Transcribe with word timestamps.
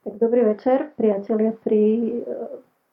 Tak 0.00 0.16
dobrý 0.16 0.56
večer, 0.56 0.96
priatelia 0.96 1.52
pri 1.52 1.84
e, 1.84 2.10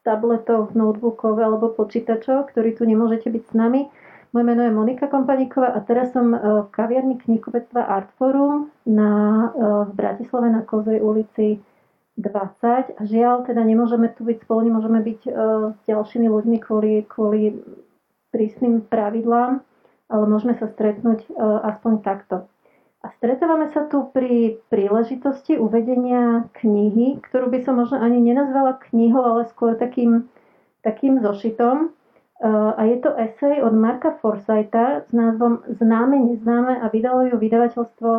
tabletoch, 0.04 0.76
notebookov 0.76 1.40
alebo 1.40 1.72
počítačoch, 1.72 2.52
ktorí 2.52 2.76
tu 2.76 2.84
nemôžete 2.84 3.32
byť 3.32 3.44
s 3.48 3.52
nami. 3.56 3.88
Moje 4.36 4.44
meno 4.44 4.60
je 4.68 4.76
Monika 4.76 5.08
Kompaníková 5.08 5.72
a 5.72 5.80
teraz 5.88 6.12
som 6.12 6.36
e, 6.36 6.38
v 6.38 6.68
kaviarni 6.68 7.16
knihkupectva 7.16 7.80
Artforum 7.80 8.68
na, 8.84 9.08
e, 9.08 9.48
v 9.88 9.92
Bratislave 9.96 10.52
na 10.52 10.60
Kozej 10.68 11.00
ulici 11.00 11.64
20 12.20 13.00
a 13.00 13.02
žiaľ, 13.08 13.48
teda 13.48 13.64
nemôžeme 13.64 14.12
tu 14.12 14.28
byť 14.28 14.44
spolu, 14.44 14.68
nemôžeme 14.68 15.00
byť 15.00 15.20
s 15.72 15.80
ďalšími 15.88 16.28
ľuďmi 16.28 16.56
kvôli, 16.60 17.06
kvôli 17.08 17.56
prísnym 18.34 18.84
pravidlám, 18.84 19.64
ale 20.12 20.24
môžeme 20.26 20.58
sa 20.58 20.66
stretnúť 20.66 21.30
aspoň 21.38 21.92
takto. 22.02 22.50
A 23.08 23.16
stretávame 23.16 23.72
sa 23.72 23.88
tu 23.88 24.12
pri 24.12 24.60
príležitosti 24.68 25.56
uvedenia 25.56 26.44
knihy, 26.60 27.16
ktorú 27.24 27.48
by 27.48 27.64
som 27.64 27.80
možno 27.80 27.96
ani 27.96 28.20
nenazvala 28.20 28.76
knihou, 28.84 29.24
ale 29.24 29.48
skôr 29.48 29.80
takým, 29.80 30.28
takým 30.84 31.16
zošitom. 31.24 31.88
A 32.44 32.76
je 32.84 33.00
to 33.00 33.16
esej 33.16 33.64
od 33.64 33.72
Marka 33.72 34.12
Forsyta 34.20 35.08
s 35.08 35.10
názvom 35.16 35.64
Známe, 35.72 36.20
neznáme 36.20 36.84
a 36.84 36.92
vydalo 36.92 37.32
ju 37.32 37.40
vydavateľstvo 37.40 38.10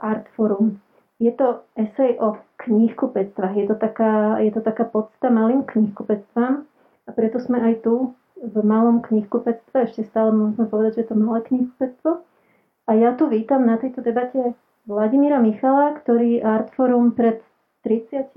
Artforum. 0.00 0.80
Je 1.20 1.36
to 1.36 1.60
esej 1.76 2.16
o 2.24 2.40
knihkupectvách. 2.64 3.52
Je 3.52 3.66
to 3.68 3.76
taká, 3.76 4.40
je 4.40 4.48
to 4.48 4.64
taká 4.64 4.88
podsta 4.88 5.28
malým 5.28 5.60
knihkupectvám 5.60 6.64
a 7.04 7.10
preto 7.12 7.36
sme 7.36 7.60
aj 7.60 7.84
tu 7.84 8.16
v 8.40 8.56
malom 8.64 9.04
knihkupectve. 9.04 9.92
Ešte 9.92 10.08
stále 10.08 10.32
môžeme 10.32 10.64
povedať, 10.72 10.96
že 10.96 11.00
je 11.04 11.08
to 11.12 11.20
malé 11.20 11.44
knihkupectvo. 11.44 12.24
A 12.84 12.92
ja 12.94 13.16
tu 13.16 13.28
vítam 13.32 13.64
na 13.64 13.80
tejto 13.80 14.04
debate 14.04 14.52
Vladimíra 14.84 15.40
Michala, 15.40 15.96
ktorý 15.96 16.44
Artforum 16.44 17.16
pred 17.16 17.40
30 17.80 18.36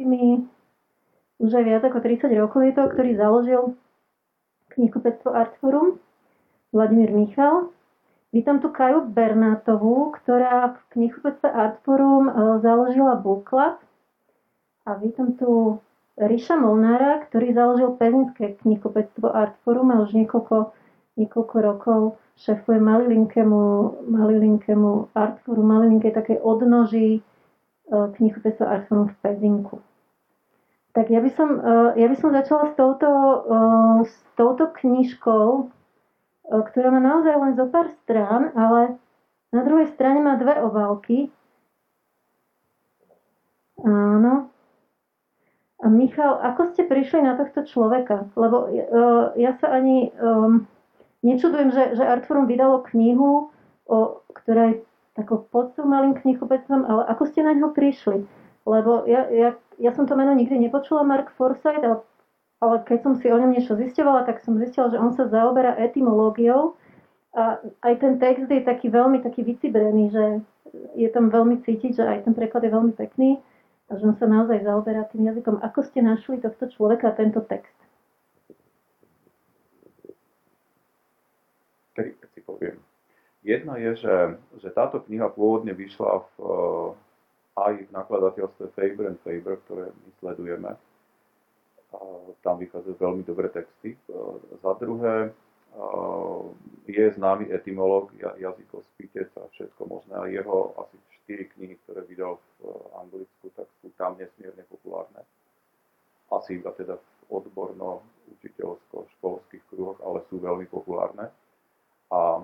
už 1.37 1.53
aj 1.53 1.63
viac 1.69 1.83
ako 1.85 2.01
30 2.01 2.33
rokov 2.33 2.65
je 2.65 2.73
to, 2.73 2.83
ktorý 2.89 3.11
založil 3.13 3.61
knihkupectvo 4.73 5.29
Artforum. 5.29 6.01
Vladimír 6.73 7.13
Michal. 7.13 7.69
Vítam 8.33 8.57
tu 8.57 8.73
Kaju 8.73 9.07
Bernátovú, 9.07 10.17
ktorá 10.17 10.73
v 10.73 10.79
knihkupectve 10.97 11.47
Artforum 11.47 12.27
e, 12.27 12.31
založila 12.59 13.21
Book 13.21 13.53
Club. 13.53 13.77
A 14.83 14.97
vítam 14.97 15.37
tu 15.37 15.77
Ríša 16.17 16.57
Molnára, 16.57 17.21
ktorý 17.29 17.53
založil 17.53 17.93
pezinské 18.01 18.57
knihkupectvo 18.65 19.29
Artforum 19.29 19.93
a 19.93 20.01
už 20.01 20.17
niekoľko, 20.17 20.73
niekoľko 21.17 21.55
rokov 21.59 22.01
šefuje 22.37 22.77
malilinkému, 22.77 23.61
malilinkému 24.05 25.09
artforu, 25.17 25.61
malilinké 25.65 26.13
také 26.13 26.37
odnoží 26.37 27.19
e, 27.19 27.21
knihkupectva 27.89 28.65
Artforum 28.65 29.09
v 29.09 29.17
Pezinku. 29.25 29.77
Tak 30.93 31.09
ja 31.09 31.17
by 31.17 31.29
som, 31.33 31.49
e, 31.57 31.73
ja 31.97 32.05
by 32.05 32.15
som 32.21 32.29
začala 32.29 32.69
s 32.69 32.73
touto, 32.77 33.09
e, 33.09 33.35
s 34.05 34.15
touto 34.37 34.69
knižkou, 34.69 35.73
ktorá 36.47 36.87
má 36.93 37.01
naozaj 37.03 37.35
len 37.35 37.53
zo 37.59 37.67
pár 37.67 37.91
strán, 38.05 38.55
ale 38.55 38.95
na 39.51 39.67
druhej 39.67 39.91
strane 39.91 40.23
má 40.23 40.39
dve 40.39 40.55
obálky. 40.63 41.27
Áno. 43.83 44.47
A 45.83 45.85
Michal, 45.91 46.39
ako 46.39 46.71
ste 46.71 46.87
prišli 46.87 47.19
na 47.19 47.35
tohto 47.35 47.67
človeka? 47.67 48.31
Lebo 48.39 48.71
ja 49.35 49.59
sa 49.59 49.75
ani... 49.75 50.07
Um, 50.17 50.71
nečudujem, 51.25 51.69
že, 51.73 51.83
že 51.97 52.03
Artforum 52.05 52.45
vydalo 52.45 52.85
knihu, 52.93 53.49
o, 53.89 53.97
ktorá 54.33 54.73
je 54.73 54.75
takou 55.17 55.41
podstou 55.49 55.89
malým 55.89 56.13
knihkupectvom, 56.13 56.85
ale 56.85 57.01
ako 57.09 57.23
ste 57.25 57.41
na 57.41 57.57
ňo 57.57 57.73
prišli? 57.73 58.21
Lebo 58.67 59.07
ja, 59.09 59.25
ja, 59.31 59.49
ja 59.81 59.91
som 59.95 60.05
to 60.05 60.13
meno 60.13 60.35
nikdy 60.35 60.59
nepočula, 60.59 61.07
Mark 61.07 61.33
Forsyth, 61.33 61.81
ale, 61.81 62.03
ale 62.61 62.75
keď 62.85 62.99
som 63.01 63.13
si 63.17 63.31
o 63.31 63.39
ňom 63.39 63.55
niečo 63.55 63.73
zistila, 63.79 64.27
tak 64.27 64.43
som 64.43 64.59
zistila, 64.61 64.93
že 64.93 65.01
on 65.01 65.15
sa 65.15 65.25
zaoberá 65.31 65.73
etymológiou 65.79 66.77
a 67.33 67.61
aj 67.85 67.93
ten 68.01 68.17
text 68.21 68.49
je 68.49 68.61
taký 68.61 68.89
veľmi 68.89 69.23
taký 69.25 69.45
vycibrený, 69.45 70.13
že 70.13 70.25
je 70.99 71.09
tam 71.09 71.31
veľmi 71.33 71.63
cítiť, 71.63 71.97
že 71.97 72.03
aj 72.03 72.19
ten 72.27 72.33
preklad 72.35 72.65
je 72.65 72.75
veľmi 72.75 72.93
pekný 72.93 73.39
a 73.87 73.95
že 73.95 74.03
on 74.03 74.15
sa 74.19 74.27
naozaj 74.27 74.67
zaoberá 74.67 75.07
tým 75.09 75.31
jazykom. 75.31 75.63
Ako 75.63 75.87
ste 75.87 76.03
našli 76.03 76.43
tohto 76.43 76.67
človeka 76.67 77.09
a 77.09 77.17
tento 77.17 77.39
text? 77.39 77.73
tri 81.97 82.13
veci 82.21 82.39
poviem. 82.57 82.81
Jedna 83.45 83.77
je, 83.77 83.95
že, 84.01 84.15
že 84.57 84.69
táto 84.73 84.97
kniha 85.05 85.29
pôvodne 85.29 85.77
vyšla 85.77 86.25
v, 86.25 86.29
eh, 86.41 86.89
aj 87.61 87.73
v 87.85 87.89
nakladateľstve 87.93 88.65
Faber 88.73 89.05
and 89.13 89.21
Faber, 89.21 89.61
ktoré 89.69 89.93
my 89.93 90.09
sledujeme. 90.19 90.71
Tam 92.43 92.59
vychádzajú 92.59 92.97
veľmi 92.97 93.23
dobré 93.23 93.53
texty. 93.53 93.93
Eh, 93.93 94.09
za 94.57 94.73
druhé, 94.81 95.29
eh, 95.29 96.43
je 96.89 97.05
známy 97.13 97.53
etymológ, 97.53 98.09
jazykospitec 98.17 99.29
a 99.37 99.45
všetko 99.53 99.85
možné. 99.85 100.13
A 100.17 100.25
jeho 100.27 100.73
asi 100.81 100.97
štyri 101.23 101.45
knihy, 101.53 101.75
ktoré 101.85 102.01
vydal 102.09 102.41
v 102.57 102.73
Anglicku, 102.97 103.53
tak 103.53 103.69
sú 103.79 103.93
tam 103.95 104.17
nesmierne 104.17 104.65
populárne. 104.65 105.21
Asi 106.31 106.59
iba 106.59 106.75
teda 106.75 106.99
v 106.99 107.07
odborno 107.31 108.03
učiteľsko-školských 108.39 109.63
kruhoch, 109.71 109.99
ale 110.03 110.23
sú 110.27 110.39
veľmi 110.39 110.67
populárne. 110.67 111.31
A 112.11 112.43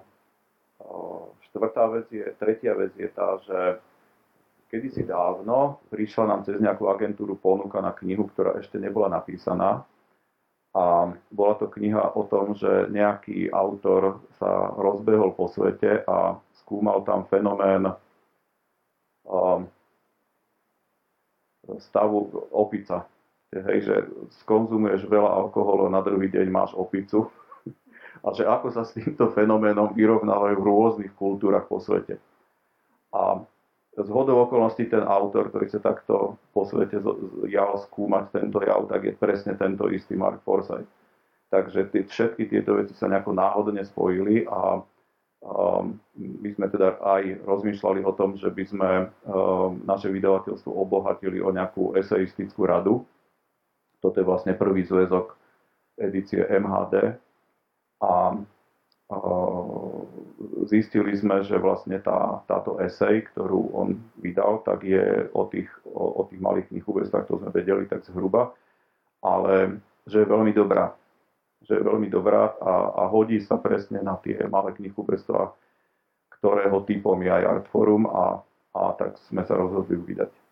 štvrtá 1.49 1.83
vec 1.93 2.07
je, 2.11 2.25
tretia 2.35 2.73
vec 2.75 2.91
je 2.99 3.07
tá, 3.07 3.39
že 3.45 3.79
kedysi 4.73 5.05
dávno 5.05 5.79
prišla 5.93 6.25
nám 6.25 6.41
cez 6.43 6.57
nejakú 6.57 6.89
agentúru 6.89 7.37
ponuka 7.37 7.77
na 7.77 7.93
knihu, 7.93 8.25
ktorá 8.33 8.57
ešte 8.57 8.81
nebola 8.81 9.07
napísaná. 9.07 9.85
A 10.73 11.13
bola 11.29 11.53
to 11.61 11.69
kniha 11.69 12.17
o 12.17 12.25
tom, 12.25 12.57
že 12.57 12.89
nejaký 12.89 13.53
autor 13.53 14.25
sa 14.41 14.73
rozbehol 14.73 15.37
po 15.37 15.45
svete 15.45 16.01
a 16.09 16.41
skúmal 16.65 17.05
tam 17.05 17.29
fenomén 17.29 17.93
stavu 21.77 22.49
opica. 22.49 23.05
Hej, 23.53 23.85
že 23.85 23.95
skonzumuješ 24.41 25.05
veľa 25.05 25.29
alkoholu 25.45 25.85
na 25.93 26.01
druhý 26.01 26.25
deň 26.33 26.49
máš 26.49 26.73
opicu 26.73 27.29
a 28.23 28.27
že 28.31 28.47
ako 28.47 28.71
sa 28.71 28.87
s 28.87 28.95
týmto 28.95 29.27
fenoménom 29.35 29.91
vyrovnávajú 29.91 30.55
v 30.55 30.67
rôznych 30.67 31.13
kultúrach 31.19 31.67
po 31.67 31.83
svete. 31.83 32.15
A 33.11 33.43
z 33.93 34.09
hodou 34.09 34.41
okolností 34.41 34.89
ten 34.89 35.05
autor, 35.05 35.53
ktorý 35.53 35.69
sa 35.69 35.77
takto 35.77 36.39
po 36.49 36.65
svete 36.65 36.97
jal 37.45 37.77
skúmať 37.77 38.33
tento 38.33 38.57
jav, 38.65 38.89
tak 38.89 39.05
je 39.05 39.13
presne 39.13 39.53
tento 39.53 39.85
istý 39.91 40.17
Mark 40.17 40.41
Forsyth. 40.41 40.89
Takže 41.53 41.93
tí, 41.93 42.01
všetky 42.01 42.49
tieto 42.49 42.73
veci 42.81 42.97
sa 42.97 43.05
nejako 43.05 43.37
náhodne 43.37 43.85
spojili 43.85 44.49
a 44.49 44.81
um, 45.45 46.01
my 46.17 46.49
sme 46.57 46.65
teda 46.73 46.97
aj 47.05 47.45
rozmýšľali 47.45 48.01
o 48.01 48.11
tom, 48.17 48.33
že 48.33 48.49
by 48.49 48.63
sme 48.65 48.89
um, 49.29 49.77
naše 49.85 50.09
vydavateľstvo 50.09 50.73
obohatili 50.73 51.37
o 51.37 51.53
nejakú 51.53 51.93
eseistickú 51.93 52.65
radu. 52.65 53.05
Toto 54.01 54.17
je 54.17 54.25
vlastne 54.25 54.57
prvý 54.57 54.81
zväzok 54.89 55.37
edície 56.01 56.41
MHD, 56.49 57.21
a 58.03 58.35
zistili 60.67 61.13
sme, 61.15 61.43
že 61.43 61.59
vlastne 61.59 61.99
tá, 61.99 62.41
táto 62.49 62.79
esej, 62.81 63.27
ktorú 63.31 63.75
on 63.75 63.87
vydal, 64.19 64.63
tak 64.63 64.83
je 64.83 65.27
o 65.31 65.47
tých, 65.47 65.69
o, 65.87 66.23
o 66.23 66.27
tých 66.27 66.39
malých 66.41 66.71
knihubestách, 66.71 67.27
to 67.27 67.39
sme 67.39 67.51
vedeli 67.53 67.85
tak 67.85 68.03
zhruba, 68.07 68.51
ale 69.23 69.79
že 70.07 70.23
je 70.23 70.27
veľmi 70.27 70.51
dobrá. 70.51 70.95
Že 71.63 71.79
je 71.79 71.83
veľmi 71.87 72.07
dobrá 72.11 72.51
a, 72.59 72.73
a 72.91 73.03
hodí 73.07 73.39
sa 73.39 73.55
presne 73.55 74.03
na 74.03 74.19
tie 74.19 74.35
malé 74.51 74.75
knihubestvá, 74.75 75.51
ktorého 76.39 76.83
typom 76.83 77.15
je 77.23 77.31
aj 77.31 77.43
Artforum 77.59 78.03
a, 78.11 78.43
a 78.75 78.81
tak 78.99 79.15
sme 79.31 79.47
sa 79.47 79.55
rozhodli 79.55 79.95
vydať. 79.95 80.42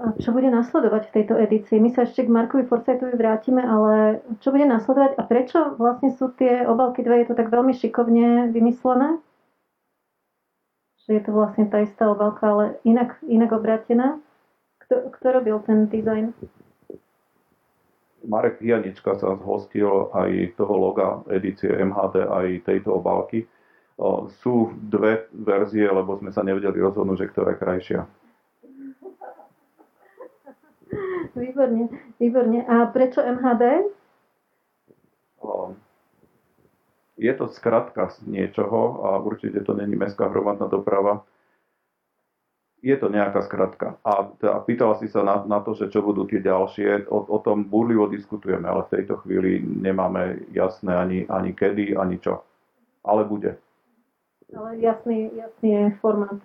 A 0.00 0.16
čo 0.18 0.34
bude 0.34 0.50
nasledovať 0.50 1.08
v 1.08 1.14
tejto 1.20 1.34
edícii? 1.38 1.78
My 1.78 1.92
sa 1.94 2.02
ešte 2.02 2.26
k 2.26 2.32
Markovi 2.32 2.66
Forsytovi 2.66 3.14
vrátime, 3.14 3.62
ale 3.62 4.24
čo 4.42 4.50
bude 4.50 4.66
nasledovať 4.66 5.14
a 5.14 5.22
prečo 5.28 5.58
vlastne 5.78 6.10
sú 6.16 6.32
tie 6.34 6.66
obalky 6.66 7.06
dve, 7.06 7.22
je 7.22 7.28
to 7.30 7.38
tak 7.38 7.52
veľmi 7.52 7.76
šikovne 7.76 8.50
vymyslené? 8.50 9.20
Že 11.06 11.10
je 11.16 11.22
to 11.22 11.32
vlastne 11.32 11.64
tá 11.70 11.84
istá 11.84 12.10
obalka, 12.10 12.50
ale 12.50 12.64
inak, 12.82 13.20
inak 13.28 13.54
obrátená? 13.54 14.18
Kto, 14.86 15.14
kto 15.14 15.26
robil 15.38 15.56
ten 15.62 15.86
dizajn? 15.86 16.34
Marek 18.26 18.60
Janička 18.60 19.16
sa 19.16 19.32
zhostil 19.38 20.12
aj 20.12 20.60
toho 20.60 20.74
loga 20.76 21.24
edície 21.32 21.72
MHD, 21.72 22.28
aj 22.28 22.46
tejto 22.68 23.00
obálky. 23.00 23.48
Sú 24.44 24.76
dve 24.76 25.28
verzie, 25.32 25.88
lebo 25.88 26.16
sme 26.20 26.32
sa 26.32 26.44
nevedeli 26.44 26.80
rozhodnúť, 26.80 27.16
že 27.16 27.30
ktorá 27.32 27.52
je 27.52 27.62
krajšia. 27.62 28.00
Výborne, 31.36 31.88
výborne. 32.18 32.66
A 32.66 32.86
prečo 32.90 33.22
MHD? 33.22 33.86
Je 37.20 37.32
to 37.36 37.52
skratka 37.52 38.08
z 38.08 38.24
niečoho 38.26 39.04
a 39.04 39.20
určite 39.20 39.60
to 39.60 39.76
není 39.76 39.92
mestská 39.96 40.32
hromadná 40.32 40.66
doprava. 40.66 41.22
je 42.80 42.96
to 42.96 43.12
nejaká 43.12 43.44
skratka. 43.44 44.00
A, 44.00 44.32
a 44.32 44.58
pýtala 44.64 44.96
si 44.96 45.04
sa 45.12 45.20
na, 45.20 45.44
na 45.44 45.60
to, 45.60 45.76
že 45.76 45.92
čo 45.92 46.00
budú 46.00 46.24
tie 46.24 46.40
ďalšie, 46.40 47.12
o, 47.12 47.28
o 47.28 47.38
tom 47.44 47.68
burlivo 47.68 48.08
diskutujeme, 48.08 48.64
ale 48.64 48.88
v 48.88 48.92
tejto 48.96 49.20
chvíli 49.20 49.60
nemáme 49.60 50.48
jasné 50.56 50.96
ani, 50.96 51.18
ani 51.28 51.52
kedy, 51.52 51.92
ani 51.92 52.16
čo. 52.24 52.40
Ale 53.04 53.28
bude. 53.28 53.60
Ale 54.56 54.80
jasný, 54.80 55.28
jasný 55.36 55.68
je 55.72 55.84
formát. 56.00 56.40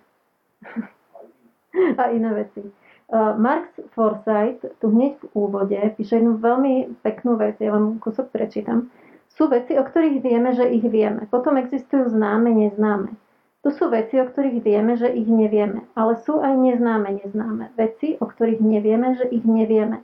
a 2.00 2.02
iné 2.12 2.30
veci. 2.34 2.68
Uh, 3.06 3.38
Marx 3.38 3.70
Forsyth 3.94 4.66
tu 4.82 4.86
hneď 4.90 5.22
v 5.22 5.26
úvode 5.38 5.78
píše 5.94 6.18
jednu 6.18 6.42
veľmi 6.42 6.98
peknú 7.06 7.38
vec, 7.38 7.54
ja 7.62 7.70
vám 7.70 8.02
kúsok 8.02 8.34
prečítam. 8.34 8.90
Sú 9.30 9.46
veci, 9.46 9.78
o 9.78 9.86
ktorých 9.86 10.18
vieme, 10.26 10.50
že 10.56 10.66
ich 10.66 10.82
vieme. 10.82 11.28
Potom 11.30 11.54
existujú 11.54 12.10
známe, 12.10 12.50
neznáme. 12.50 13.14
Tu 13.62 13.68
sú 13.70 13.86
veci, 13.94 14.18
o 14.18 14.26
ktorých 14.26 14.58
vieme, 14.58 14.98
že 14.98 15.06
ich 15.06 15.28
nevieme, 15.30 15.86
ale 15.94 16.18
sú 16.26 16.42
aj 16.42 16.54
neznáme, 16.58 17.22
neznáme. 17.22 17.70
Veci, 17.78 18.18
o 18.18 18.26
ktorých 18.26 18.58
nevieme, 18.58 19.14
že 19.14 19.30
ich 19.30 19.46
nevieme. 19.46 20.02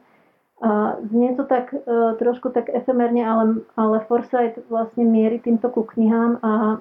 A 0.63 0.95
znie 1.03 1.35
to 1.35 1.43
tak 1.43 1.75
uh, 1.75 2.15
trošku 2.23 2.55
tak 2.55 2.71
efemerne, 2.71 3.27
ale, 3.27 3.45
ale 3.75 4.07
Foresight 4.07 4.63
vlastne 4.71 5.03
mierí 5.03 5.43
týmto 5.43 5.75
ku 5.75 5.83
knihám 5.83 6.39
a 6.39 6.79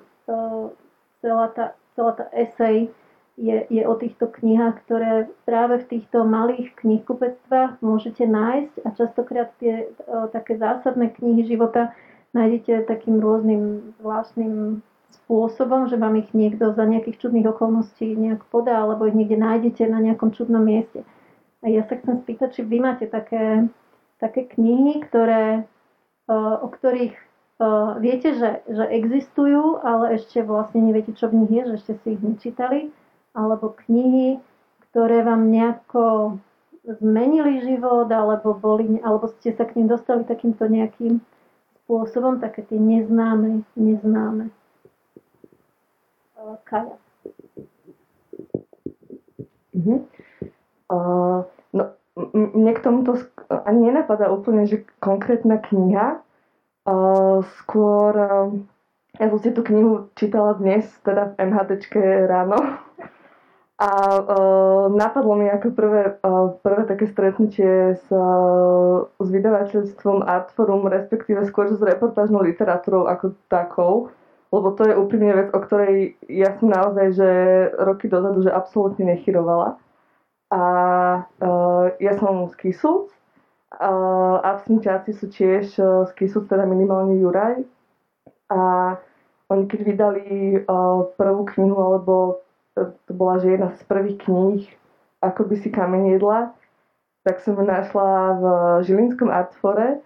celá 1.22 1.48
tá, 1.54 1.66
celá 1.96 2.12
tá 2.18 2.26
esej 2.34 2.90
je, 3.42 3.58
je 3.74 3.84
o 3.90 3.98
týchto 3.98 4.30
knihách, 4.30 4.86
ktoré 4.86 5.26
práve 5.50 5.82
v 5.82 5.98
týchto 5.98 6.22
malých 6.22 6.78
knihkupectvách 6.78 7.82
môžete 7.82 8.30
nájsť 8.30 8.74
a 8.86 8.90
častokrát 8.94 9.50
tie 9.58 9.90
uh, 9.90 10.30
také 10.30 10.62
zásadné 10.62 11.10
knihy 11.18 11.50
života 11.50 11.90
nájdete 12.38 12.86
takým 12.86 13.18
rôznym 13.18 13.94
zvláštnym 14.00 14.86
spôsobom, 15.12 15.92
že 15.92 16.00
vám 16.00 16.16
ich 16.22 16.32
niekto 16.32 16.72
za 16.72 16.88
nejakých 16.88 17.20
čudných 17.20 17.52
okolností 17.52 18.16
nejak 18.16 18.48
podá, 18.48 18.86
alebo 18.86 19.10
ich 19.10 19.18
niekde 19.18 19.36
nájdete 19.36 19.84
na 19.90 20.00
nejakom 20.00 20.32
čudnom 20.32 20.64
mieste. 20.64 21.04
A 21.62 21.68
ja 21.68 21.84
sa 21.84 22.00
chcem 22.00 22.24
spýtať, 22.24 22.56
či 22.56 22.62
vy 22.64 22.78
máte 22.80 23.06
také, 23.12 23.68
také 24.24 24.48
knihy, 24.48 25.04
ktoré, 25.04 25.68
o 26.32 26.68
ktorých 26.72 27.14
viete, 28.02 28.34
že, 28.34 28.66
že 28.66 28.86
existujú, 28.88 29.84
ale 29.84 30.18
ešte 30.18 30.42
vlastne 30.42 30.82
neviete, 30.82 31.14
čo 31.14 31.30
v 31.30 31.44
nich 31.46 31.52
je, 31.54 31.64
že 31.70 31.76
ešte 31.78 31.94
si 32.02 32.08
ich 32.18 32.22
nečítali, 32.24 32.80
alebo 33.32 33.76
knihy, 33.88 34.40
ktoré 34.92 35.24
vám 35.24 35.48
nejako 35.48 36.38
zmenili 36.84 37.62
život, 37.62 38.10
alebo, 38.12 38.58
boli, 38.58 38.98
alebo 39.06 39.30
ste 39.40 39.54
sa 39.54 39.64
k 39.70 39.78
ním 39.78 39.88
dostali 39.88 40.26
takýmto 40.26 40.66
nejakým 40.66 41.22
spôsobom, 41.86 42.42
také 42.42 42.66
tie 42.66 42.80
neznáme, 42.80 43.64
neznáme. 43.78 44.50
Kaja. 46.66 46.98
Uh-huh. 49.72 50.04
Uh, 50.92 51.48
no, 51.72 51.84
mne 52.34 52.72
k 52.76 52.84
tomuto 52.84 53.16
ani 53.48 53.88
nenapadá 53.88 54.28
úplne, 54.28 54.68
že 54.68 54.84
konkrétna 55.00 55.62
kniha. 55.62 56.20
Uh, 56.82 57.46
skôr, 57.62 58.12
uh, 58.18 58.50
ja 59.22 59.30
som 59.30 59.40
si 59.40 59.54
tú 59.54 59.62
knihu 59.62 60.10
čítala 60.18 60.58
dnes, 60.58 60.90
teda 61.06 61.38
v 61.38 61.46
MHDčke 61.46 62.02
ráno. 62.26 62.58
A 63.82 63.90
uh, 64.22 64.94
napadlo 64.94 65.34
mi 65.34 65.50
ako 65.50 65.74
prvé, 65.74 66.22
uh, 66.22 66.54
prvé 66.62 66.86
také 66.86 67.10
stretnutie 67.10 67.98
s, 67.98 68.06
uh, 68.14 69.10
s 69.18 69.28
vydavateľstvom 69.34 70.22
Artforum, 70.22 70.86
respektíve 70.86 71.42
skôr 71.50 71.74
s 71.74 71.82
reportážnou 71.82 72.46
literatúrou 72.46 73.10
ako 73.10 73.34
takou 73.50 74.14
lebo 74.52 74.76
to 74.76 74.84
je 74.84 75.00
úprimne 75.00 75.32
vec, 75.32 75.48
o 75.56 75.60
ktorej 75.64 76.20
ja 76.28 76.52
som 76.60 76.68
naozaj, 76.68 77.16
že 77.16 77.30
roky 77.80 78.12
dozadu, 78.12 78.44
že 78.44 78.52
absolútne 78.52 79.08
nechyrovala. 79.08 79.80
A 80.52 80.62
uh, 81.24 81.86
ja 82.04 82.20
som 82.20 82.52
z 82.52 82.56
Kisúc, 82.60 83.08
uh, 83.08 84.38
abstinťáci 84.44 85.16
sú 85.16 85.32
tiež 85.32 85.72
uh, 85.80 86.04
z 86.04 86.12
Kisúc, 86.20 86.52
teda 86.52 86.68
minimálne 86.68 87.16
Juraj. 87.16 87.64
A 88.52 88.60
oni 89.48 89.64
keď 89.72 89.80
vydali 89.88 90.28
uh, 90.60 91.08
prvú 91.16 91.48
knihu, 91.56 91.80
alebo 91.80 92.44
to 92.76 93.12
bola 93.12 93.40
že 93.40 93.54
jedna 93.56 93.70
z 93.76 93.82
prvých 93.86 94.18
kníh, 94.26 94.64
ako 95.22 95.48
by 95.48 95.56
si 95.60 95.70
kameň 95.70 96.18
jedla, 96.18 96.56
tak 97.22 97.44
som 97.46 97.54
ju 97.54 97.64
našla 97.66 98.10
v 98.40 98.44
Žilinskom 98.88 99.30
Artfore 99.30 100.02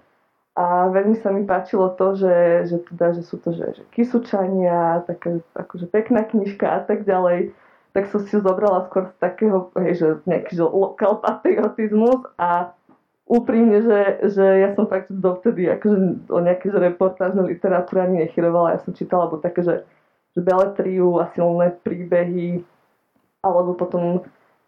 a 0.55 0.87
veľmi 0.91 1.19
sa 1.19 1.31
mi 1.31 1.43
páčilo 1.43 1.91
to, 1.95 2.15
že, 2.15 2.67
že, 2.67 2.77
teda, 2.91 3.15
že 3.15 3.23
sú 3.23 3.39
to 3.39 3.51
že, 3.51 3.75
že 3.75 3.83
kysučania, 3.91 5.03
taká 5.07 5.39
akože 5.55 5.87
pekná 5.91 6.23
knižka 6.27 6.67
a 6.67 6.79
tak 6.83 7.03
ďalej. 7.03 7.51
Tak 7.95 8.11
som 8.11 8.19
si 8.27 8.35
ju 8.35 8.43
zobrala 8.43 8.83
skôr 8.91 9.07
z 9.07 9.15
takého, 9.23 9.71
hej, 9.79 9.93
že 9.95 10.07
nejaký 10.27 10.59
že 10.59 10.63
lokal 10.67 11.23
patriotizmus 11.23 12.27
a 12.35 12.75
úprimne, 13.23 13.79
že, 13.83 13.99
že 14.35 14.43
ja 14.43 14.69
som 14.75 14.85
fakt 14.87 15.07
dovtedy 15.11 15.71
akože 15.71 16.27
o 16.27 16.39
nejaké 16.43 16.71
že 16.71 16.79
reportážne 16.79 17.47
literatúre 17.47 18.03
ani 18.03 18.27
nechyrovala. 18.27 18.75
Ja 18.75 18.83
som 18.83 18.91
čítala 18.91 19.27
alebo 19.27 19.39
také, 19.39 19.63
že 19.63 19.75
beletriu 20.35 21.19
a 21.19 21.31
silné 21.31 21.75
príbehy 21.83 22.63
alebo 23.45 23.77
potom 23.77 24.25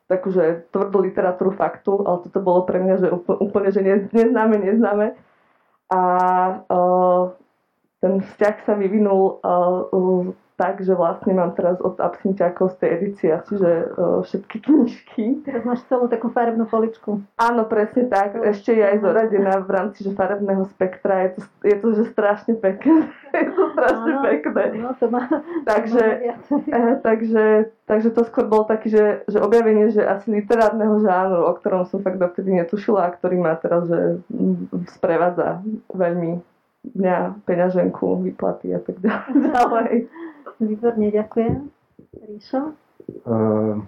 takú, 0.08 0.32
že 0.32 0.64
tvrdú 0.72 1.04
literatúru 1.04 1.52
faktu, 1.52 2.08
ale 2.08 2.24
toto 2.24 2.40
bolo 2.40 2.64
pre 2.64 2.80
mňa, 2.80 2.96
že 3.04 3.08
úplne, 3.44 3.70
že 3.74 3.84
neznáme, 4.16 4.56
neznáme. 4.56 5.18
A 5.92 6.00
uh, 6.72 7.36
ten 7.98 8.22
vzťah 8.22 8.56
sa 8.66 8.74
vyvinul 8.78 9.42
uh, 9.42 10.34
tak, 10.58 10.82
že 10.82 10.98
vlastne 10.98 11.38
mám 11.38 11.54
teraz 11.54 11.78
od 11.86 12.02
absinťákov 12.02 12.74
z 12.74 12.78
tej 12.82 12.90
edície 12.98 13.30
asi, 13.30 13.62
že 13.62 13.72
uh, 13.94 14.26
všetky 14.26 14.58
knižky. 14.66 15.46
Teraz 15.46 15.62
máš 15.62 15.86
celú 15.86 16.10
takú 16.10 16.34
farebnú 16.34 16.66
poličku. 16.66 17.22
Áno, 17.38 17.70
presne 17.70 18.10
tak. 18.10 18.34
Ešte 18.42 18.74
je 18.74 18.82
aj 18.82 19.06
zoradená 19.06 19.62
v 19.62 19.70
rámci 19.70 20.02
že 20.02 20.18
farebného 20.18 20.66
spektra. 20.74 21.30
Je 21.30 21.38
to, 21.38 21.42
je 21.62 21.76
to 21.78 21.88
že 21.94 22.04
strašne 22.10 22.58
pekné. 22.58 23.06
je 23.38 23.50
to 23.54 23.64
strašne 23.78 24.14
Áno, 24.18 24.26
pekné. 24.26 24.64
No, 24.82 24.90
to 24.98 25.06
má, 25.14 25.30
takže, 25.70 26.04
to 26.50 26.58
má 26.58 26.74
eh, 26.74 26.94
takže, 27.06 27.46
takže 27.86 28.10
to 28.18 28.22
skôr 28.26 28.50
bol 28.50 28.66
taký, 28.66 28.90
že, 28.90 29.30
že 29.30 29.38
objavenie 29.38 29.94
že 29.94 30.02
asi 30.02 30.42
literárneho 30.42 30.98
žánru, 31.06 31.46
o 31.46 31.54
ktorom 31.54 31.86
som 31.86 32.02
fakt 32.02 32.18
dovtedy 32.18 32.58
netušila 32.58 33.06
a 33.06 33.14
ktorý 33.14 33.38
ma 33.38 33.54
teraz 33.62 33.86
že 33.86 34.26
sprevádza 34.90 35.62
veľmi 35.94 36.57
mňa, 36.96 37.44
peňaženku, 37.44 38.24
vyplaty 38.24 38.76
a 38.76 38.80
tak 38.80 39.02
ďalej. 39.02 40.08
Výborne, 40.64 41.08
ďakujem. 41.14 41.70
Ríšo? 42.18 42.74
Uh, 43.24 43.86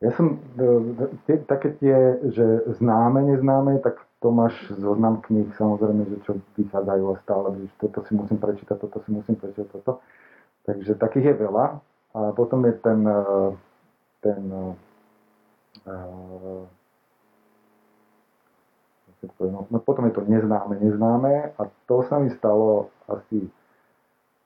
ja 0.00 0.10
som, 0.14 0.38
uh, 0.60 1.10
tie, 1.26 1.42
také 1.44 1.74
tie, 1.82 2.20
že 2.30 2.76
známe, 2.78 3.26
neznáme, 3.26 3.80
tak 3.82 4.00
to 4.22 4.32
máš 4.32 4.54
zoznam 4.76 5.20
kníh, 5.24 5.50
samozrejme, 5.56 6.08
že 6.08 6.16
čo 6.24 6.32
vychádzajú 6.56 7.04
a 7.12 7.16
stále, 7.20 7.46
že 7.58 7.66
toto 7.80 8.00
si 8.06 8.12
musím 8.16 8.38
prečítať, 8.40 8.76
toto 8.80 8.98
si 9.04 9.10
musím 9.12 9.36
prečítať, 9.36 9.68
toto. 9.72 10.00
Takže 10.64 10.98
takých 10.98 11.26
je 11.32 11.36
veľa. 11.46 11.64
A 12.16 12.32
potom 12.32 12.64
je 12.64 12.74
ten, 12.80 13.00
uh, 13.04 13.52
ten 14.24 14.42
uh, 14.48 14.72
no, 19.40 19.78
potom 19.80 20.06
je 20.06 20.14
to 20.14 20.22
neznáme, 20.24 20.76
neznáme 20.80 21.56
a 21.56 21.62
to 21.88 22.04
sa 22.08 22.20
mi 22.20 22.30
stalo 22.36 22.90
asi 23.08 23.48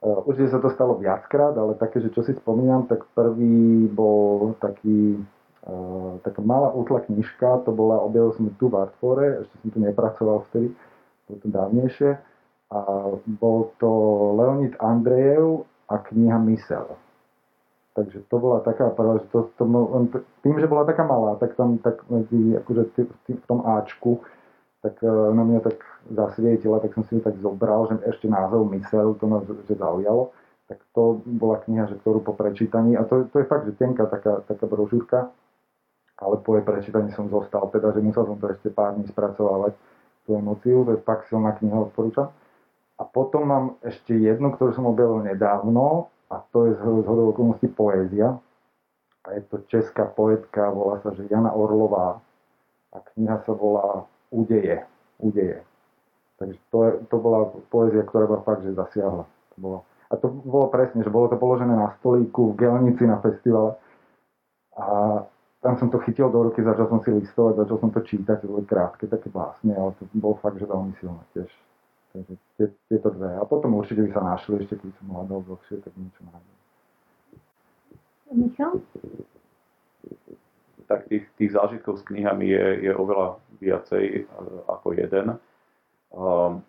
určite 0.01 0.49
sa 0.57 0.61
to 0.61 0.73
stalo 0.73 0.97
viackrát, 0.97 1.53
ale 1.57 1.77
také, 1.77 2.01
že 2.01 2.13
čo 2.13 2.25
si 2.25 2.33
spomínam, 2.33 2.89
tak 2.89 3.05
prvý 3.13 3.85
bol 3.93 4.57
taký, 4.57 5.21
uh, 5.69 6.17
taká 6.25 6.41
malá 6.41 6.73
útla 6.73 7.05
knižka, 7.05 7.69
to 7.69 7.71
bola, 7.73 8.01
objavil 8.01 8.33
som 8.33 8.49
tu 8.57 8.73
v 8.73 8.81
Artfore, 8.81 9.45
ešte 9.45 9.55
som 9.61 9.69
tu 9.69 9.79
nepracoval 9.85 10.49
vtedy, 10.51 10.73
bolo 11.29 11.37
to 11.37 11.49
dávnejšie, 11.53 12.11
a 12.71 12.81
bol 13.27 13.75
to 13.83 13.91
Leonid 14.41 14.79
Andrejev 14.81 15.67
a 15.91 15.99
kniha 15.99 16.39
Mysel. 16.49 16.97
Takže 17.99 18.23
to 18.31 18.37
bola 18.39 18.63
taká 18.63 18.95
prvá, 18.95 19.19
že 19.19 19.27
to, 19.35 19.51
to, 19.59 19.67
tým, 20.47 20.57
že 20.63 20.71
bola 20.71 20.87
taká 20.87 21.03
malá, 21.03 21.35
tak 21.37 21.59
tam 21.59 21.77
tak 21.83 22.07
medzi, 22.07 22.57
akože 22.57 22.83
v 23.27 23.45
tom 23.51 23.67
Ačku, 23.67 24.23
tak 24.81 25.01
e, 25.05 25.09
na 25.09 25.45
mňa 25.45 25.61
tak 25.61 25.79
zasvietila, 26.09 26.81
tak 26.81 26.97
som 26.97 27.05
si 27.05 27.17
ju 27.17 27.21
tak 27.21 27.37
zobral, 27.41 27.89
že 27.89 28.01
ešte 28.09 28.27
názov 28.29 28.69
Mysel, 28.73 29.17
to 29.21 29.25
ma 29.29 29.45
že 29.45 29.77
zaujalo. 29.77 30.33
Tak 30.69 30.79
to 30.95 31.21
bola 31.27 31.59
kniha, 31.67 31.91
že 31.91 31.99
ktorú 31.99 32.23
po 32.23 32.33
prečítaní, 32.33 32.95
a 32.95 33.03
to, 33.03 33.27
to 33.29 33.43
je 33.43 33.47
fakt, 33.51 33.67
že 33.67 33.75
tenká 33.75 34.07
taká, 34.07 34.47
taká 34.47 34.65
brožúrka, 34.71 35.35
ale 36.21 36.35
po 36.47 36.55
jej 36.55 36.63
prečítaní 36.63 37.11
som 37.11 37.27
zostal, 37.27 37.67
teda, 37.75 37.91
že 37.91 38.01
musel 38.05 38.23
som 38.23 38.39
to 38.39 38.47
ešte 38.55 38.71
pár 38.71 38.95
dní 38.95 39.09
spracovávať, 39.11 39.75
tú 40.29 40.39
emociu, 40.39 40.87
to 40.87 40.95
je 40.95 41.03
fakt 41.03 41.27
silná 41.27 41.59
kniha, 41.59 41.91
odporúčam. 41.91 42.31
A 43.01 43.03
potom 43.03 43.49
mám 43.49 43.67
ešte 43.83 44.15
jednu, 44.15 44.55
ktorú 44.55 44.77
som 44.77 44.87
objavil 44.87 45.27
nedávno, 45.27 46.13
a 46.31 46.39
to 46.55 46.71
je 46.71 46.79
z 46.79 46.83
hodou 46.87 47.35
okolností 47.35 47.67
poézia. 47.75 48.39
A 49.27 49.35
je 49.35 49.43
to 49.51 49.67
česká 49.67 50.07
poetka, 50.07 50.71
volá 50.71 51.03
sa, 51.03 51.11
že 51.19 51.27
Jana 51.27 51.51
Orlová. 51.51 52.23
A 52.95 53.03
kniha 53.03 53.43
sa 53.43 53.53
volá 53.53 54.07
udeje. 54.31 54.87
udeje. 55.19 55.63
Takže 56.41 56.59
to, 56.73 56.79
to 57.13 57.17
bola 57.21 57.53
poézia, 57.69 58.01
ktorá 58.01 58.25
ma 58.25 58.41
fakt, 58.41 58.65
že 58.65 58.73
zasiahla. 58.73 59.29
To 59.29 59.57
bolo, 59.61 59.79
a 60.09 60.17
to 60.17 60.33
bolo 60.33 60.73
presne, 60.73 61.05
že 61.05 61.13
bolo 61.13 61.29
to 61.29 61.37
položené 61.37 61.77
na 61.77 61.93
stolíku 62.01 62.57
v 62.57 62.65
Gelnici 62.65 63.05
na 63.05 63.21
festivale 63.21 63.77
A 64.81 64.87
tam 65.61 65.77
som 65.77 65.93
to 65.93 66.01
chytil 66.09 66.33
do 66.33 66.49
ruky, 66.49 66.65
začal 66.65 66.89
som 66.89 67.05
si 67.05 67.13
listovať, 67.13 67.61
začal 67.61 67.79
som 67.85 67.91
to 67.93 68.01
čítať, 68.01 68.41
to 68.41 68.49
boli 68.49 68.65
krátke 68.65 69.05
také 69.05 69.29
vlastne, 69.29 69.77
ale 69.77 69.93
to 70.01 70.09
bolo 70.17 70.41
fakt, 70.41 70.57
že 70.57 70.65
veľmi 70.65 70.97
silné 70.97 71.21
tiež. 71.37 71.51
Takže 72.17 72.35
tie, 72.57 72.67
tieto 72.89 73.13
dve. 73.13 73.37
A 73.37 73.45
potom 73.45 73.77
určite 73.77 74.03
by 74.03 74.11
sa 74.11 74.25
našli 74.25 74.65
ešte, 74.65 74.81
keď 74.81 74.91
som 74.99 75.07
hľadal 75.13 75.45
dlhšie, 75.45 75.77
tak 75.85 75.93
niečo 76.01 76.21
nájdem. 76.25 76.57
Michal? 78.31 78.73
Tak 80.91 81.07
tých, 81.07 81.25
tých 81.39 81.55
zážitkov 81.55 82.03
s 82.03 82.07
knihami 82.11 82.51
je, 82.51 82.91
je 82.91 82.93
oveľa 82.93 83.39
viacej 83.63 84.05
e, 84.11 84.21
ako 84.67 84.99
jeden. 84.99 85.39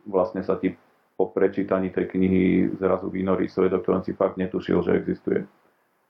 Vlastne 0.06 0.46
sa 0.46 0.62
ti 0.62 0.78
po 1.18 1.34
prečítaní 1.34 1.90
tej 1.90 2.14
knihy 2.14 2.78
zrazu 2.78 3.10
vynorí 3.10 3.50
svedok, 3.50 3.82
ktorý 3.82 4.06
si 4.06 4.14
fakt 4.14 4.38
netušil, 4.38 4.86
že 4.86 4.98
existuje. 5.02 5.50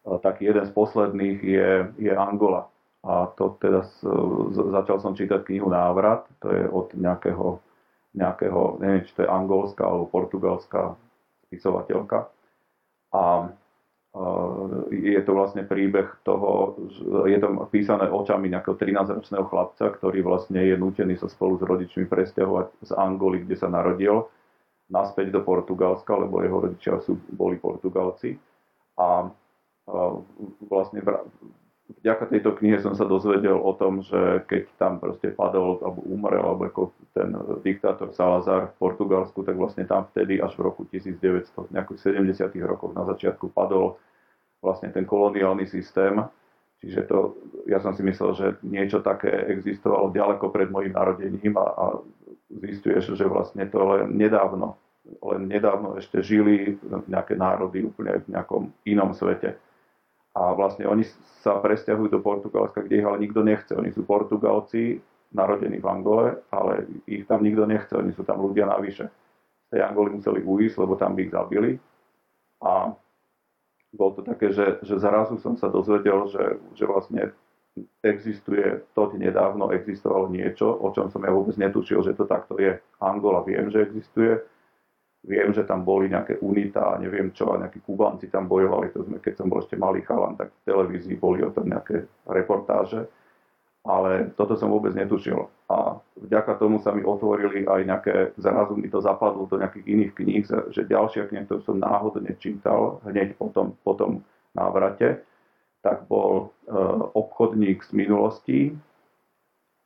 taký 0.04 0.52
jeden 0.52 0.68
z 0.68 0.72
posledných 0.76 1.40
je, 1.40 1.70
je 1.96 2.12
Angola. 2.12 2.68
A 3.02 3.32
to 3.34 3.58
teda 3.58 3.88
začal 4.52 5.02
som 5.02 5.18
čítať 5.18 5.42
knihu 5.48 5.72
Návrat, 5.72 6.28
to 6.38 6.54
je 6.54 6.64
od 6.70 6.94
nejakého, 6.94 7.58
nejakého, 8.14 8.78
neviem, 8.78 9.04
či 9.08 9.16
to 9.18 9.26
je 9.26 9.32
angolská 9.32 9.84
alebo 9.88 10.06
portugalská 10.12 10.94
spisovateľka. 11.50 12.30
A 13.12 13.52
je 14.92 15.22
to 15.24 15.32
vlastne 15.32 15.64
príbeh 15.64 16.04
toho, 16.28 16.76
je 17.24 17.38
to 17.40 17.48
písané 17.72 18.12
očami 18.12 18.52
nejakého 18.52 18.76
13-ročného 18.76 19.48
chlapca, 19.48 19.88
ktorý 19.88 20.20
vlastne 20.20 20.60
je 20.60 20.76
nutený 20.76 21.16
sa 21.16 21.32
spolu 21.32 21.56
s 21.56 21.64
rodičmi 21.64 22.12
presťahovať 22.12 22.68
z 22.84 22.92
Angoly, 22.92 23.48
kde 23.48 23.56
sa 23.56 23.72
narodil, 23.72 24.28
naspäť 24.92 25.32
do 25.32 25.40
Portugalska, 25.48 26.12
lebo 26.20 26.44
jeho 26.44 26.60
rodičia 26.60 27.00
sú, 27.00 27.16
boli 27.32 27.56
Portugalci. 27.56 28.36
A 29.00 29.32
vlastne 30.68 31.00
vďaka 32.00 32.32
tejto 32.32 32.56
knihe 32.56 32.80
som 32.80 32.96
sa 32.96 33.04
dozvedel 33.04 33.60
o 33.60 33.76
tom, 33.76 34.00
že 34.00 34.46
keď 34.48 34.64
tam 34.80 35.04
proste 35.04 35.36
padol 35.36 35.84
alebo 35.84 36.00
umrel, 36.08 36.44
alebo 36.44 36.64
ako 36.68 36.82
ten 37.12 37.36
diktátor 37.62 38.16
Salazar 38.16 38.72
v 38.72 38.80
Portugalsku, 38.80 39.44
tak 39.44 39.60
vlastne 39.60 39.84
tam 39.84 40.08
vtedy 40.16 40.40
až 40.40 40.56
v 40.56 40.72
roku 40.72 40.88
1900, 40.88 41.76
nejakých 41.76 42.16
70. 42.16 42.56
rokoch 42.64 42.96
na 42.96 43.04
začiatku 43.04 43.52
padol 43.52 44.00
vlastne 44.64 44.94
ten 44.94 45.04
koloniálny 45.04 45.68
systém. 45.68 46.22
Čiže 46.82 47.06
to, 47.06 47.38
ja 47.70 47.78
som 47.78 47.94
si 47.94 48.02
myslel, 48.02 48.32
že 48.34 48.48
niečo 48.66 49.06
také 49.06 49.30
existovalo 49.54 50.10
ďaleko 50.10 50.50
pred 50.50 50.72
mojim 50.74 50.98
narodením 50.98 51.54
a, 51.60 51.68
a 51.68 51.86
zistuješ, 52.50 53.14
že 53.14 53.26
vlastne 53.30 53.70
to 53.70 53.78
len 53.86 54.18
nedávno, 54.18 54.76
len 55.22 55.46
nedávno 55.46 56.02
ešte 56.02 56.26
žili 56.26 56.82
nejaké 57.06 57.38
národy 57.38 57.86
úplne 57.86 58.26
v 58.26 58.34
nejakom 58.34 58.74
inom 58.90 59.14
svete 59.14 59.62
a 60.32 60.56
vlastne 60.56 60.88
oni 60.88 61.04
sa 61.44 61.60
presťahujú 61.60 62.08
do 62.08 62.24
Portugalska, 62.24 62.86
kde 62.86 63.04
ich 63.04 63.08
ale 63.08 63.20
nikto 63.20 63.44
nechce. 63.44 63.76
Oni 63.76 63.92
sú 63.92 64.08
Portugalci, 64.08 65.04
narodení 65.32 65.80
v 65.80 65.88
Angole, 65.88 66.28
ale 66.52 66.88
ich 67.08 67.24
tam 67.28 67.44
nikto 67.44 67.64
nechce. 67.68 67.96
Oni 67.96 68.12
sú 68.12 68.24
tam 68.24 68.44
ľudia 68.44 68.68
navyše. 68.68 69.08
Z 69.68 69.68
tej 69.76 69.82
Angoly 69.84 70.20
museli 70.20 70.44
ujsť, 70.44 70.76
lebo 70.80 70.94
tam 71.00 71.16
by 71.16 71.22
ich 71.24 71.32
zabili. 71.32 71.72
A 72.64 72.96
bolo 73.92 74.12
to 74.16 74.22
také, 74.24 74.56
že, 74.56 74.80
že 74.84 75.00
zrazu 75.00 75.40
som 75.40 75.60
sa 75.60 75.68
dozvedel, 75.68 76.28
že, 76.32 76.60
že 76.76 76.84
vlastne 76.88 77.36
existuje, 78.04 78.84
to 78.92 79.16
nedávno 79.16 79.72
existovalo 79.72 80.28
niečo, 80.28 80.68
o 80.68 80.92
čom 80.92 81.08
som 81.08 81.24
ja 81.24 81.32
vôbec 81.32 81.56
netušil, 81.56 82.04
že 82.04 82.16
to 82.16 82.28
takto 82.28 82.60
je. 82.60 82.76
Angola 83.00 83.44
viem, 83.48 83.72
že 83.72 83.88
existuje, 83.88 84.44
Viem, 85.22 85.54
že 85.54 85.62
tam 85.70 85.86
boli 85.86 86.10
nejaké 86.10 86.42
unita 86.42 86.98
neviem 86.98 87.30
čo, 87.30 87.54
a 87.54 87.62
nejakí 87.62 87.86
kubanci 87.86 88.26
tam 88.34 88.50
bojovali, 88.50 88.90
to 88.90 89.06
sme, 89.06 89.22
keď 89.22 89.34
som 89.38 89.48
bol 89.54 89.62
ešte 89.62 89.78
malý 89.78 90.02
chalan, 90.02 90.34
tak 90.34 90.50
v 90.50 90.66
televízii 90.66 91.14
boli 91.22 91.46
o 91.46 91.54
tom 91.54 91.70
nejaké 91.70 92.10
reportáže, 92.26 93.06
ale 93.86 94.34
toto 94.34 94.58
som 94.58 94.74
vôbec 94.74 94.98
netušil. 94.98 95.46
A 95.70 95.98
vďaka 96.18 96.58
tomu 96.58 96.82
sa 96.82 96.94
mi 96.94 97.06
otvorili 97.06 97.70
aj 97.70 97.82
nejaké, 97.86 98.14
zrazu 98.42 98.74
mi 98.78 98.90
to 98.90 98.98
zapadlo 98.98 99.46
do 99.46 99.62
nejakých 99.62 99.86
iných 99.86 100.12
kníh, 100.18 100.44
že 100.74 100.90
ďalšia 100.90 101.30
kniha, 101.30 101.46
ktorú 101.46 101.62
som 101.66 101.78
náhodne 101.78 102.34
čítal, 102.42 102.98
hneď 103.06 103.38
po 103.38 103.54
tom, 103.54 103.78
po 103.86 103.94
tom 103.94 104.26
návrate, 104.58 105.22
tak 105.82 106.06
bol 106.06 106.54
e, 106.66 106.78
obchodník 107.18 107.82
z 107.82 107.92
minulosti, 107.94 108.60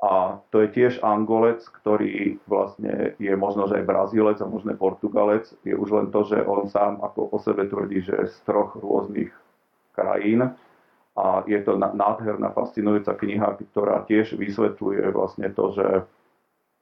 a 0.03 0.43
to 0.51 0.59
je 0.59 0.67
tiež 0.75 0.93
Angolec, 0.99 1.63
ktorý 1.63 2.35
vlastne 2.51 3.15
je 3.15 3.31
možno, 3.39 3.71
že 3.71 3.79
aj 3.79 3.87
Brazílec 3.87 4.37
a 4.43 4.51
možno 4.51 4.75
Portugalec. 4.75 5.47
Je 5.63 5.71
už 5.71 5.89
len 5.95 6.07
to, 6.11 6.27
že 6.27 6.43
on 6.43 6.67
sám 6.67 6.99
ako 6.99 7.31
o 7.31 7.37
sebe 7.39 7.63
tvrdí, 7.63 8.03
že 8.03 8.11
je 8.11 8.27
z 8.27 8.37
troch 8.43 8.75
rôznych 8.75 9.31
krajín. 9.95 10.51
A 11.15 11.47
je 11.47 11.55
to 11.63 11.79
nádherná, 11.79 12.51
fascinujúca 12.51 13.15
kniha, 13.15 13.55
ktorá 13.71 14.03
tiež 14.03 14.35
vysvetľuje 14.35 15.15
vlastne 15.15 15.47
to, 15.55 15.71
že 15.71 15.87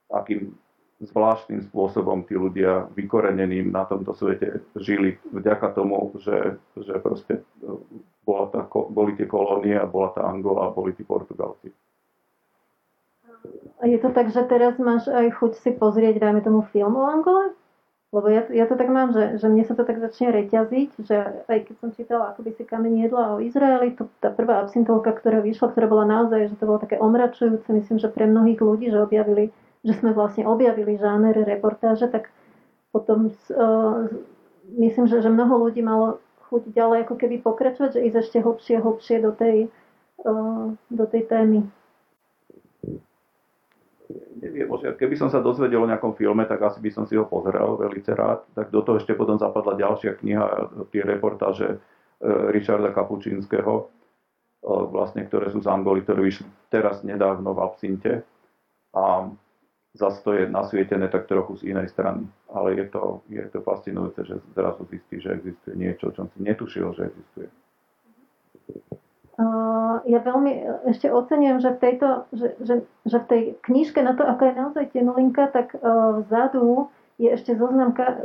akým 0.10 0.58
zvláštnym 1.06 1.62
spôsobom 1.70 2.26
tí 2.26 2.34
ľudia 2.34 2.90
vykoreneným 2.98 3.70
na 3.70 3.86
tomto 3.86 4.18
svete 4.18 4.66
žili 4.74 5.22
vďaka 5.30 5.70
tomu, 5.78 6.18
že, 6.18 6.58
že 6.82 6.98
proste 6.98 7.46
bola 8.26 8.50
tá, 8.50 8.66
boli 8.90 9.14
tie 9.14 9.30
kolónie 9.30 9.78
a 9.78 9.86
bola 9.86 10.16
tá 10.18 10.26
Angola 10.26 10.72
a 10.72 10.74
boli 10.74 10.98
tí 10.98 11.06
Portugalci. 11.06 11.70
Je 13.84 14.00
to 14.00 14.10
tak, 14.16 14.32
že 14.32 14.48
teraz 14.48 14.80
máš 14.80 15.12
aj 15.12 15.36
chuť 15.44 15.60
si 15.60 15.70
pozrieť, 15.76 16.24
dajme 16.24 16.40
tomu 16.40 16.64
film 16.72 16.96
o 16.96 17.04
Angole? 17.04 17.52
Lebo 18.14 18.30
ja, 18.30 18.46
ja 18.54 18.70
to 18.70 18.78
tak 18.78 18.94
mám, 18.94 19.10
že, 19.10 19.42
že 19.42 19.50
mne 19.50 19.66
sa 19.66 19.74
to 19.74 19.82
tak 19.90 19.98
začne 19.98 20.30
reťaziť, 20.30 20.90
že 21.02 21.18
aj 21.50 21.60
keď 21.66 21.76
som 21.82 21.90
čítala 21.98 22.30
akoby 22.30 22.54
si 22.54 22.64
kameň 22.64 23.10
jedla 23.10 23.34
o 23.34 23.42
Izraeli, 23.42 23.98
to, 23.98 24.06
tá 24.22 24.30
prvá 24.30 24.62
absintovka, 24.62 25.18
ktorá 25.18 25.42
vyšla, 25.42 25.74
ktorá 25.74 25.90
bola 25.90 26.06
naozaj, 26.06 26.54
že 26.54 26.56
to 26.62 26.70
bolo 26.70 26.78
také 26.78 27.02
omračujúce, 27.02 27.66
myslím, 27.74 27.98
že 27.98 28.14
pre 28.14 28.30
mnohých 28.30 28.62
ľudí, 28.62 28.94
že 28.94 29.02
objavili, 29.02 29.50
že 29.82 29.98
sme 29.98 30.14
vlastne 30.14 30.46
objavili 30.46 30.94
žáner 31.02 31.34
reportáže, 31.42 32.06
tak 32.06 32.30
potom 32.94 33.34
uh, 33.34 34.06
myslím, 34.78 35.10
že, 35.10 35.26
že 35.26 35.34
mnoho 35.34 35.66
ľudí 35.66 35.82
malo 35.82 36.22
chuť 36.54 36.70
ďalej 36.70 37.10
ako 37.10 37.16
keby 37.18 37.42
pokračovať, 37.42 37.98
že 37.98 38.06
ísť 38.14 38.18
ešte 38.30 38.38
hlbšie, 38.46 38.76
hlbšie 38.78 39.18
do 39.26 39.34
tej, 39.34 39.74
uh, 40.22 40.70
do 40.94 41.06
tej 41.10 41.26
témy 41.26 41.66
keby 45.00 45.16
som 45.16 45.30
sa 45.32 45.40
dozvedel 45.40 45.84
o 45.84 45.90
nejakom 45.90 46.18
filme, 46.18 46.44
tak 46.44 46.60
asi 46.64 46.82
by 46.84 46.90
som 46.92 47.04
si 47.08 47.16
ho 47.16 47.24
pozrel 47.28 47.80
veľmi 47.80 48.02
rád. 48.14 48.44
Tak 48.56 48.74
do 48.74 48.82
toho 48.84 49.00
ešte 49.00 49.16
potom 49.16 49.40
zapadla 49.40 49.80
ďalšia 49.80 50.20
kniha, 50.20 50.46
tie 50.92 51.02
reportáže 51.06 51.68
e, 51.68 51.78
Richarda 52.52 52.92
Kapučínskeho, 52.92 53.74
e, 53.80 53.86
vlastne, 54.66 55.24
ktoré 55.28 55.54
sú 55.54 55.64
z 55.64 55.70
Angoly, 55.70 56.04
ktoré 56.04 56.26
vyšli 56.26 56.48
teraz 56.68 57.06
nedávno 57.06 57.56
v 57.56 57.64
Absinte. 57.64 58.14
A 58.94 59.30
zase 59.94 60.20
to 60.26 60.34
je 60.34 60.50
nasvietené 60.50 61.08
tak 61.08 61.30
trochu 61.30 61.62
z 61.62 61.74
inej 61.74 61.94
strany. 61.94 62.26
Ale 62.50 62.78
je 62.78 62.86
to, 62.90 63.22
je 63.30 63.46
to 63.50 63.62
fascinujúce, 63.62 64.22
že 64.26 64.36
zrazu 64.58 64.84
zistí, 64.90 65.22
že 65.22 65.38
existuje 65.38 65.78
niečo, 65.78 66.10
o 66.10 66.16
čom 66.16 66.26
si 66.34 66.42
netušil, 66.42 66.94
že 66.98 67.10
existuje. 67.10 67.50
Ja 70.04 70.20
veľmi 70.20 70.52
ešte 70.92 71.08
ocenujem, 71.08 71.64
že 71.64 71.76
v, 71.76 71.80
tejto, 71.80 72.08
že, 72.36 72.48
že, 72.60 72.76
že 73.08 73.18
v 73.24 73.26
tej 73.30 73.42
knižke 73.64 74.00
na 74.04 74.14
to, 74.14 74.28
ako 74.28 74.42
je 74.46 74.54
naozaj 74.54 74.86
tenulinka, 74.92 75.48
tak 75.52 75.72
vzadu 76.28 76.92
je 77.22 77.30
ešte 77.30 77.56
zoznamka 77.56 78.20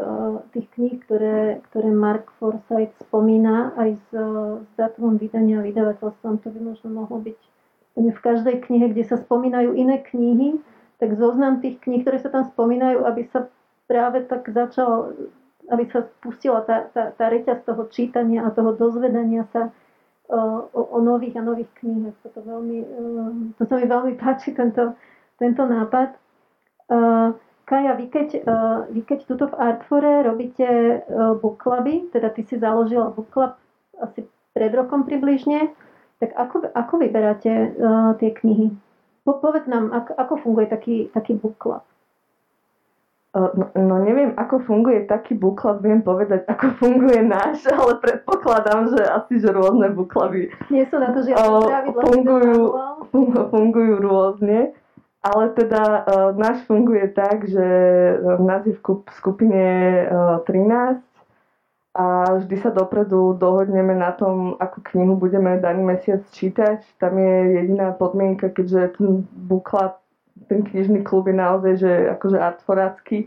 tých 0.56 0.66
kníh, 0.74 0.96
ktoré, 1.04 1.60
ktoré 1.70 1.92
Mark 1.92 2.32
Forsyth 2.40 2.96
spomína 3.06 3.76
aj 3.76 3.90
s, 3.94 4.08
s 4.64 4.70
dátumom 4.80 5.20
vydania 5.20 5.60
a 5.60 5.66
vydavateľstvom. 5.68 6.40
To 6.40 6.48
by 6.50 6.60
možno 6.60 6.88
mohlo 6.90 7.20
byť 7.20 7.38
v 7.98 8.20
každej 8.22 8.56
knihe, 8.64 8.94
kde 8.94 9.04
sa 9.04 9.18
spomínajú 9.18 9.74
iné 9.74 10.00
knihy, 10.02 10.62
tak 11.02 11.18
zoznam 11.18 11.62
tých 11.62 11.78
kníh, 11.82 12.02
ktoré 12.02 12.18
sa 12.22 12.30
tam 12.30 12.46
spomínajú, 12.46 13.06
aby 13.06 13.26
sa 13.30 13.50
práve 13.90 14.22
tak 14.26 14.46
začal, 14.50 15.14
aby 15.70 15.84
sa 15.90 16.06
spustila 16.18 16.62
tá, 16.62 16.90
tá, 16.90 17.10
tá 17.14 17.26
reťaz 17.30 17.66
toho 17.66 17.86
čítania 17.90 18.46
a 18.46 18.54
toho 18.54 18.74
dozvedania 18.74 19.46
sa 19.50 19.74
o, 20.28 20.76
o 20.76 20.98
nových 21.00 21.36
a 21.36 21.42
nových 21.42 21.68
knihách. 21.80 22.16
To, 22.34 22.40
veľmi, 22.40 22.78
to 23.56 23.62
sa 23.64 23.74
mi 23.80 23.86
veľmi 23.88 24.14
páči, 24.20 24.52
tento, 24.52 24.92
tento 25.40 25.62
nápad. 25.64 26.14
Kaja, 27.68 27.92
vy 28.00 28.06
keď, 28.08 28.28
vy 28.92 29.00
keď 29.04 29.18
tuto 29.28 29.52
v 29.52 29.58
Artfore 29.60 30.24
robíte 30.24 31.04
book 31.40 31.64
teda 32.12 32.32
ty 32.32 32.44
si 32.48 32.56
založila 32.56 33.12
book 33.12 33.32
asi 34.00 34.24
pred 34.56 34.72
rokom 34.72 35.04
približne, 35.04 35.76
tak 36.16 36.32
ako, 36.32 36.72
ako 36.72 36.94
vyberáte 36.96 37.76
tie 38.20 38.30
knihy? 38.32 38.72
povedz 39.44 39.68
nám, 39.68 39.92
ako, 39.92 40.12
ako 40.16 40.34
funguje 40.40 40.66
taký, 40.72 40.96
taký 41.12 41.36
book? 41.36 41.60
No, 43.36 43.52
no 43.76 43.94
neviem, 44.00 44.32
ako 44.40 44.64
funguje 44.64 45.04
taký 45.04 45.36
buklab, 45.36 45.84
viem 45.84 46.00
povedať, 46.00 46.48
ako 46.48 46.80
funguje 46.80 47.20
náš, 47.20 47.60
ale 47.76 48.00
predpokladám, 48.00 48.88
že 48.88 49.04
asi, 49.04 49.36
že 49.36 49.52
rôzne 49.52 49.92
buklaby 49.92 50.48
Nie 50.72 50.88
sú 50.88 50.96
na 50.96 51.12
to 51.12 51.20
žiadne 51.20 51.68
pravidla. 51.68 52.02
Fungujú, 52.08 52.60
fungujú 53.52 53.94
rôzne, 54.00 54.72
ale 55.20 55.44
teda 55.52 55.82
uh, 56.08 56.30
náš 56.40 56.64
funguje 56.64 57.12
tak, 57.12 57.44
že 57.44 57.66
nás 58.40 58.64
je 58.64 58.72
v 58.72 58.82
skupine 59.12 59.64
uh, 60.08 60.40
13 60.48 61.04
a 61.98 62.38
vždy 62.38 62.56
sa 62.62 62.70
dopredu 62.70 63.34
dohodneme 63.34 63.90
na 63.92 64.14
tom, 64.14 64.54
akú 64.62 64.80
knihu 64.94 65.18
budeme 65.18 65.58
daný 65.58 65.82
mesiac 65.82 66.22
čítať. 66.30 66.80
Tam 67.02 67.18
je 67.18 67.60
jediná 67.60 67.90
podmienka, 67.90 68.54
keďže 68.54 68.96
ten 68.96 69.26
buklad, 69.34 69.98
ten 70.46 70.62
knižný 70.62 71.02
klub 71.02 71.26
je 71.26 71.34
naozaj 71.34 71.72
že 71.82 71.92
akože 72.14 72.38
artforácky 72.38 73.26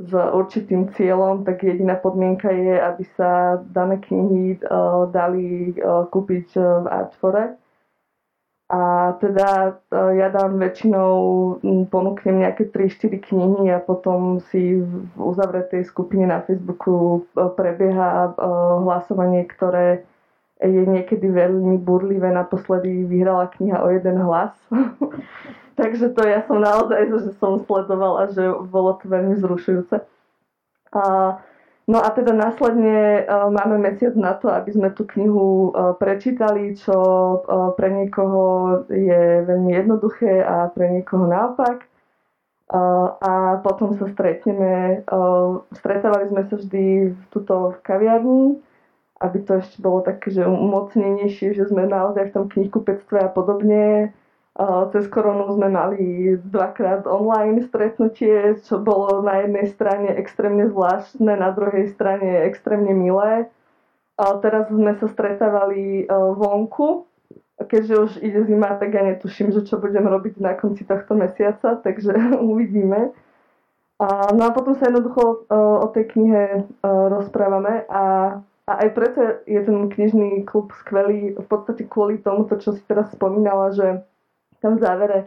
s 0.00 0.12
určitým 0.12 0.92
cieľom, 0.96 1.44
tak 1.44 1.64
jediná 1.64 1.96
podmienka 1.96 2.48
je, 2.48 2.76
aby 2.76 3.04
sa 3.16 3.60
dané 3.68 4.00
knihy 4.00 4.56
uh, 4.64 5.04
dali 5.12 5.76
uh, 5.76 6.08
kúpiť 6.08 6.56
v 6.56 6.86
Artfore 6.88 7.60
a 8.70 9.12
teda 9.18 9.82
e, 9.90 9.98
ja 10.22 10.30
dám 10.30 10.62
väčšinou, 10.62 11.14
ponúknem 11.90 12.46
nejaké 12.46 12.70
3-4 12.70 13.18
knihy 13.18 13.66
a 13.74 13.82
potom 13.82 14.38
si 14.46 14.78
v 14.78 15.10
uzavretej 15.18 15.90
skupine 15.90 16.30
na 16.30 16.38
Facebooku 16.46 17.26
e, 17.34 17.50
prebieha 17.58 18.30
e, 18.30 18.46
hlasovanie, 18.86 19.42
ktoré 19.50 20.06
je 20.62 20.86
niekedy 20.86 21.26
veľmi 21.26 21.82
burlivé. 21.82 22.30
Naposledy 22.30 23.10
vyhrala 23.10 23.50
kniha 23.58 23.82
o 23.82 23.90
jeden 23.90 24.22
hlas. 24.22 24.54
Takže 25.80 26.12
to 26.12 26.20
ja 26.28 26.44
som 26.44 26.60
naozaj, 26.60 27.08
že 27.08 27.32
som 27.40 27.56
sledovala, 27.64 28.28
že 28.36 28.44
bolo 28.68 29.00
to 29.00 29.08
veľmi 29.08 29.40
zrušujúce. 29.40 30.04
A 30.92 31.02
No 31.90 31.98
a 31.98 32.14
teda 32.14 32.30
následne 32.30 33.26
uh, 33.26 33.50
máme 33.50 33.82
mesiac 33.82 34.14
na 34.14 34.38
to, 34.38 34.46
aby 34.46 34.70
sme 34.70 34.94
tú 34.94 35.02
knihu 35.10 35.74
uh, 35.74 35.98
prečítali, 35.98 36.78
čo 36.78 36.94
uh, 36.94 37.74
pre 37.74 37.90
niekoho 37.90 38.42
je 38.86 39.42
veľmi 39.42 39.74
jednoduché 39.74 40.38
a 40.38 40.70
pre 40.70 40.86
niekoho 40.86 41.26
naopak. 41.26 41.90
A 42.70 43.58
potom 43.66 43.98
sa 43.98 44.06
stretneme, 44.14 45.02
stretávali 45.74 46.30
sme 46.30 46.46
sa 46.46 46.54
vždy 46.54 47.10
v, 47.10 47.22
tuto 47.34 47.74
v 47.74 47.82
kaviarni, 47.82 48.62
aby 49.18 49.42
to 49.42 49.58
ešte 49.58 49.82
bolo 49.82 50.06
také, 50.06 50.30
že 50.30 50.46
umocnenejšie, 50.46 51.58
že 51.58 51.66
sme 51.66 51.90
naozaj 51.90 52.30
v 52.30 52.34
tom 52.38 52.46
knihkupectve 52.46 53.26
a 53.26 53.34
podobne 53.34 54.14
cez 54.92 55.06
koronu 55.06 55.54
sme 55.54 55.70
mali 55.70 56.34
dvakrát 56.36 57.06
online 57.06 57.62
stretnutie, 57.64 58.58
čo 58.66 58.82
bolo 58.82 59.22
na 59.22 59.46
jednej 59.46 59.66
strane 59.70 60.08
extrémne 60.18 60.66
zvláštne, 60.68 61.38
na 61.38 61.54
druhej 61.54 61.94
strane 61.94 62.44
extrémne 62.50 62.90
milé. 62.90 63.46
Teraz 64.18 64.68
sme 64.68 64.92
sa 65.00 65.08
stretávali 65.08 66.04
e, 66.04 66.12
vonku, 66.12 67.08
keďže 67.56 67.94
už 67.96 68.12
ide 68.20 68.44
zima, 68.44 68.76
tak 68.76 68.92
ja 68.92 69.00
netuším, 69.00 69.48
že 69.48 69.64
čo 69.64 69.80
budem 69.80 70.04
robiť 70.04 70.36
na 70.44 70.52
konci 70.52 70.84
tohto 70.84 71.16
mesiaca, 71.16 71.80
takže 71.80 72.12
uvidíme. 72.52 73.16
No 74.36 74.42
a 74.44 74.50
potom 74.52 74.76
sa 74.76 74.92
jednoducho 74.92 75.24
e, 75.24 75.56
o 75.56 75.86
tej 75.92 76.04
knihe 76.16 76.44
e, 76.52 76.60
rozprávame 76.84 77.84
a, 77.88 78.36
a 78.64 78.72
aj 78.80 78.88
preto 78.96 79.20
je 79.44 79.60
ten 79.60 79.78
knižný 79.92 80.48
klub 80.48 80.72
skvelý 80.84 81.36
v 81.36 81.46
podstate 81.48 81.84
kvôli 81.84 82.16
tomuto, 82.20 82.56
čo 82.56 82.72
si 82.72 82.80
teraz 82.88 83.12
spomínala, 83.12 83.76
že 83.76 84.00
tam 84.60 84.76
v 84.76 84.84
závere 84.84 85.18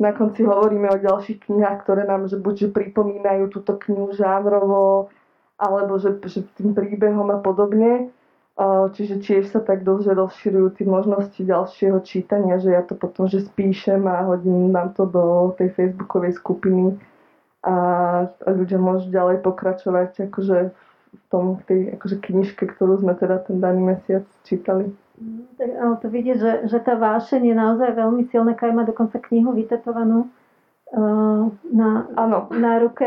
na 0.00 0.12
konci 0.16 0.42
hovoríme 0.42 0.88
o 0.90 0.98
ďalších 0.98 1.46
knihách, 1.46 1.84
ktoré 1.84 2.08
nám 2.08 2.26
že 2.26 2.40
buď 2.40 2.54
že 2.56 2.68
pripomínajú 2.72 3.52
túto 3.52 3.76
knihu 3.76 4.16
žánrovo, 4.16 5.12
alebo 5.60 6.00
že, 6.00 6.16
že 6.24 6.40
tým 6.56 6.72
príbehom 6.72 7.28
a 7.30 7.38
podobne. 7.38 8.08
Čiže 8.96 9.24
tiež 9.24 9.44
sa 9.56 9.60
tak 9.64 9.88
dosť 9.88 10.12
rozširujú 10.12 10.76
tie 10.76 10.84
možnosti 10.84 11.40
ďalšieho 11.40 12.00
čítania, 12.04 12.60
že 12.60 12.76
ja 12.76 12.84
to 12.84 12.92
potom 12.92 13.24
že 13.24 13.44
spíšem 13.44 14.04
a 14.04 14.28
hodím 14.28 14.68
nám 14.68 14.92
to 14.92 15.08
do 15.08 15.56
tej 15.56 15.72
facebookovej 15.72 16.36
skupiny 16.36 17.00
a 17.64 17.74
ľudia 18.44 18.76
môžu 18.80 19.12
ďalej 19.12 19.44
pokračovať 19.44 20.32
akože 20.32 20.58
v 21.10 21.22
tom, 21.32 21.60
tej 21.68 21.96
akože 21.96 22.16
knižke, 22.20 22.64
ktorú 22.76 23.00
sme 23.00 23.16
teda 23.16 23.44
ten 23.44 23.60
daný 23.60 23.96
mesiac 23.96 24.24
čítali. 24.44 24.92
To 26.00 26.06
vidieť, 26.08 26.36
že, 26.40 26.52
že 26.72 26.78
tá 26.80 26.96
vášeň 26.96 27.52
je 27.52 27.54
naozaj 27.56 27.92
veľmi 27.92 28.24
silná, 28.32 28.56
Kaj 28.56 28.72
má 28.72 28.88
dokonca 28.88 29.20
knihu 29.20 29.52
vytetovanú 29.52 30.32
uh, 30.96 31.44
na, 31.68 31.90
ano. 32.16 32.48
na 32.48 32.80
ruke. 32.80 33.04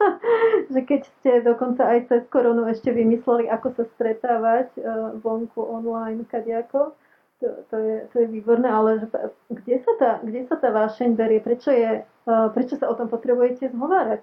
že 0.72 0.80
keď 0.86 1.00
ste 1.18 1.30
dokonca 1.42 1.82
aj 1.82 2.06
cez 2.06 2.22
koronu 2.30 2.70
ešte 2.70 2.94
vymysleli, 2.94 3.50
ako 3.50 3.74
sa 3.74 3.84
stretávať 3.98 4.70
uh, 4.78 5.18
vonku, 5.18 5.58
online, 5.58 6.22
kadejako, 6.30 6.94
to, 7.42 7.50
to, 7.74 7.76
je, 7.76 7.96
to 8.14 8.16
je 8.22 8.26
výborné, 8.30 8.70
ale 8.70 9.02
že, 9.02 9.06
kde, 9.50 9.76
sa 9.82 9.92
tá, 9.98 10.10
kde 10.22 10.46
sa 10.46 10.54
tá 10.62 10.70
vášeň 10.70 11.18
berie? 11.18 11.42
Prečo, 11.42 11.74
je, 11.74 12.06
uh, 12.06 12.48
prečo 12.54 12.78
sa 12.78 12.86
o 12.86 12.94
tom 12.94 13.10
potrebujete 13.10 13.74
zhovárať? 13.74 14.22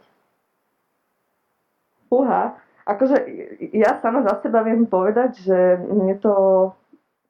Uha, 2.10 2.56
akože 2.88 3.18
ja 3.76 4.00
sama 4.00 4.24
za 4.24 4.40
seba 4.40 4.64
viem 4.64 4.88
povedať, 4.88 5.36
že 5.44 5.58
mne 5.84 6.16
to 6.18 6.34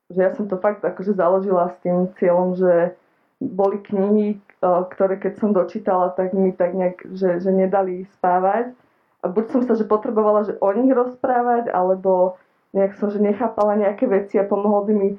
že 0.09 0.19
ja 0.19 0.31
som 0.33 0.49
to 0.49 0.57
fakt 0.57 0.81
akože 0.81 1.13
založila 1.13 1.69
s 1.69 1.77
tým 1.85 2.09
cieľom, 2.17 2.57
že 2.57 2.97
boli 3.39 3.79
knihy, 3.79 4.27
e, 4.35 4.39
ktoré 4.63 5.21
keď 5.21 5.33
som 5.39 5.55
dočítala, 5.55 6.11
tak 6.17 6.35
mi 6.35 6.51
tak 6.51 6.75
nejak, 6.75 7.05
že, 7.13 7.39
že 7.39 7.51
nedali 7.53 8.09
spávať. 8.19 8.73
A 9.23 9.25
buď 9.27 9.45
som 9.51 9.61
sa, 9.63 9.75
že 9.75 9.87
potrebovala, 9.87 10.47
že 10.47 10.57
o 10.59 10.69
nich 10.73 10.91
rozprávať, 10.91 11.71
alebo 11.71 12.39
nejak 12.73 12.97
som, 12.97 13.11
že 13.11 13.19
nechápala 13.19 13.75
nejaké 13.79 14.07
veci 14.07 14.39
a 14.39 14.47
pomohol 14.47 14.87
by 14.87 14.93
mi 14.95 15.09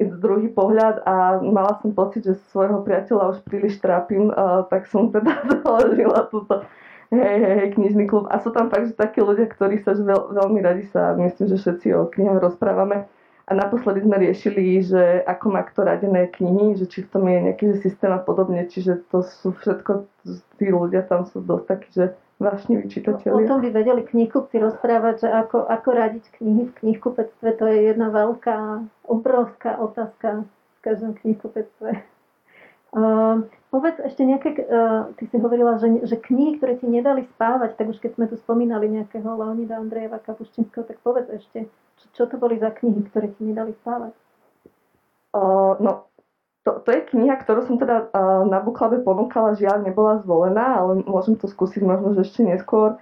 druhý 0.00 0.48
pohľad 0.48 1.04
a 1.04 1.36
mala 1.44 1.76
som 1.84 1.92
pocit, 1.92 2.24
že 2.24 2.40
svojho 2.48 2.80
priateľa 2.80 3.36
už 3.36 3.38
príliš 3.44 3.76
trápim, 3.76 4.32
uh, 4.32 4.64
tak 4.72 4.88
som 4.88 5.12
teda 5.12 5.44
založila 5.60 6.32
túto 6.32 6.64
hej, 7.12 7.36
hej, 7.38 7.54
hej, 7.60 7.68
knižný 7.76 8.08
klub. 8.08 8.24
A 8.32 8.40
sú 8.40 8.48
tam 8.56 8.72
fakt, 8.72 8.88
že 8.88 8.96
takí 8.96 9.20
ľudia, 9.20 9.44
ktorí 9.52 9.84
sa 9.84 9.92
že 9.92 10.00
veľ, 10.00 10.32
veľmi 10.32 10.60
radi 10.64 10.88
sa, 10.88 11.12
myslím, 11.12 11.46
že 11.52 11.60
všetci 11.60 11.92
o 11.92 12.08
knihách 12.08 12.40
rozprávame 12.40 13.04
a 13.52 13.60
naposledy 13.60 14.00
sme 14.00 14.16
riešili, 14.16 14.80
že 14.80 15.20
ako 15.28 15.46
má 15.52 15.60
kto 15.68 15.84
radené 15.84 16.32
knihy, 16.32 16.80
že 16.80 16.88
či 16.88 17.04
v 17.04 17.10
tom 17.12 17.28
je 17.28 17.52
nejaký 17.52 17.76
že 17.76 17.84
systém 17.84 18.08
a 18.08 18.16
podobne, 18.16 18.64
čiže 18.64 19.04
to 19.12 19.20
sú 19.20 19.52
všetko, 19.52 20.08
tí 20.56 20.72
ľudia 20.72 21.04
tam 21.04 21.28
sú 21.28 21.44
dosť 21.44 21.64
takí, 21.68 21.88
že 21.92 22.04
vášniví 22.40 22.88
čitatelia. 22.88 23.36
O 23.36 23.44
tom 23.44 23.60
by 23.60 23.68
vedeli 23.68 24.08
knihkupci 24.08 24.56
rozprávať, 24.56 25.28
že 25.28 25.28
ako, 25.28 25.68
ako 25.68 25.88
radiť 25.92 26.24
knihy 26.40 26.72
v 26.72 26.76
knihkupectve, 26.80 27.48
to 27.60 27.64
je 27.68 27.78
jedna 27.92 28.08
veľká, 28.08 28.88
obrovská 29.04 29.76
otázka 29.76 30.48
v 30.48 30.78
každom 30.80 31.12
knihkupectve. 31.20 32.00
Uh, 32.92 33.48
povedz 33.68 34.00
ešte 34.00 34.20
nejaké, 34.24 34.64
uh, 34.64 35.12
ty 35.16 35.28
si 35.28 35.36
hovorila, 35.36 35.76
že, 35.76 36.08
že 36.08 36.16
knihy, 36.16 36.56
ktoré 36.56 36.80
ti 36.80 36.88
nedali 36.88 37.28
spávať, 37.36 37.76
tak 37.76 37.88
už 37.88 38.00
keď 38.00 38.16
sme 38.16 38.26
tu 38.28 38.36
spomínali 38.40 38.88
nejakého 38.88 39.28
Leonida 39.28 39.76
Andrejeva 39.76 40.20
Kapuščinského, 40.20 40.84
tak 40.84 41.00
povedz 41.00 41.28
ešte, 41.32 41.68
čo 42.12 42.26
to 42.26 42.36
boli 42.36 42.58
za 42.58 42.74
knihy, 42.74 43.06
ktoré 43.08 43.30
ti 43.34 43.46
nedali 43.46 43.72
spávať? 43.82 44.12
Uh, 45.32 45.80
no, 45.80 46.12
to, 46.62 46.78
to 46.86 46.88
je 46.94 47.00
kniha, 47.10 47.40
ktorú 47.42 47.66
som 47.66 47.76
teda 47.80 48.10
uh, 48.12 48.46
na 48.46 48.62
Buklabe 48.62 49.02
ponúkala, 49.02 49.58
žiaľ 49.58 49.82
nebola 49.82 50.22
zvolená, 50.22 50.78
ale 50.78 51.02
môžem 51.02 51.34
to 51.34 51.50
skúsiť 51.50 51.82
možno 51.82 52.14
že 52.14 52.28
ešte 52.28 52.46
neskôr. 52.46 53.00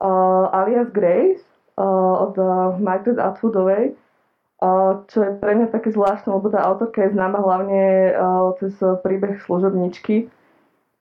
Uh, 0.00 0.48
alias 0.56 0.88
Grace 0.90 1.44
uh, 1.76 2.24
od 2.26 2.34
uh, 2.40 2.74
Margaret 2.80 3.20
Atwoodovej, 3.20 3.92
uh, 4.64 5.04
čo 5.06 5.22
je 5.22 5.30
pre 5.36 5.52
mňa 5.54 5.68
také 5.70 5.92
zvláštne, 5.92 6.32
lebo 6.32 6.48
tá 6.48 6.64
autorka 6.64 7.04
je 7.04 7.12
známa 7.12 7.44
hlavne 7.44 7.82
uh, 8.16 8.56
cez 8.58 8.72
príbeh 9.04 9.38
služobničky, 9.44 10.32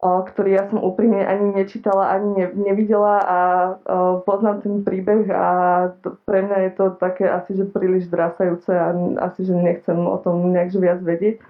ktorý 0.05 0.49
ja 0.53 0.63
som 0.69 0.83
úprimne 0.83 1.25
ani 1.25 1.55
nečítala, 1.55 2.13
ani 2.13 2.29
ne, 2.37 2.45
nevidela 2.53 3.15
a 3.25 3.39
poznám 4.21 4.61
ten 4.61 4.75
príbeh 4.85 5.25
a 5.33 5.45
pre 6.27 6.45
mňa 6.45 6.57
je 6.67 6.71
to 6.77 6.85
také 7.01 7.25
asi, 7.25 7.57
že 7.57 7.65
príliš 7.65 8.11
drasajúce 8.13 8.69
a 8.69 8.93
asi, 9.25 9.47
že 9.47 9.55
nechcem 9.55 9.97
o 9.97 10.17
tom 10.21 10.53
nejak 10.53 10.75
viac 10.77 10.99
vedieť. 11.01 11.41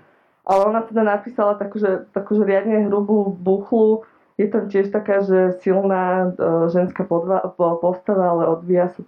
Ale 0.45 0.61
ona 0.69 0.85
teda 0.85 1.01
napísala 1.01 1.57
takú, 1.57 1.81
že, 1.81 2.05
riadne 2.45 2.85
hrubú 2.85 3.33
buchlu. 3.33 4.05
Je 4.37 4.45
tam 4.45 4.69
tiež 4.69 4.93
taká, 4.93 5.25
že 5.25 5.57
silná 5.65 6.29
uh, 6.37 6.69
ženská 6.69 7.01
podva, 7.01 7.41
postava, 7.57 8.29
ale 8.29 8.43
odvíja 8.51 8.93
sa, 8.93 9.01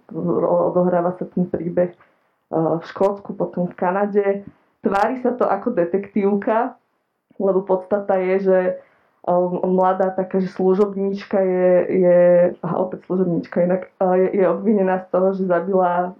odohráva 0.72 1.14
sa 1.14 1.30
ten 1.30 1.46
príbeh 1.46 1.94
uh, 2.50 2.82
v 2.82 2.84
Škótsku, 2.90 3.38
potom 3.38 3.70
v 3.70 3.78
Kanade. 3.78 4.26
Tvári 4.82 5.22
sa 5.22 5.30
to 5.36 5.46
ako 5.46 5.78
detektívka, 5.78 6.74
lebo 7.38 7.62
podstata 7.62 8.18
je, 8.18 8.34
že 8.42 8.58
mladá 9.66 10.10
taká, 10.10 10.40
že 10.40 10.48
služobníčka 10.48 11.40
je, 11.40 11.70
je 12.00 12.18
aha, 12.62 12.76
opäť 12.80 13.04
služobníčka 13.04 13.60
inak, 13.60 13.82
je, 14.00 14.28
je 14.40 14.44
obvinená 14.48 15.04
z 15.04 15.06
toho, 15.12 15.28
že 15.34 15.44
zabila 15.44 16.14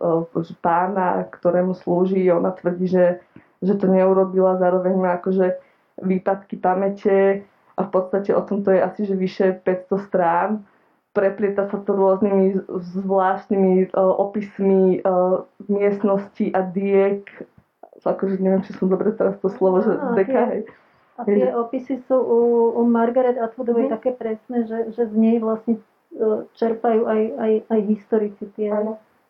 že 0.44 0.54
pána, 0.60 1.24
ktorému 1.30 1.72
slúži. 1.78 2.28
Ona 2.28 2.52
tvrdí, 2.52 2.90
že, 2.90 3.22
že 3.64 3.74
to 3.78 3.88
neurobila, 3.88 4.60
zároveň 4.60 4.94
má 4.98 5.10
akože 5.16 5.56
výpadky 6.04 6.60
pamäte 6.60 7.42
a 7.78 7.80
v 7.86 7.90
podstate 7.90 8.34
o 8.34 8.42
tomto 8.42 8.70
je 8.74 8.80
asi 8.82 9.00
že 9.06 9.14
vyše 9.14 9.46
500 9.64 10.08
strán. 10.10 10.50
Preplieta 11.16 11.66
sa 11.66 11.80
to 11.82 11.96
rôznymi 11.96 12.68
zvláštnymi 12.68 13.90
uh, 13.90 14.14
opismi 14.22 15.02
uh, 15.02 15.42
miestnosti 15.66 16.52
a 16.54 16.60
diek. 16.62 17.24
Akože 18.06 18.38
neviem, 18.38 18.62
či 18.62 18.76
som 18.78 18.86
dobre 18.86 19.10
teraz 19.16 19.34
to 19.42 19.50
slovo, 19.50 19.82
že 19.82 19.98
deka, 20.14 20.54
hej 20.54 20.62
a 21.18 21.26
tie 21.26 21.50
opisy 21.50 21.98
sú 22.06 22.14
u, 22.14 22.38
u 22.78 22.82
Margaret 22.86 23.34
Atwoodovej 23.42 23.90
mm. 23.90 23.92
také 23.98 24.14
presné, 24.14 24.70
že, 24.70 24.94
že 24.94 25.10
z 25.10 25.14
nej 25.18 25.42
vlastne 25.42 25.82
e, 26.14 26.46
čerpajú 26.54 27.10
aj, 27.10 27.22
aj, 27.34 27.52
aj 27.74 27.80
historici 27.90 28.44
tie, 28.54 28.70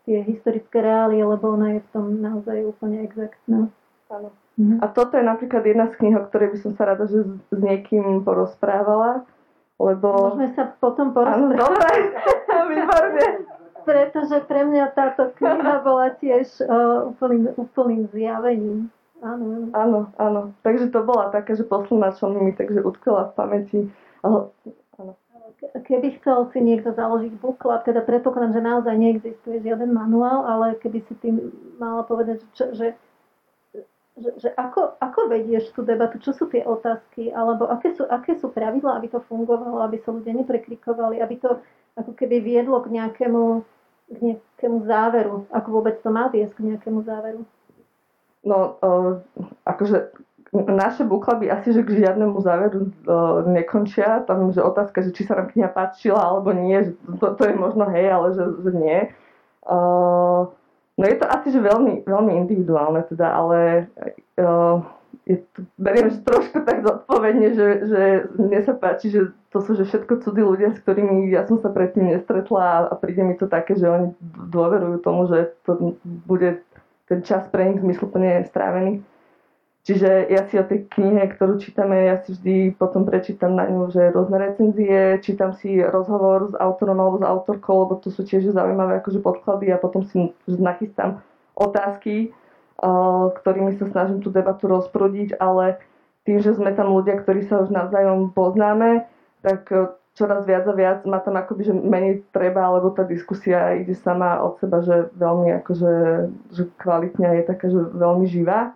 tie 0.05 0.21
historické 0.21 0.85
reálie, 0.85 1.25
lebo 1.25 1.57
ona 1.57 1.81
je 1.81 1.81
v 1.81 1.89
tom 1.97 2.21
naozaj 2.21 2.61
úplne 2.69 3.09
exaktná. 3.09 3.73
Áno. 4.13 4.29
Mhm. 4.59 4.83
A 4.83 4.87
toto 4.91 5.15
je 5.17 5.25
napríklad 5.25 5.63
jedna 5.65 5.87
z 5.89 5.95
kníh, 5.97 6.19
o 6.19 6.27
ktorej 6.27 6.53
by 6.53 6.59
som 6.61 6.73
sa 6.75 6.93
rada, 6.93 7.07
že 7.07 7.25
s, 7.25 7.31
s 7.31 7.59
niekým 7.63 8.27
porozprávala, 8.27 9.23
lebo... 9.79 10.35
Môžeme 10.35 10.51
sa 10.59 10.75
potom 10.83 11.15
Áno, 11.15 11.17
porozprávať, 11.17 11.57
dobre, 11.63 11.91
výborne. 12.75 13.27
pretože 13.87 14.37
pre 14.51 14.61
mňa 14.67 14.85
táto 14.99 15.31
kniha 15.39 15.75
bola 15.87 16.11
tiež 16.19 16.67
uh, 16.67 17.15
úplným, 17.15 17.55
úplným 17.55 18.03
zjavením. 18.11 18.91
Áno, 19.21 19.45
áno. 19.51 19.69
Áno, 19.75 20.01
áno. 20.17 20.41
Takže 20.63 20.95
to 20.95 21.03
bola 21.03 21.31
taká, 21.35 21.59
že 21.59 21.67
posledná, 21.67 22.15
čo 22.15 22.31
mi 22.31 22.55
takže 22.55 22.81
utkala 22.87 23.31
v 23.31 23.35
pamäti. 23.35 23.79
Ke- 25.59 25.75
Keby 25.83 26.09
chcel 26.23 26.39
si 26.55 26.59
niekto 26.63 26.95
založiť 26.95 27.33
book 27.43 27.59
club, 27.59 27.83
teda 27.83 28.07
predpokladám, 28.07 28.55
že 28.55 28.63
naozaj 28.63 28.95
neexistuje 28.95 29.59
žiaden 29.67 29.91
manuál, 29.91 30.47
ale 30.47 30.79
keby 30.79 31.03
si 31.11 31.15
tým 31.19 31.51
mala 31.83 32.07
povedať, 32.07 32.47
že, 32.55 32.67
že, 32.79 32.87
že, 34.19 34.31
že 34.39 34.49
ako, 34.55 34.99
ako 35.03 35.21
vedieš 35.31 35.71
tú 35.75 35.83
debatu, 35.83 36.19
čo 36.23 36.31
sú 36.35 36.47
tie 36.51 36.63
otázky, 36.63 37.31
alebo 37.35 37.67
aké 37.71 37.95
sú, 37.95 38.07
aké 38.07 38.39
sú 38.39 38.51
pravidlá, 38.51 38.99
aby 38.99 39.09
to 39.11 39.19
fungovalo, 39.27 39.83
aby 39.83 39.99
sa 40.03 40.15
ľudia 40.15 40.35
neprekrikovali, 40.35 41.19
aby 41.19 41.35
to 41.39 41.59
ako 41.99 42.13
keby 42.15 42.39
viedlo 42.43 42.79
k 42.83 42.95
nejakému, 42.95 43.43
k 44.11 44.17
nejakému 44.23 44.79
záveru, 44.87 45.47
ako 45.51 45.69
vôbec 45.75 45.99
to 46.03 46.11
má 46.11 46.31
viesť 46.31 46.55
k 46.55 46.67
nejakému 46.75 47.03
záveru. 47.03 47.43
No, 48.49 48.81
uh, 48.81 49.21
akože 49.69 50.17
naše 50.53 51.05
buklaby 51.05 51.53
asi, 51.53 51.77
že 51.77 51.85
k 51.85 52.01
žiadnemu 52.01 52.41
záveru 52.41 52.89
uh, 53.05 53.45
nekončia. 53.45 54.25
Tam, 54.25 54.49
že 54.49 54.65
otázka, 54.65 55.05
že 55.05 55.13
či 55.13 55.29
sa 55.29 55.37
nám 55.37 55.53
kniha 55.53 55.69
páčila 55.69 56.25
alebo 56.25 56.57
nie, 56.57 56.89
že 56.89 56.93
to, 57.21 57.37
to 57.37 57.43
je 57.45 57.55
možno 57.55 57.85
hej, 57.93 58.09
ale 58.09 58.33
že, 58.33 58.45
že 58.65 58.71
nie. 58.73 58.99
Uh, 59.69 60.49
no 60.97 61.05
je 61.05 61.17
to 61.21 61.27
asi, 61.29 61.53
že 61.53 61.61
veľmi, 61.61 62.09
veľmi 62.09 62.33
individuálne 62.41 63.05
teda, 63.05 63.29
ale 63.29 63.93
uh, 64.41 64.81
je 65.29 65.37
to, 65.53 65.69
beriem, 65.77 66.09
že 66.09 66.25
trošku 66.25 66.65
tak 66.65 66.81
zodpovedne, 66.81 67.53
že, 67.53 67.69
že 67.85 68.03
mne 68.41 68.61
sa 68.65 68.73
páči, 68.73 69.13
že 69.13 69.29
to 69.53 69.61
sú 69.61 69.77
že 69.77 69.85
všetko 69.85 70.25
cudzí 70.25 70.41
ľudia, 70.41 70.73
s 70.73 70.81
ktorými 70.81 71.29
ja 71.29 71.45
som 71.45 71.61
sa 71.61 71.69
predtým 71.69 72.09
nestretla 72.09 72.65
a, 72.65 72.79
a 72.89 72.95
príde 72.97 73.21
mi 73.21 73.37
to 73.37 73.45
také, 73.45 73.77
že 73.77 73.85
oni 73.85 74.17
dôverujú 74.49 74.97
tomu, 75.05 75.29
že 75.29 75.53
to 75.69 76.01
bude 76.05 76.65
ten 77.09 77.25
čas 77.25 77.49
pre 77.49 77.73
nich 77.73 77.81
zmysluplne 77.81 78.45
strávený. 78.47 79.01
Čiže 79.89 80.29
ja 80.29 80.45
si 80.45 80.61
o 80.61 80.69
tej 80.69 80.85
knihe, 80.93 81.33
ktorú 81.33 81.57
čítame, 81.57 82.13
ja 82.13 82.21
si 82.21 82.37
vždy 82.37 82.77
potom 82.77 83.09
prečítam 83.09 83.57
na 83.57 83.65
ňu, 83.65 83.89
že 83.89 84.13
rôzne 84.13 84.37
recenzie, 84.37 85.17
čítam 85.25 85.57
si 85.57 85.81
rozhovor 85.81 86.53
s 86.53 86.55
autorom 86.61 87.01
alebo 87.01 87.17
s 87.17 87.25
autorkou, 87.25 87.89
lebo 87.89 87.97
to 87.97 88.13
sú 88.13 88.21
tiež 88.21 88.53
zaujímavé 88.53 89.01
akože 89.01 89.25
podklady 89.25 89.73
a 89.73 89.81
potom 89.81 90.05
si 90.05 90.29
nachystám 90.45 91.25
otázky, 91.57 92.37
uh, 92.85 93.33
ktorými 93.41 93.81
sa 93.81 93.89
snažím 93.89 94.21
tú 94.21 94.29
debatu 94.29 94.69
rozprúdiť, 94.69 95.41
ale 95.41 95.81
tým, 96.29 96.45
že 96.45 96.53
sme 96.53 96.77
tam 96.77 96.93
ľudia, 96.93 97.25
ktorí 97.25 97.49
sa 97.49 97.65
už 97.65 97.73
navzájom 97.73 98.37
poznáme, 98.37 99.09
tak 99.41 99.73
uh, 99.73 99.97
čoraz 100.19 100.43
viac 100.43 100.67
a 100.67 100.75
viac 100.75 101.07
ma 101.07 101.23
tam 101.23 101.39
akoby, 101.39 101.71
že 101.71 101.75
menej 101.79 102.27
treba, 102.35 102.67
lebo 102.75 102.91
tá 102.91 103.07
diskusia 103.07 103.79
ide 103.79 103.95
sama 103.95 104.43
od 104.43 104.59
seba, 104.59 104.83
že 104.83 105.15
veľmi 105.15 105.55
akože, 105.63 105.95
že 106.51 106.63
kvalitne 106.83 107.39
je 107.39 107.45
taká, 107.47 107.71
že 107.71 107.79
veľmi 107.95 108.27
živá. 108.27 108.75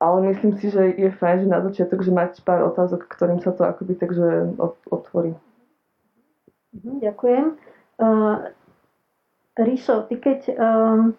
Ale 0.00 0.18
myslím 0.32 0.58
si, 0.58 0.72
že 0.72 0.96
je 0.98 1.12
fajn, 1.14 1.46
že 1.46 1.52
na 1.52 1.60
začiatok, 1.62 2.02
že 2.02 2.10
mať 2.10 2.42
pár 2.42 2.66
otázok, 2.72 3.06
ktorým 3.06 3.38
sa 3.38 3.54
to 3.54 3.62
akoby 3.68 3.94
takže 3.94 4.56
otvorí. 4.90 5.36
Mhm, 6.72 7.04
Ďakujem. 7.04 7.46
Uh, 8.02 8.50
Ríšo, 9.52 10.08
ty 10.08 10.16
keď, 10.16 10.40
um, 10.56 11.12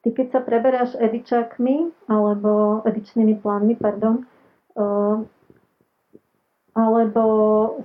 ty 0.00 0.08
keď 0.10 0.26
sa 0.32 0.40
preberáš 0.40 0.96
edičakmi, 0.96 1.92
alebo 2.08 2.80
edičnými 2.88 3.38
plánmi, 3.38 3.76
pardon, 3.76 4.24
uh, 4.74 5.20
alebo 6.72 7.22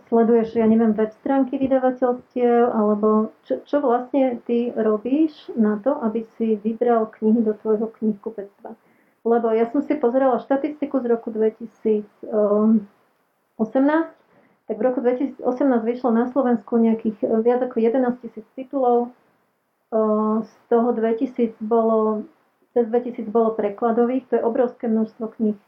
sleduješ, 0.08 0.56
ja 0.56 0.63
neviem, 0.63 0.95
web 0.95 1.12
stránky 1.19 1.60
vydavateľstiev, 1.60 2.71
alebo 2.71 3.36
čo, 3.43 3.60
čo 3.67 3.84
vlastne 3.84 4.39
ty 4.47 4.71
robíš 4.71 5.36
na 5.60 5.76
to, 5.84 5.91
aby 5.91 6.23
si 6.39 6.56
vybral 6.56 7.12
knihy 7.19 7.43
do 7.43 7.52
tvojho 7.60 7.91
knihkupectva? 8.00 8.80
Lebo 9.28 9.52
ja 9.52 9.67
som 9.67 9.84
si 9.84 9.91
pozerala 10.00 10.39
štatistiku 10.39 11.04
z 11.04 11.06
roku 11.12 11.36
2018, 11.36 12.23
tak 14.67 14.76
v 14.76 14.84
roku 14.84 15.00
2018 15.04 15.43
vyšlo 15.84 16.10
na 16.15 16.32
Slovensku 16.32 16.80
nejakých 16.80 17.17
eh, 17.28 17.39
viac 17.43 17.60
ako 17.67 17.84
11 17.84 18.23
tisíc 18.23 18.47
titulov, 18.56 19.12
Eh, 19.88 20.43
z 20.43 20.54
toho 20.69 20.91
2000 20.91 21.56
bolo, 21.63 22.23
cez 22.73 22.88
2000 22.88 23.32
bolo 23.32 23.56
prekladových, 23.56 24.28
to 24.28 24.36
je 24.36 24.43
obrovské 24.43 24.88
množstvo 24.91 25.28
kníh. 25.28 25.60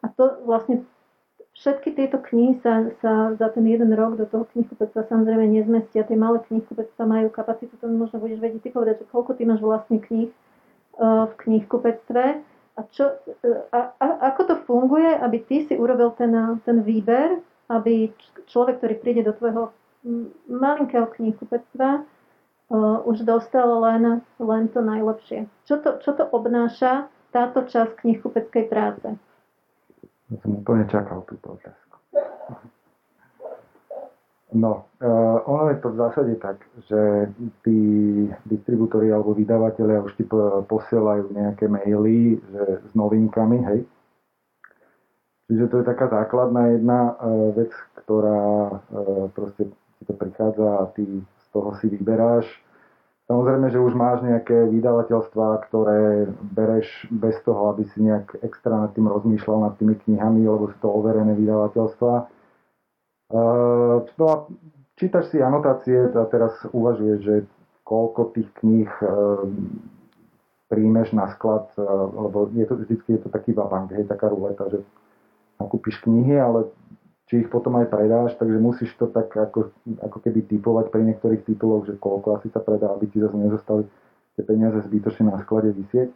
A 0.00 0.06
to 0.08 0.40
vlastne 0.48 0.88
všetky 1.56 1.92
tieto 1.92 2.22
knihy 2.22 2.60
sa, 2.64 2.88
sa 3.04 3.36
za 3.36 3.48
ten 3.52 3.66
jeden 3.68 3.92
rok 3.92 4.16
do 4.16 4.24
toho 4.24 4.48
knihkupectva 4.54 5.04
samozrejme 5.10 5.44
nezmestia. 5.50 6.08
Tie 6.08 6.16
malé 6.16 6.40
knihkupectva 6.48 7.04
majú 7.04 7.28
kapacitu, 7.28 7.76
to 7.76 7.86
možno 7.90 8.22
budeš 8.22 8.40
vedieť 8.40 8.62
ty 8.64 8.70
povedať, 8.72 9.04
že 9.04 9.10
koľko 9.12 9.36
ty 9.36 9.44
máš 9.44 9.60
vlastne 9.60 10.00
kníh 10.00 10.30
eh, 10.30 11.24
v 11.28 11.32
knihkupectve 11.36 12.24
a, 12.80 12.80
čo, 12.88 13.12
a, 13.76 13.80
a 13.98 14.06
ako 14.32 14.42
to 14.46 14.54
funguje, 14.64 15.12
aby 15.20 15.44
ty 15.44 15.68
si 15.68 15.76
urobil 15.76 16.16
ten, 16.16 16.32
ten 16.64 16.80
výber, 16.80 17.44
aby 17.68 18.08
človek, 18.48 18.80
ktorý 18.80 18.94
príde 18.96 19.22
do 19.26 19.36
tvojho 19.36 19.74
malinkého 20.48 21.12
knihkupectva, 21.12 21.90
uh, 22.00 22.98
už 23.04 23.28
dostal 23.28 23.68
len, 23.84 24.24
len 24.40 24.62
to 24.72 24.80
najlepšie. 24.80 25.44
Čo 25.68 25.84
to, 25.84 25.90
čo 26.00 26.16
to 26.16 26.24
obnáša 26.32 27.12
táto 27.36 27.68
časť 27.68 28.00
knihkupeckej 28.00 28.64
práce? 28.72 29.08
Ja 30.30 30.36
som 30.46 30.62
úplne 30.62 30.86
čakal 30.86 31.26
túto 31.26 31.58
otázku. 31.58 31.96
No, 34.50 34.90
uh, 34.98 35.38
ono 35.46 35.70
je 35.70 35.78
to 35.78 35.94
v 35.94 36.00
zásade 36.02 36.34
tak, 36.42 36.58
že 36.90 37.30
tí 37.62 37.78
distribútori 38.50 39.14
alebo 39.14 39.30
vydavatelia 39.30 40.02
už 40.02 40.18
ti 40.18 40.26
po- 40.26 40.66
posielajú 40.66 41.30
nejaké 41.30 41.70
maily 41.70 42.42
že, 42.50 42.82
s 42.82 42.92
novinkami, 42.98 43.58
hej. 43.62 43.80
Čiže 45.46 45.70
to 45.70 45.74
je 45.82 45.84
taká 45.86 46.10
základná 46.10 46.66
jedna 46.74 47.14
uh, 47.14 47.54
vec, 47.54 47.70
ktorá 48.02 48.42
uh, 48.74 49.30
proste 49.30 49.70
ti 49.70 50.02
to 50.06 50.14
prichádza 50.18 50.66
a 50.66 50.90
ty 50.98 51.06
z 51.22 51.46
toho 51.54 51.70
si 51.78 51.86
vyberáš. 51.86 52.46
Samozrejme, 53.30 53.70
že 53.70 53.78
už 53.78 53.94
máš 53.94 54.26
nejaké 54.26 54.66
vydavateľstvá, 54.74 55.62
ktoré 55.70 56.26
bereš 56.50 56.90
bez 57.14 57.38
toho, 57.46 57.70
aby 57.70 57.86
si 57.94 58.02
nejak 58.02 58.42
extra 58.42 58.74
nad 58.74 58.90
tým 58.90 59.06
rozmýšľal 59.06 59.70
nad 59.70 59.78
tými 59.78 59.94
knihami, 60.02 60.50
lebo 60.50 60.66
sú 60.74 60.78
to 60.82 60.90
overené 60.90 61.38
vydavateľstvá. 61.38 62.26
Uh, 63.30 64.02
no 64.18 64.24
a 64.26 64.36
čítaš 64.98 65.30
si 65.30 65.38
anotácie 65.38 66.10
a 66.10 66.26
teraz 66.26 66.58
uvažuješ, 66.74 67.18
že 67.22 67.34
koľko 67.86 68.34
tých 68.34 68.50
kníh 68.58 68.90
uh, 68.98 69.46
príjmeš 70.66 71.14
na 71.14 71.30
sklad, 71.30 71.70
uh, 71.78 71.86
lebo 72.10 72.50
je 72.50 72.66
to, 72.66 72.82
vždycky 72.82 73.14
je 73.14 73.20
to 73.22 73.28
taký 73.30 73.54
vabank, 73.54 73.94
hej, 73.94 74.10
taká 74.10 74.26
ruleta, 74.26 74.66
že 74.74 74.82
nakúpiš 75.62 76.02
knihy, 76.02 76.34
ale 76.34 76.66
či 77.30 77.46
ich 77.46 77.48
potom 77.48 77.78
aj 77.78 77.94
predáš, 77.94 78.34
takže 78.42 78.58
musíš 78.58 78.90
to 78.98 79.06
tak 79.06 79.30
ako, 79.30 79.70
ako 80.02 80.18
keby 80.18 80.50
typovať 80.50 80.90
pri 80.90 81.02
niektorých 81.14 81.46
tituloch, 81.46 81.86
že 81.86 81.94
koľko 81.94 82.42
asi 82.42 82.50
sa 82.50 82.58
predá, 82.58 82.90
aby 82.90 83.06
ti 83.06 83.22
zase 83.22 83.38
nezostali 83.38 83.86
tie 84.34 84.42
peniaze 84.42 84.82
zbytočne 84.90 85.30
na 85.30 85.38
sklade 85.38 85.70
vysieť. 85.70 86.10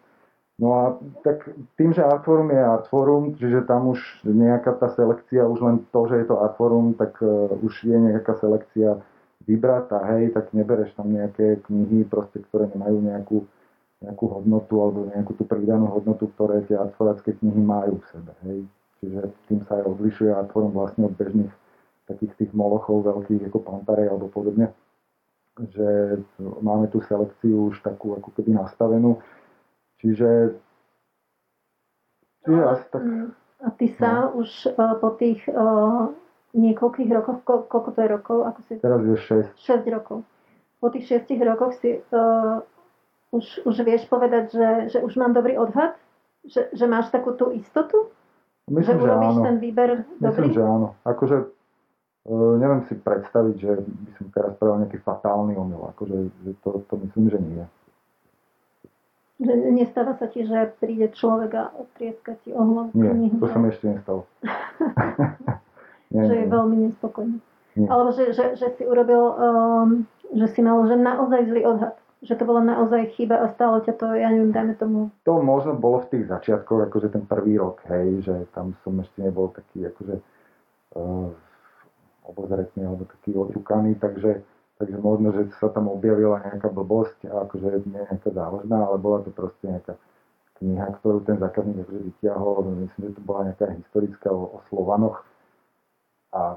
No 0.58 0.68
a 0.74 0.82
tak 1.22 1.46
tým, 1.78 1.94
že 1.94 2.02
Artforum 2.02 2.50
je 2.50 2.62
Artforum, 2.62 3.24
čiže 3.38 3.62
tam 3.62 3.94
už 3.94 4.26
nejaká 4.26 4.74
tá 4.74 4.90
selekcia, 4.90 5.46
už 5.46 5.58
len 5.62 5.76
to, 5.94 6.00
že 6.10 6.18
je 6.22 6.26
to 6.26 6.42
Artforum, 6.42 6.98
tak 6.98 7.14
uh, 7.22 7.50
už 7.62 7.86
je 7.86 7.94
nejaká 7.94 8.34
selekcia 8.42 8.98
vybratá, 9.46 10.02
hej, 10.14 10.34
tak 10.34 10.50
nebereš 10.50 10.94
tam 10.98 11.14
nejaké 11.14 11.62
knihy, 11.70 12.06
proste, 12.10 12.42
ktoré 12.50 12.70
nemajú 12.74 12.98
nejakú, 13.02 13.38
nejakú 14.02 14.24
hodnotu 14.30 14.74
alebo 14.82 15.10
nejakú 15.14 15.38
tú 15.38 15.46
pridanú 15.46 15.94
hodnotu, 15.94 16.26
ktoré 16.34 16.66
tie 16.66 16.74
artforácké 16.74 17.38
knihy 17.38 17.62
majú 17.62 18.02
v 18.02 18.06
sebe, 18.10 18.32
hej. 18.50 18.66
Čiže 19.04 19.20
tým 19.52 19.60
sa 19.68 19.76
aj 19.76 19.84
odlišuje 19.84 20.32
Artforum 20.32 20.72
vlastne 20.72 21.04
od 21.04 21.14
bežných 21.20 21.52
takých 22.08 22.32
tých 22.40 22.52
molochov 22.56 23.04
veľkých 23.04 23.52
ako 23.52 23.58
Pantarej 23.60 24.08
alebo 24.08 24.32
podobne, 24.32 24.72
že 25.60 26.20
máme 26.40 26.88
tú 26.88 27.04
selekciu 27.04 27.68
už 27.68 27.84
takú 27.84 28.16
ako 28.16 28.32
keby 28.32 28.56
nastavenú, 28.56 29.20
Čiže, 30.04 30.60
čiže 32.44 32.62
asi 32.68 32.86
tak, 32.92 33.02
Mm. 33.02 33.32
A 33.64 33.68
ty 33.80 33.88
sa 33.96 34.28
No. 34.28 34.44
už 34.44 34.68
uh, 34.76 35.00
po 35.00 35.16
tých 35.16 35.40
uh, 35.48 36.12
niekoľkých 36.52 37.08
rokoch, 37.16 37.40
ko, 37.48 37.64
koľko 37.64 37.90
to 37.96 38.00
je 38.04 38.08
rokov, 38.12 38.38
ako 38.44 38.60
si 38.68 38.72
teraz 38.76 39.00
je 39.00 39.16
6. 39.16 39.56
6 39.56 39.88
rokov. 39.88 40.20
Po 40.84 40.92
tých 40.92 41.08
6 41.08 41.40
rokoch 41.40 41.72
si 41.80 41.96
uh, 41.96 42.60
už, 43.32 43.64
už 43.64 43.74
vieš 43.88 44.04
povedať, 44.12 44.52
že, 44.52 44.68
že 44.92 44.98
už 45.00 45.16
mám 45.16 45.32
dobrý 45.32 45.56
odhad? 45.56 45.96
Že, 46.44 46.76
že 46.76 46.84
máš 46.84 47.08
takú 47.08 47.32
tú 47.32 47.56
istotu? 47.56 48.12
Myslím, 48.64 48.96
že 49.04 49.10
áno. 49.12 49.42
ten 49.44 49.56
výber 49.60 49.90
dobrý? 50.16 50.48
Myslím, 50.48 50.50
že 50.56 50.62
áno. 50.64 50.88
Akože 51.04 51.36
Uh, 52.24 52.56
neviem 52.56 52.80
si 52.88 52.96
predstaviť, 52.96 53.56
že 53.60 53.72
by 53.84 54.10
som 54.16 54.26
teraz 54.32 54.56
spravil 54.56 54.80
nejaký 54.80 54.96
fatálny 55.04 55.60
omyl. 55.60 55.92
Akože, 55.92 56.32
že 56.40 56.56
to, 56.64 56.80
to 56.88 56.96
myslím, 57.04 57.28
že 57.28 57.36
nie. 57.36 57.64
Že 59.44 59.52
nestáva 59.76 60.16
sa 60.16 60.32
ti, 60.32 60.48
že 60.48 60.72
príde 60.80 61.12
človek 61.12 61.52
a 61.52 61.64
trieska 62.00 62.40
ti 62.40 62.56
o 62.56 62.64
hlavu 62.64 62.96
Nie, 62.96 63.12
knihu. 63.12 63.36
to 63.44 63.48
sa 63.52 63.60
mi 63.60 63.68
ešte 63.68 63.92
nestalo. 63.92 64.24
nie, 66.16 66.24
že 66.24 66.32
nie, 66.32 66.40
je 66.40 66.46
veľmi 66.48 66.76
nespokojný. 66.88 67.36
Nie. 67.76 67.88
Alebo 67.92 68.08
že, 68.16 68.32
že, 68.32 68.56
že 68.56 68.72
si 68.72 68.88
urobil, 68.88 69.20
um, 69.20 70.08
že 70.32 70.48
si 70.56 70.64
mal 70.64 70.80
že 70.88 70.96
naozaj 70.96 71.44
zlý 71.44 71.62
odhad. 71.68 71.92
Že 72.22 72.34
to 72.40 72.44
bola 72.44 72.62
naozaj 72.62 73.16
chyba 73.18 73.42
a 73.42 73.52
stálo 73.52 73.82
ťa 73.82 73.94
to, 73.98 74.06
ja 74.16 74.30
neviem, 74.30 74.54
dajme 74.54 74.74
tomu. 74.78 74.98
To 75.26 75.42
možno 75.42 75.74
bolo 75.74 76.06
v 76.06 76.10
tých 76.14 76.24
začiatkoch, 76.30 76.88
akože 76.88 77.12
ten 77.12 77.24
prvý 77.26 77.58
rok, 77.58 77.82
hej, 77.90 78.22
že 78.24 78.34
tam 78.54 78.76
som 78.86 78.96
ešte 79.02 79.18
nebol 79.20 79.50
taký 79.52 79.90
akože 79.90 80.16
uh, 80.96 81.28
obozretný 82.24 82.88
alebo 82.88 83.04
taký 83.04 83.36
oťukaný, 83.36 84.00
takže, 84.00 84.40
takže 84.80 84.96
možno, 84.96 85.36
že 85.36 85.52
sa 85.60 85.68
tam 85.68 85.92
objavila 85.92 86.40
nejaká 86.40 86.72
blbosť 86.72 87.28
akože 87.28 87.84
nie 87.90 88.00
nejaká 88.00 88.30
závažná, 88.32 88.78
ale 88.88 88.96
bola 88.96 89.20
to 89.20 89.28
proste 89.28 89.68
nejaká 89.68 90.00
kniha, 90.62 90.86
ktorú 91.02 91.28
ten 91.28 91.36
zákazník 91.36 91.84
akože 91.84 92.00
vyťahol, 92.14 92.56
myslím, 92.88 93.02
že 93.10 93.16
to 93.18 93.22
bola 93.26 93.40
nejaká 93.52 93.66
historická 93.74 94.32
o, 94.32 94.56
o 94.56 94.58
Slovanoch 94.72 95.26
a 96.32 96.56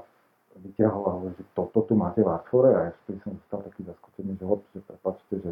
vyťahol 0.56 1.02
a 1.06 1.12
hovorí, 1.20 1.32
že 1.36 1.44
toto 1.54 1.84
tu 1.84 1.94
máte 1.94 2.24
v 2.24 2.28
Artfore 2.28 2.70
a 2.74 2.80
ja 2.88 2.92
som 3.22 3.36
dostal 3.36 3.60
taký 3.68 3.86
zaskočený, 3.86 4.30
že 4.40 4.44
hop, 4.44 4.62
že 4.74 4.80
prepáčte, 4.82 5.34
že 5.44 5.50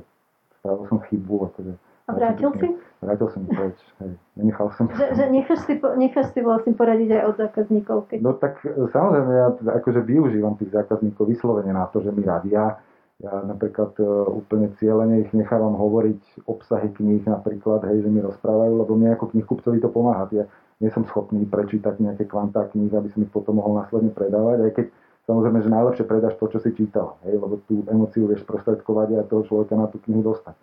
spravil 0.60 0.84
som 0.88 0.98
chybu, 1.06 1.36
akože 1.52 1.72
A 2.06 2.10
vrátil 2.14 2.50
si? 2.58 2.68
Vrátil 3.02 3.28
som 3.30 3.42
preč, 3.46 3.78
hej, 4.02 4.12
nenechal 4.38 4.68
som. 4.74 4.86
Že, 4.90 5.06
že 5.14 5.24
necháš, 5.30 5.60
si, 5.66 5.74
necháš 5.78 6.26
si 6.34 6.40
vlastne 6.42 6.72
poradiť 6.74 7.10
aj 7.18 7.22
od 7.28 7.36
zákazníkov, 7.38 7.96
keď 8.10 8.18
No 8.22 8.32
tak 8.34 8.62
samozrejme, 8.66 9.30
ja 9.30 9.48
akože 9.82 10.00
využívam 10.06 10.54
tých 10.58 10.74
zákazníkov 10.74 11.26
vyslovene 11.26 11.70
na 11.74 11.86
to, 11.90 12.02
že 12.02 12.10
mi 12.10 12.26
radia. 12.26 12.78
Ja 13.16 13.32
napríklad 13.48 13.96
e, 13.96 14.04
úplne 14.28 14.76
cieľene 14.76 15.24
ich 15.24 15.32
nechávam 15.32 15.72
hovoriť 15.72 16.44
obsahy 16.52 16.92
kníh 16.92 17.24
napríklad, 17.24 17.88
hej, 17.88 18.04
že 18.04 18.12
mi 18.12 18.20
rozprávajú, 18.20 18.72
lebo 18.76 18.92
mne 18.92 19.16
ako 19.16 19.32
knihkupcovi 19.32 19.80
to 19.80 19.88
pomáha. 19.88 20.28
Ja 20.36 20.44
nie 20.80 20.90
som 20.92 21.08
schopný 21.08 21.48
prečítať 21.48 21.96
nejaké 21.96 22.28
kvantá 22.28 22.68
kníh, 22.68 22.92
aby 22.92 23.08
som 23.12 23.24
ich 23.24 23.32
potom 23.32 23.56
mohol 23.56 23.80
následne 23.80 24.12
predávať, 24.12 24.58
aj 24.68 24.72
keď 24.76 24.86
samozrejme, 25.24 25.58
že 25.64 25.72
najlepšie 25.72 26.04
predáš 26.04 26.34
to, 26.36 26.46
čo 26.52 26.58
si 26.60 26.70
čítal, 26.76 27.16
hej, 27.24 27.40
lebo 27.40 27.58
tú 27.64 27.82
emociu 27.88 28.28
vieš 28.28 28.44
prostredkovať 28.44 29.16
a 29.16 29.28
toho 29.28 29.42
človeka 29.48 29.74
na 29.74 29.88
tú 29.88 29.98
knihu 30.04 30.22
dostať. 30.22 30.54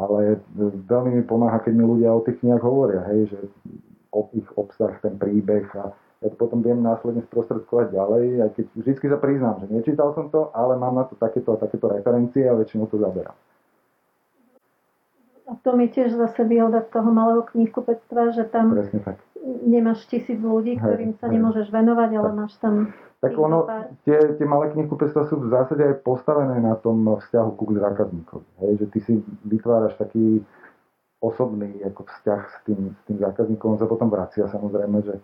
Ale 0.00 0.40
e, 0.40 0.66
veľmi 0.88 1.20
mi 1.20 1.22
pomáha, 1.22 1.60
keď 1.60 1.72
mi 1.76 1.84
ľudia 1.84 2.10
o 2.16 2.24
tých 2.24 2.40
knihách 2.40 2.64
hovoria, 2.64 3.04
hej, 3.12 3.28
že 3.28 3.38
o 4.12 4.28
ich 4.32 4.48
obsah, 4.56 4.96
ten 5.04 5.20
príbeh 5.20 5.68
a 5.76 5.92
ja 6.22 6.30
to 6.30 6.36
potom 6.38 6.62
viem 6.62 6.78
následne 6.78 7.26
sprostredkovať 7.26 7.98
ďalej, 7.98 8.24
aj 8.46 8.50
keď 8.54 8.66
vždy 8.78 8.92
sa 9.10 9.18
priznám, 9.18 9.56
že 9.58 9.66
nečítal 9.74 10.14
som 10.14 10.30
to, 10.30 10.54
ale 10.54 10.78
mám 10.78 10.94
na 10.94 11.04
to 11.04 11.18
takéto 11.18 11.58
a 11.58 11.60
takéto 11.60 11.90
referencie 11.90 12.46
a 12.46 12.54
väčšinou 12.54 12.86
to 12.86 12.96
zaberám. 13.02 13.34
A 15.52 15.56
to 15.60 15.76
mi 15.76 15.92
tiež 15.92 16.16
zase 16.16 16.48
výhoda 16.48 16.80
toho 16.80 17.12
malého 17.12 17.44
knihkupectva, 17.44 18.32
že 18.32 18.48
tam 18.48 18.72
nemáš 19.68 20.08
tisíc 20.08 20.40
ľudí, 20.40 20.78
Hej, 20.78 20.80
ktorým 20.80 21.12
sa 21.20 21.28
hej. 21.28 21.36
nemôžeš 21.36 21.68
venovať, 21.68 22.10
ale 22.16 22.28
Tak. 22.32 22.36
máš 22.40 22.52
tam 22.56 22.74
Tak 23.20 23.38
ono, 23.38 23.68
pár. 23.68 23.86
tie, 24.08 24.18
tie 24.40 24.46
malé 24.48 24.72
knihkupectvá 24.72 25.28
sú 25.28 25.44
v 25.44 25.52
zásade 25.52 25.84
aj 25.84 26.00
postavené 26.02 26.56
na 26.58 26.74
tom 26.80 27.04
vzťahu 27.04 27.50
ku 27.54 27.70
zákazníkovi. 27.76 28.48
Hej, 28.64 28.72
že 28.80 28.86
ty 28.88 28.98
si 29.04 29.14
vytváraš 29.44 29.94
taký 30.00 30.40
osobný 31.22 31.84
ako 31.86 32.02
vzťah 32.02 32.40
s 32.48 32.56
tým, 32.66 32.80
s 32.96 33.02
tým 33.06 33.18
zákazníkom, 33.22 33.76
on 33.76 33.80
sa 33.82 33.86
potom 33.86 34.10
vracia 34.10 34.48
samozrejme, 34.50 35.06
že, 35.06 35.14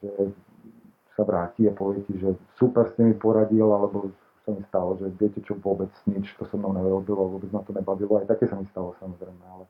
že 0.00 0.12
sa 1.12 1.26
vráti 1.26 1.68
a 1.68 1.76
povie 1.76 2.00
ti, 2.08 2.16
že 2.16 2.32
super 2.56 2.88
ste 2.94 3.04
mi 3.04 3.12
poradil, 3.12 3.68
alebo 3.68 4.08
sa 4.48 4.56
mi 4.56 4.64
stalo, 4.64 4.96
že 4.96 5.12
viete 5.20 5.44
čo, 5.44 5.52
vôbec 5.60 5.92
nič, 6.08 6.32
to 6.40 6.48
so 6.48 6.56
mnou 6.56 6.72
nerobilo, 6.72 7.36
vôbec 7.36 7.52
ma 7.52 7.60
to 7.60 7.76
nebavilo, 7.76 8.16
aj 8.16 8.32
také 8.32 8.48
sa 8.48 8.56
mi 8.56 8.64
stalo 8.72 8.96
samozrejme, 8.96 9.44
ale, 9.44 9.68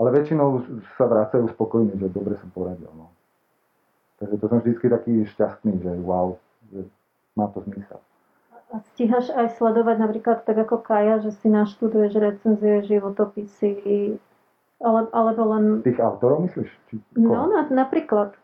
ale 0.00 0.08
väčšinou 0.16 0.64
sa 0.96 1.04
vracajú 1.04 1.52
spokojní, 1.52 2.00
že 2.00 2.08
dobre 2.08 2.40
som 2.40 2.48
poradil. 2.48 2.88
No. 2.96 3.12
Takže 4.16 4.40
to 4.40 4.44
som 4.48 4.64
vždycky 4.64 4.88
taký 4.88 5.12
šťastný, 5.28 5.84
že 5.84 5.92
wow, 6.00 6.40
že 6.72 6.88
má 7.36 7.52
to 7.52 7.60
zmysel. 7.68 8.00
A 8.72 8.80
stíhaš 8.96 9.28
aj 9.28 9.60
sledovať 9.60 9.96
napríklad 10.00 10.38
tak 10.48 10.56
ako 10.56 10.80
Kaja, 10.80 11.20
že 11.20 11.36
si 11.36 11.52
naštuduješ 11.52 12.16
recenzie, 12.16 12.80
životopisy, 12.88 14.16
ale, 14.80 15.00
alebo 15.12 15.42
len, 15.52 15.84
Tých 15.84 16.00
autorov 16.00 16.48
myslíš? 16.48 16.70
Či 16.90 16.94
no 17.20 17.44
na, 17.46 17.68
napríklad 17.68 18.34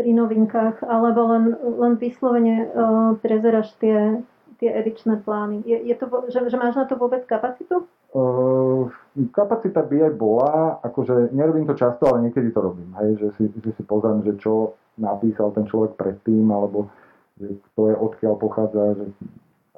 pri 0.00 0.16
novinkách, 0.16 0.80
alebo 0.80 1.28
len, 1.28 1.44
len 1.60 1.92
vyslovene 2.00 2.64
uh, 2.64 3.12
prezeráš 3.20 3.76
tie, 3.76 4.24
tie 4.60 4.70
edičné 4.76 5.24
plány. 5.24 5.64
Je, 5.64 5.76
je 5.88 5.94
to, 5.96 6.06
že, 6.28 6.38
že 6.52 6.56
máš 6.60 6.76
na 6.76 6.84
to 6.84 7.00
vôbec 7.00 7.24
kapacitu? 7.24 7.88
Uh, 8.12 8.92
kapacita 9.32 9.80
by 9.80 10.10
aj 10.10 10.14
bola, 10.14 10.82
akože 10.84 11.32
nerobím 11.32 11.64
to 11.64 11.78
často, 11.78 12.10
ale 12.10 12.28
niekedy 12.28 12.52
to 12.52 12.60
robím, 12.60 12.90
hej, 13.00 13.16
že 13.22 13.28
si, 13.38 13.44
že 13.62 13.70
si 13.78 13.82
pozriem, 13.86 14.26
že 14.26 14.34
čo 14.42 14.74
napísal 14.98 15.54
ten 15.54 15.64
človek 15.64 15.94
predtým, 15.94 16.44
alebo 16.50 16.90
že 17.38 17.54
kto 17.70 17.80
je 17.88 17.96
odkiaľ 17.96 18.34
pochádza, 18.36 18.82
že 18.98 19.06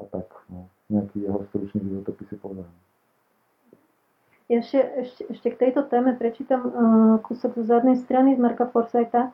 a 0.00 0.02
tak, 0.08 0.26
no, 0.48 0.66
nejaký 0.88 1.28
jeho 1.28 1.44
stručný 1.52 1.80
životopis 1.84 2.26
si 2.32 2.36
pozriem. 2.40 2.72
Ja 4.50 4.60
ešte, 4.60 4.80
ešte, 4.80 5.22
ešte 5.32 5.48
k 5.54 5.60
tejto 5.68 5.86
téme 5.86 6.16
prečítam 6.18 6.60
uh, 6.66 6.72
kúsok 7.22 7.56
zo 7.60 7.64
zadnej 7.68 8.00
strany 8.00 8.34
z 8.34 8.40
Marka 8.42 8.68
Forsyta. 8.68 9.32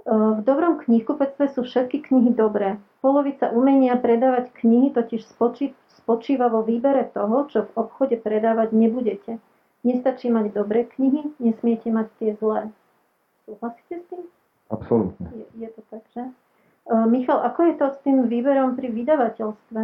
Uh, 0.00 0.40
v 0.40 0.40
dobrom 0.48 0.80
knihkupectve 0.80 1.52
sú 1.52 1.68
všetky 1.68 2.08
knihy 2.08 2.32
dobré. 2.32 2.80
Polovica 3.04 3.52
umenia 3.52 4.00
predávať 4.00 4.48
knihy 4.64 4.96
totiž 4.96 5.28
spočí, 5.28 5.76
spočíva 6.00 6.48
vo 6.48 6.64
výbere 6.64 7.04
toho, 7.12 7.44
čo 7.52 7.68
v 7.68 7.70
obchode 7.76 8.16
predávať 8.16 8.72
nebudete. 8.72 9.36
Nestačí 9.84 10.32
mať 10.32 10.56
dobré 10.56 10.88
knihy, 10.88 11.36
nesmiete 11.36 11.92
mať 11.92 12.08
tie 12.16 12.32
zlé. 12.40 12.72
Súhlasíte 13.44 14.00
s 14.00 14.04
tým? 14.08 14.24
Absolútne. 14.72 15.26
Je, 15.36 15.44
je 15.64 15.68
to 15.68 15.80
tak, 15.92 16.04
že? 16.16 16.24
Uh, 16.88 17.04
Michal, 17.04 17.44
ako 17.44 17.60
je 17.68 17.74
to 17.76 17.86
s 17.92 17.98
tým 18.00 18.24
výberom 18.24 18.80
pri 18.80 18.88
vydavateľstve? 18.88 19.80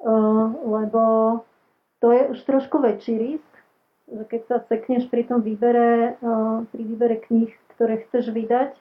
Uh, 0.00 0.46
lebo 0.64 1.02
to 2.00 2.12
je 2.16 2.22
už 2.32 2.38
trošku 2.48 2.80
väčší 2.80 3.14
risk, 3.16 3.52
že 4.08 4.24
keď 4.24 4.40
sa 4.48 4.56
sekneš 4.64 5.08
pri 5.12 5.28
tom 5.28 5.44
výbere, 5.44 6.16
uh, 6.20 6.64
pri 6.72 6.82
výbere 6.84 7.16
kníh, 7.20 7.52
ktoré 7.76 8.04
chceš 8.08 8.32
vydať 8.32 8.76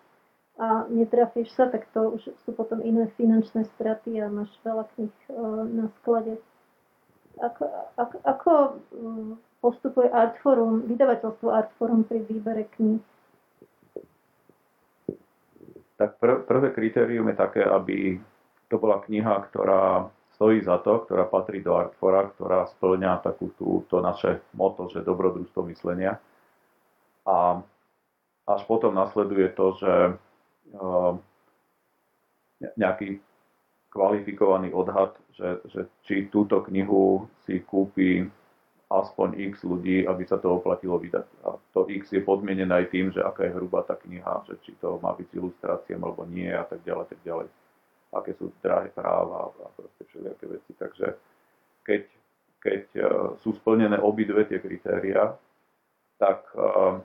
a 0.56 0.88
netrafíš 0.88 1.52
sa, 1.52 1.68
tak 1.68 1.84
to 1.92 2.16
už 2.16 2.32
sú 2.48 2.50
potom 2.56 2.80
iné 2.80 3.12
finančné 3.20 3.68
straty 3.76 4.24
a 4.24 4.32
máš 4.32 4.48
veľa 4.64 4.88
kníh 4.96 5.16
uh, 5.28 5.68
na 5.68 5.92
sklade. 6.00 6.40
Ako, 7.44 7.64
ako, 8.00 8.16
ako 8.24 8.52
um, 8.96 9.36
postupuje 9.60 10.08
Artforum, 10.08 10.88
vydavateľstvo 10.88 11.52
Artforum 11.52 12.08
pri 12.08 12.24
výbere 12.24 12.72
kníh? 12.80 13.04
Tak 16.00 16.16
pr- 16.24 16.48
prvé 16.48 16.72
kritérium 16.72 17.28
je 17.28 17.36
také, 17.36 17.64
aby 17.64 18.20
to 18.72 18.80
bola 18.80 19.04
kniha, 19.04 19.36
ktorá 19.52 20.08
stojí 20.36 20.64
za 20.64 20.80
to, 20.84 21.04
ktorá 21.08 21.28
patrí 21.28 21.64
do 21.64 21.76
Artfora, 21.76 22.32
ktorá 22.36 22.68
splňa 22.80 23.24
takú 23.24 23.52
tú, 23.56 23.84
to 23.88 24.04
naše 24.04 24.44
moto, 24.56 24.88
že 24.92 25.04
dobrodružstvo 25.04 25.64
myslenia. 25.72 26.20
A 27.28 27.60
až 28.46 28.62
potom 28.68 28.92
nasleduje 28.94 29.50
to, 29.56 29.76
že 29.80 29.92
nejaký 32.76 33.20
kvalifikovaný 33.96 34.76
odhad, 34.76 35.16
že, 35.32 35.64
že 35.72 35.82
či 36.04 36.28
túto 36.28 36.60
knihu 36.68 37.28
si 37.48 37.64
kúpi 37.64 38.28
aspoň 38.92 39.40
x 39.50 39.66
ľudí, 39.66 40.06
aby 40.06 40.24
sa 40.28 40.38
to 40.38 40.62
oplatilo 40.62 41.00
vydať. 41.02 41.26
A 41.48 41.58
to 41.74 41.90
x 41.90 42.14
je 42.14 42.22
podmienené 42.22 42.70
aj 42.70 42.92
tým, 42.94 43.10
že 43.10 43.24
aká 43.24 43.50
je 43.50 43.56
hrubá 43.56 43.82
tá 43.82 43.98
kniha, 43.98 44.46
že 44.46 44.60
či 44.62 44.78
to 44.78 45.02
má 45.02 45.16
byť 45.16 45.26
s 45.32 45.38
ilustráciami 45.40 46.04
alebo 46.04 46.28
nie 46.30 46.52
a 46.52 46.68
tak 46.68 46.86
ďalej, 46.86 47.06
tak 47.10 47.20
ďalej. 47.26 47.48
Aké 48.14 48.32
sú 48.38 48.54
drahé 48.62 48.94
práva 48.94 49.50
a 49.52 49.68
proste 49.74 50.04
všelijaké 50.06 50.46
veci. 50.48 50.72
Takže 50.78 51.08
keď, 51.82 52.04
keď 52.62 52.84
eh, 52.96 53.08
sú 53.42 53.58
splnené 53.58 53.98
obidve 53.98 54.46
tie 54.46 54.62
kritéria, 54.62 55.34
tak 56.22 56.46
eh, 56.54 57.00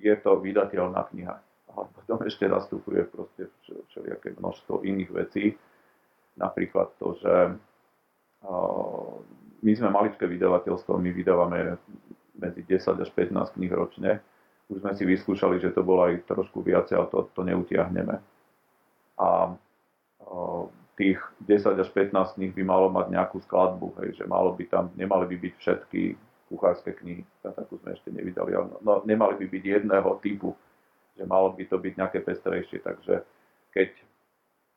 je 0.00 0.14
to 0.20 0.40
vydateľná 0.40 1.08
kniha. 1.12 1.36
A 1.76 1.84
potom 1.84 2.20
ešte 2.24 2.48
nastupuje 2.48 3.04
proste 3.04 3.52
všelijaké 3.92 4.36
množstvo 4.36 4.80
iných 4.84 5.10
vecí. 5.12 5.44
Napríklad 6.36 6.92
to, 7.00 7.16
že 7.20 7.34
my 9.60 9.72
sme 9.72 9.88
maličké 9.88 10.24
vydavateľstvo, 10.28 11.00
my 11.00 11.10
vydávame 11.12 11.80
medzi 12.36 12.62
10 12.64 13.02
až 13.02 13.10
15 13.12 13.56
kníh 13.56 13.72
ročne. 13.72 14.20
Už 14.68 14.82
sme 14.82 14.92
si 14.98 15.04
vyskúšali, 15.06 15.62
že 15.62 15.72
to 15.72 15.86
bolo 15.86 16.10
aj 16.10 16.26
trošku 16.28 16.60
viacej, 16.60 16.98
ale 16.98 17.08
to, 17.08 17.18
to 17.32 17.40
neutiahneme. 17.44 18.20
A 19.16 19.56
tých 20.96 21.20
10 21.44 21.76
až 21.76 21.88
15 21.92 22.40
kníh 22.40 22.52
by 22.56 22.62
malo 22.64 22.88
mať 22.88 23.12
nejakú 23.12 23.38
skladbu, 23.44 24.00
hej, 24.00 24.16
že 24.16 24.24
malo 24.24 24.56
by 24.56 24.64
tam, 24.66 24.88
nemali 24.96 25.28
by 25.28 25.36
byť 25.48 25.54
všetky 25.60 26.02
kuchárske 26.46 26.94
knihy, 26.94 27.26
takú 27.42 27.78
sme 27.82 27.98
ešte 27.98 28.14
nevydali, 28.14 28.54
ale 28.54 28.78
no, 28.80 29.02
nemali 29.02 29.34
by 29.42 29.46
byť 29.50 29.64
jedného 29.64 30.10
typu, 30.22 30.54
že 31.18 31.26
malo 31.26 31.50
by 31.52 31.64
to 31.66 31.76
byť 31.80 31.92
nejaké 31.98 32.18
pestrejšie, 32.22 32.78
takže 32.86 33.24
keď 33.74 33.90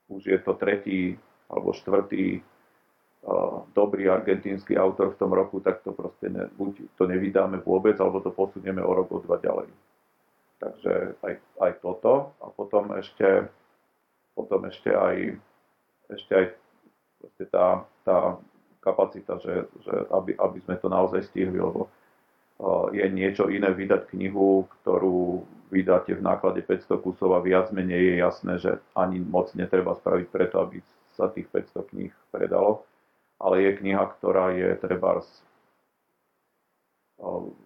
už 0.09 0.21
je 0.25 0.39
to 0.41 0.53
tretí 0.57 1.01
alebo 1.49 1.73
štvrtý 1.73 2.41
uh, 2.41 3.65
dobrý 3.73 4.09
argentínsky 4.09 4.73
autor 4.77 5.13
v 5.13 5.19
tom 5.21 5.31
roku, 5.33 5.61
tak 5.61 5.85
to 5.85 5.93
proste 5.93 6.29
ne, 6.29 6.49
buď 6.57 6.97
to 6.97 7.03
nevydáme 7.05 7.61
vôbec, 7.61 7.97
alebo 8.01 8.21
to 8.21 8.33
posunieme 8.33 8.81
o 8.81 8.91
rok, 8.93 9.09
o 9.13 9.19
dva 9.21 9.37
ďalej. 9.37 9.69
Takže 10.59 11.15
aj, 11.23 11.33
aj 11.63 11.71
toto. 11.79 12.35
A 12.43 12.51
potom 12.51 12.91
ešte, 12.99 13.47
potom 14.35 14.67
ešte 14.67 14.91
aj, 14.91 15.39
ešte 16.11 16.31
aj 16.35 16.45
tá, 17.47 17.87
tá 18.03 18.17
kapacita, 18.79 19.39
že, 19.43 19.67
že 19.83 19.93
aby, 20.11 20.35
aby 20.39 20.59
sme 20.63 20.75
to 20.79 20.87
naozaj 20.87 21.23
stihli, 21.27 21.59
lebo 21.59 21.91
je 22.91 23.07
niečo 23.07 23.47
iné 23.47 23.71
vydať 23.71 24.11
knihu, 24.11 24.67
ktorú 24.81 25.47
vydáte 25.71 26.11
v 26.17 26.25
náklade 26.25 26.59
500 26.65 26.99
kusov 26.99 27.37
a 27.37 27.39
viac 27.39 27.71
menej 27.71 28.01
je 28.03 28.15
jasné, 28.19 28.53
že 28.59 28.71
ani 28.97 29.23
moc 29.23 29.53
netreba 29.55 29.95
spraviť 29.95 30.27
preto, 30.27 30.59
aby 30.59 30.83
sa 31.15 31.31
tých 31.31 31.47
500 31.47 31.91
kníh 31.95 32.13
predalo. 32.35 32.83
Ale 33.39 33.63
je 33.63 33.79
kniha, 33.79 34.03
ktorá 34.19 34.51
je 34.51 34.75
treba 34.75 35.23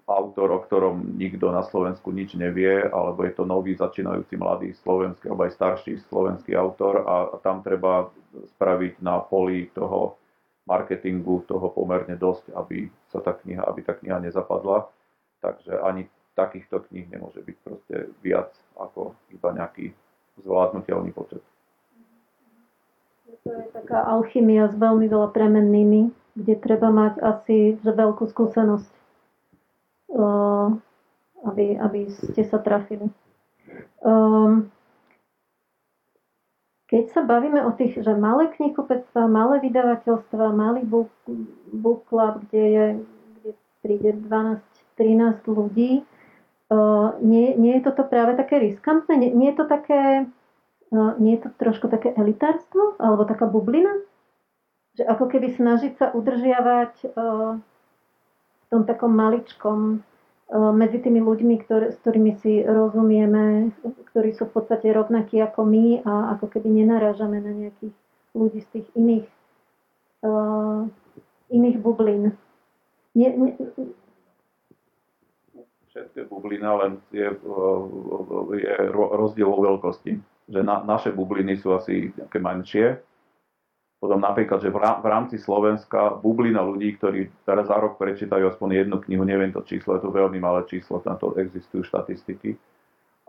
autor, 0.06 0.50
o 0.54 0.60
ktorom 0.62 1.18
nikto 1.18 1.50
na 1.50 1.66
Slovensku 1.66 2.10
nič 2.14 2.38
nevie, 2.38 2.90
alebo 2.90 3.26
je 3.26 3.34
to 3.34 3.46
nový 3.46 3.78
začínajúci 3.78 4.38
mladý 4.38 4.74
slovenský, 4.82 5.30
alebo 5.30 5.46
aj 5.46 5.58
starší 5.58 5.94
slovenský 6.10 6.54
autor 6.58 7.06
a 7.06 7.16
tam 7.42 7.62
treba 7.62 8.10
spraviť 8.58 9.02
na 9.06 9.22
poli 9.22 9.70
toho 9.74 10.18
marketingu 10.64 11.44
toho 11.46 11.70
pomerne 11.70 12.16
dosť, 12.16 12.56
aby 12.56 12.88
sa 13.12 13.20
tá 13.20 13.36
kniha, 13.36 13.64
aby 13.68 13.84
tá 13.84 13.94
kniha 13.94 14.20
nezapadla. 14.24 14.88
Takže 15.44 15.76
ani 15.84 16.08
takýchto 16.34 16.88
kníh 16.90 17.06
nemôže 17.12 17.44
byť 17.44 17.58
proste 17.62 17.96
viac 18.26 18.50
ako 18.80 19.14
iba 19.30 19.50
nejaký 19.54 19.94
zvládnutelný 20.42 21.14
počet. 21.14 21.44
To 23.44 23.50
je 23.52 23.68
taká 23.76 24.08
alchymia 24.08 24.72
s 24.72 24.76
veľmi 24.80 25.06
veľa 25.12 25.30
premennými, 25.36 26.10
kde 26.40 26.56
treba 26.64 26.90
mať 26.90 27.20
asi 27.20 27.76
veľkú 27.84 28.26
skúsenosť, 28.32 28.92
aby, 31.44 31.66
aby 31.78 32.00
ste 32.08 32.42
sa 32.48 32.58
trafili. 32.64 33.12
Um, 34.00 34.73
keď 36.94 37.10
sa 37.10 37.26
bavíme 37.26 37.58
o 37.66 37.74
tých, 37.74 38.06
že 38.06 38.14
malé 38.14 38.54
knihkupectva, 38.54 39.26
malé 39.26 39.66
vydavateľstva, 39.66 40.54
malý 40.54 40.86
book, 40.86 41.10
book 41.74 42.06
club, 42.06 42.46
kde, 42.46 42.64
je, 42.70 42.86
kde 43.42 43.52
príde 43.82 44.10
12-13 44.22 45.42
ľudí, 45.50 46.06
uh, 46.70 47.18
nie, 47.18 47.58
nie 47.58 47.82
je 47.82 47.90
toto 47.90 48.06
práve 48.06 48.38
také 48.38 48.62
riskantné? 48.62 49.18
Nie, 49.18 49.34
nie 49.34 49.50
je 49.50 49.58
to 49.58 49.66
také, 49.66 50.30
uh, 50.94 51.18
nie 51.18 51.42
je 51.42 51.50
to 51.50 51.58
trošku 51.58 51.90
také 51.90 52.14
elitárstvo? 52.14 52.94
Alebo 53.02 53.26
taká 53.26 53.50
bublina? 53.50 53.98
Že 54.94 55.10
ako 55.10 55.26
keby 55.34 55.50
snažiť 55.50 55.98
sa 55.98 56.14
udržiavať 56.14 57.10
uh, 57.10 57.58
v 57.58 58.66
tom 58.70 58.86
takom 58.86 59.18
maličkom 59.18 60.06
medzi 60.52 61.00
tými 61.00 61.24
ľuďmi, 61.24 61.56
ktoré, 61.66 61.96
s 61.96 61.98
ktorými 62.04 62.38
si 62.44 62.62
rozumieme, 62.62 63.72
ktorí 64.12 64.36
sú 64.36 64.52
v 64.52 64.60
podstate 64.60 64.92
rovnakí 64.92 65.40
ako 65.40 65.66
my 65.66 66.04
a 66.04 66.38
ako 66.38 66.52
keby 66.52 66.84
nenarážame 66.84 67.40
na 67.40 67.52
nejakých 67.56 67.96
ľudí 68.36 68.60
z 68.62 68.70
tých 68.70 68.88
iných, 68.94 69.28
uh, 70.26 70.86
iných 71.50 71.78
bublín. 71.80 72.38
Nie, 73.14 73.34
nie, 73.34 73.54
Všetko 75.94 76.16
je 76.18 76.26
bublina, 76.26 76.74
len 76.74 76.98
je, 77.14 77.30
je 78.58 78.74
rozdiel 78.90 79.46
vo 79.46 79.62
veľkosti. 79.62 80.18
Že 80.50 80.66
na, 80.66 80.82
naše 80.82 81.14
bubliny 81.14 81.54
sú 81.62 81.78
asi 81.78 82.10
nejaké 82.18 82.42
menšie, 82.42 82.98
potom 84.04 84.20
napríklad, 84.20 84.60
že 84.60 84.68
v 84.68 85.08
rámci 85.08 85.40
Slovenska 85.40 86.20
bublina 86.20 86.60
ľudí, 86.60 87.00
ktorí 87.00 87.32
teraz 87.48 87.72
za 87.72 87.80
rok 87.80 87.96
prečítajú 87.96 88.52
aspoň 88.52 88.84
jednu 88.84 89.00
knihu, 89.08 89.24
neviem 89.24 89.56
to 89.56 89.64
číslo, 89.64 89.96
je 89.96 90.04
to 90.04 90.12
veľmi 90.12 90.44
malé 90.44 90.68
číslo, 90.68 91.00
tam 91.00 91.16
to 91.16 91.32
existujú 91.40 91.88
štatistiky. 91.88 92.60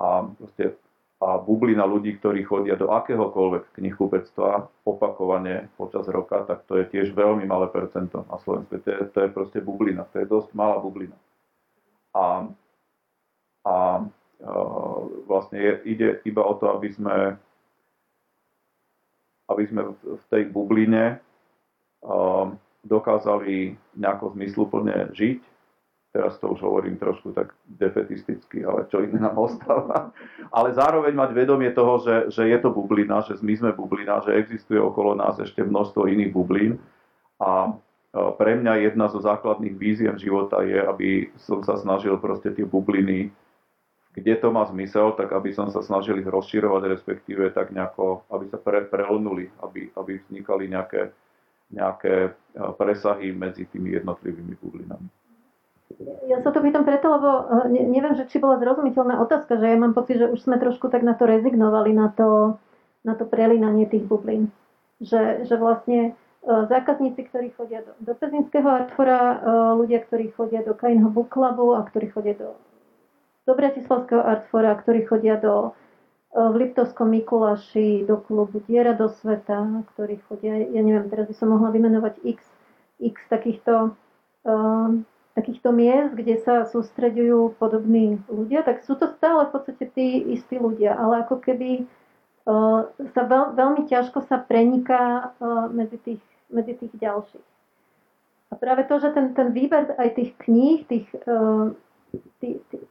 A, 0.02 0.26
proste, 0.34 0.74
a 1.22 1.38
bublina 1.38 1.86
ľudí, 1.86 2.18
ktorí 2.18 2.42
chodia 2.42 2.74
do 2.74 2.90
akéhokoľvek 2.90 3.70
knihkupectva 3.70 4.66
opakovane 4.82 5.70
počas 5.78 6.10
roka, 6.10 6.42
tak 6.42 6.66
to 6.66 6.82
je 6.82 6.90
tiež 6.90 7.14
veľmi 7.14 7.46
malé 7.46 7.70
percento 7.70 8.26
na 8.26 8.34
Slovensku. 8.42 8.74
To 8.82 8.88
je, 8.90 8.98
to 9.14 9.18
je 9.22 9.28
proste 9.30 9.62
bublina, 9.62 10.10
to 10.10 10.18
je 10.18 10.26
dosť 10.26 10.58
malá 10.58 10.82
bublina. 10.82 11.14
A, 12.18 12.50
a, 13.62 13.70
a 13.70 13.76
vlastne 15.30 15.54
je, 15.54 15.72
ide 15.86 16.18
iba 16.26 16.42
o 16.42 16.58
to, 16.58 16.66
aby 16.74 16.90
sme 16.90 17.38
aby 19.54 19.64
sme 19.70 19.82
v 19.94 20.24
tej 20.28 20.50
bubline 20.50 21.22
um, 22.02 22.58
dokázali 22.84 23.78
nejako 23.96 24.34
zmysluplne 24.36 25.14
žiť. 25.16 25.40
Teraz 26.14 26.38
to 26.38 26.54
už 26.54 26.62
hovorím 26.62 26.94
trošku 26.94 27.34
tak 27.34 27.50
defetisticky, 27.66 28.62
ale 28.62 28.86
čo 28.86 29.02
iné 29.02 29.18
nám 29.18 29.34
ostáva. 29.34 30.14
Ale 30.54 30.70
zároveň 30.70 31.10
mať 31.10 31.30
vedomie 31.34 31.74
toho, 31.74 31.98
že, 32.06 32.30
že 32.30 32.46
je 32.46 32.58
to 32.62 32.70
bublina, 32.70 33.26
že 33.26 33.34
my 33.42 33.54
sme 33.58 33.70
bublina, 33.74 34.22
že 34.22 34.38
existuje 34.38 34.78
okolo 34.78 35.18
nás 35.18 35.34
ešte 35.42 35.66
množstvo 35.66 36.06
iných 36.06 36.30
bublín. 36.30 36.78
A 37.42 37.74
pre 38.14 38.54
mňa 38.54 38.86
jedna 38.86 39.10
zo 39.10 39.18
základných 39.18 39.74
víziev 39.74 40.14
života 40.22 40.62
je, 40.62 40.78
aby 40.78 41.34
som 41.34 41.66
sa 41.66 41.74
snažil 41.74 42.14
proste 42.22 42.54
tie 42.54 42.62
bubliny 42.62 43.34
kde 44.14 44.38
to 44.38 44.54
má 44.54 44.62
zmysel, 44.70 45.18
tak 45.18 45.34
aby 45.34 45.50
som 45.50 45.74
sa 45.74 45.82
snažil 45.82 46.22
ich 46.22 46.28
rozširovať, 46.30 46.82
respektíve 46.86 47.50
tak 47.50 47.74
nejako, 47.74 48.22
aby 48.30 48.46
sa 48.46 48.62
pre, 48.62 48.86
prelnuli, 48.86 49.50
aby, 49.58 49.90
aby 49.98 50.22
vznikali 50.22 50.70
nejaké, 50.70 51.10
nejaké 51.74 52.30
e, 52.30 52.60
presahy 52.78 53.34
medzi 53.34 53.66
tými 53.66 53.90
jednotlivými 53.98 54.54
bublinami. 54.62 55.10
Ja 56.30 56.42
sa 56.46 56.54
to 56.54 56.62
pýtam 56.62 56.86
preto, 56.86 57.10
lebo 57.10 57.28
e, 57.66 57.74
neviem, 57.90 58.14
že 58.14 58.30
či 58.30 58.38
bola 58.38 58.62
zrozumiteľná 58.62 59.18
otázka, 59.18 59.58
že 59.58 59.66
ja 59.66 59.74
mám 59.74 59.98
pocit, 59.98 60.22
že 60.22 60.30
už 60.30 60.46
sme 60.46 60.62
trošku 60.62 60.86
tak 60.94 61.02
na 61.02 61.18
to 61.18 61.26
rezignovali, 61.26 61.90
na 61.90 62.14
to, 62.14 62.62
na 63.02 63.18
to 63.18 63.26
prelínanie 63.26 63.90
tých 63.90 64.06
bublín. 64.06 64.54
Že, 65.02 65.50
že 65.50 65.58
vlastne 65.58 66.00
e, 66.46 66.50
zákazníci, 66.70 67.18
ktorí 67.34 67.50
chodia 67.58 67.82
do, 67.82 67.98
do 67.98 68.14
Pezinského 68.14 68.70
artfora, 68.70 69.42
ľudia, 69.74 70.06
ktorí 70.06 70.30
chodia 70.38 70.62
do 70.62 70.78
Kainho 70.78 71.10
Book 71.10 71.34
Clubu 71.34 71.74
a 71.74 71.82
ktorí 71.82 72.14
chodia 72.14 72.38
do 72.38 72.54
do 73.44 73.52
Bratislavského 73.52 74.24
Artfora, 74.24 74.72
ktorí 74.80 75.04
chodia 75.04 75.36
do, 75.36 75.76
e, 76.32 76.40
v 76.40 76.54
Liptovskom 76.64 77.12
Mikuláši 77.12 78.08
do 78.08 78.16
klubu 78.16 78.64
Diera 78.64 78.96
do 78.96 79.12
sveta, 79.12 79.84
ktorí 79.94 80.20
chodia, 80.28 80.56
ja 80.64 80.80
neviem, 80.80 81.12
teraz 81.12 81.28
by 81.28 81.34
som 81.36 81.52
mohla 81.52 81.68
vymenovať 81.68 82.24
x, 82.24 82.40
x 83.02 83.20
takýchto, 83.28 83.92
uh, 84.46 84.88
takýchto 85.34 85.74
miest, 85.74 86.14
kde 86.14 86.38
sa 86.40 86.62
sústreďujú 86.64 87.58
podobní 87.58 88.22
ľudia, 88.30 88.62
tak 88.62 88.86
sú 88.86 88.94
to 88.94 89.10
stále 89.18 89.50
v 89.50 89.52
podstate 89.52 89.84
tí 89.92 90.22
istí 90.30 90.56
ľudia, 90.56 90.94
ale 90.94 91.26
ako 91.26 91.42
keby 91.42 91.84
uh, 92.46 92.86
sa 93.12 93.22
veľ, 93.26 93.58
veľmi 93.58 93.82
ťažko 93.90 94.24
sa 94.24 94.40
preniká 94.40 95.34
uh, 95.36 95.66
medzi, 95.74 95.98
tých, 96.00 96.22
medzi 96.48 96.78
tých 96.78 96.94
ďalších. 96.96 97.46
A 98.48 98.54
práve 98.54 98.86
to, 98.86 99.02
že 99.02 99.10
ten, 99.10 99.34
ten 99.34 99.50
výber 99.50 99.98
aj 99.98 100.14
tých 100.14 100.30
kníh, 100.38 100.86
tých 100.86 101.10
uh, 101.26 101.74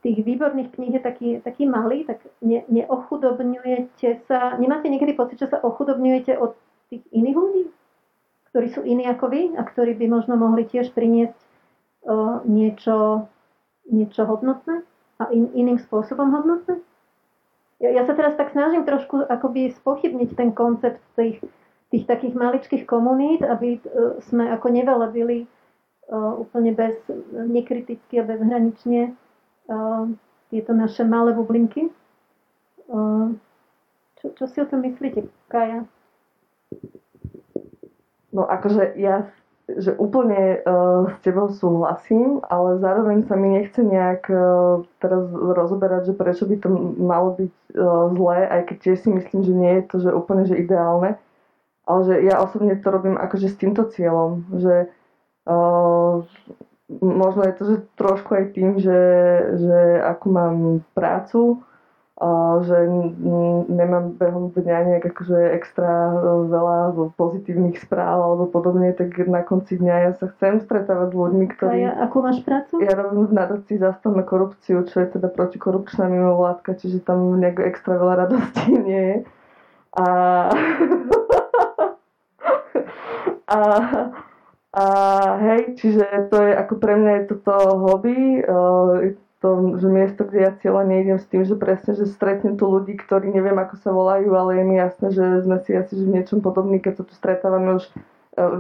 tých 0.01 0.17
výborných 0.25 0.73
kníh 0.73 0.93
je 0.97 1.01
taký, 1.03 1.29
taký 1.43 1.63
malý, 1.69 2.03
tak 2.03 2.23
ne, 2.41 2.65
neochudobňujete 2.67 4.27
sa, 4.27 4.55
nemáte 4.57 4.89
niekedy 4.89 5.13
pocit, 5.13 5.39
že 5.39 5.51
sa 5.51 5.61
ochudobňujete 5.61 6.37
od 6.39 6.57
tých 6.89 7.03
iných 7.13 7.37
ľudí, 7.37 7.63
ktorí 8.53 8.67
sú 8.69 8.81
iní 8.85 9.09
ako 9.09 9.25
vy 9.33 9.41
a 9.57 9.61
ktorí 9.65 9.97
by 9.97 10.05
možno 10.09 10.37
mohli 10.37 10.67
tiež 10.69 10.93
priniesť 10.93 11.37
uh, 12.05 12.45
niečo, 12.45 13.27
niečo 13.89 14.29
hodnotné 14.29 14.85
a 15.17 15.29
in, 15.33 15.49
iným 15.57 15.81
spôsobom 15.81 16.29
hodnotné? 16.29 16.77
Ja, 17.81 17.89
ja 17.89 18.03
sa 18.05 18.13
teraz 18.13 18.37
tak 18.37 18.53
snažím 18.53 18.85
trošku 18.85 19.25
akoby 19.25 19.73
spochybniť 19.73 20.29
ten 20.37 20.53
koncept 20.53 21.01
tých, 21.17 21.41
tých 21.89 22.05
takých 22.05 22.37
maličkých 22.37 22.83
komunít, 22.85 23.41
aby 23.41 23.81
uh, 23.81 24.21
sme 24.29 24.53
ako 24.53 24.69
nevelebili 24.69 25.49
úplne 26.11 26.75
bez, 26.75 26.99
nekriticky 27.31 28.19
a 28.19 28.27
bezhranične 28.27 29.15
tieto 30.51 30.71
naše 30.75 31.07
malé 31.07 31.31
bublinky. 31.31 31.87
Čo, 34.19 34.25
čo 34.35 34.43
si 34.47 34.57
o 34.59 34.67
tom 34.67 34.83
myslíte, 34.83 35.27
Kaja? 35.47 35.87
No 38.33 38.43
akože 38.49 38.97
ja 38.97 39.31
že 39.63 39.95
úplne 39.95 40.59
uh, 40.59 41.07
s 41.07 41.17
tebou 41.23 41.47
súhlasím, 41.47 42.43
ale 42.51 42.83
zároveň 42.83 43.23
sa 43.31 43.39
mi 43.39 43.55
nechce 43.55 43.79
nejak 43.79 44.27
uh, 44.27 44.83
teraz 44.99 45.23
rozoberať, 45.31 46.11
že 46.11 46.19
prečo 46.19 46.43
by 46.43 46.55
to 46.59 46.67
malo 46.99 47.39
byť 47.39 47.53
uh, 47.79 48.11
zlé, 48.11 48.39
aj 48.51 48.61
keď 48.67 48.77
tiež 48.83 48.97
si 49.07 49.09
myslím, 49.15 49.39
že 49.47 49.53
nie 49.55 49.73
je 49.79 49.83
to 49.87 49.95
že 50.03 50.11
úplne 50.11 50.43
že 50.43 50.59
ideálne, 50.59 51.15
ale 51.87 51.99
že 52.03 52.15
ja 52.27 52.43
osobne 52.43 52.75
to 52.75 52.87
robím 52.91 53.15
akože 53.15 53.47
s 53.47 53.55
týmto 53.55 53.87
cieľom, 53.87 54.43
že 54.59 54.91
možno 57.01 57.41
je 57.43 57.53
to 57.57 57.63
že 57.65 57.77
trošku 57.97 58.31
aj 58.35 58.45
tým, 58.55 58.79
že, 58.79 59.01
že 59.59 59.79
ako 60.03 60.25
mám 60.29 60.55
prácu, 60.95 61.63
že 62.63 62.77
nemám 63.67 64.15
behom 64.15 64.53
dňa 64.53 64.77
nejak 64.85 65.05
akože 65.11 65.39
extra 65.57 66.13
veľa 66.47 66.93
pozitívnych 67.17 67.81
správ 67.81 68.21
alebo 68.21 68.45
podobne, 68.47 68.93
tak 68.93 69.17
na 69.25 69.41
konci 69.41 69.81
dňa 69.81 69.95
ja 69.97 70.11
sa 70.15 70.29
chcem 70.37 70.61
stretávať 70.61 71.09
s 71.11 71.15
ľuďmi, 71.17 71.45
ktorí... 71.57 71.79
A 71.83 71.85
ja, 71.89 71.91
akú 72.05 72.21
máš 72.21 72.45
prácu? 72.45 72.79
Ja 72.85 72.93
robím 72.95 73.27
v 73.27 73.35
nadácii 73.35 73.81
zastavme 73.81 74.23
korupciu, 74.23 74.85
čo 74.87 74.95
je 75.03 75.07
teda 75.19 75.27
protikorupčná 75.27 76.05
mimovládka, 76.05 76.77
čiže 76.79 77.03
tam 77.03 77.33
nejak 77.41 77.59
extra 77.65 77.97
veľa 77.97 78.29
radosti 78.29 78.71
nie 78.87 79.03
je. 79.03 79.17
A... 79.97 80.05
a, 83.57 83.57
a 84.73 84.85
hej, 85.37 85.77
čiže 85.77 86.33
to 86.33 86.37
je 86.41 86.51
ako 86.57 86.73
pre 86.81 86.97
mňa 86.97 87.11
je 87.13 87.23
toto 87.29 87.53
hobby, 87.77 88.41
to, 89.43 89.75
že 89.75 89.87
miesto, 89.91 90.23
kde 90.23 90.39
ja 90.39 90.51
cieľa 90.55 90.87
nejdem 90.87 91.19
s 91.19 91.27
tým, 91.27 91.43
že 91.43 91.59
presne, 91.59 91.99
že 91.99 92.07
stretnem 92.07 92.55
tu 92.55 92.63
ľudí, 92.63 92.95
ktorí 92.95 93.27
neviem, 93.27 93.59
ako 93.59 93.75
sa 93.75 93.91
volajú, 93.91 94.31
ale 94.31 94.55
je 94.55 94.63
mi 94.63 94.75
jasné, 94.79 95.07
že 95.11 95.43
sme 95.43 95.59
si 95.67 95.75
asi 95.75 95.99
že 95.99 96.07
v 96.07 96.13
niečom 96.15 96.39
podobní, 96.39 96.79
keď 96.79 96.93
sa 96.95 97.03
tu 97.03 97.11
stretávame 97.11 97.75
už 97.75 97.83
e, 97.83 97.91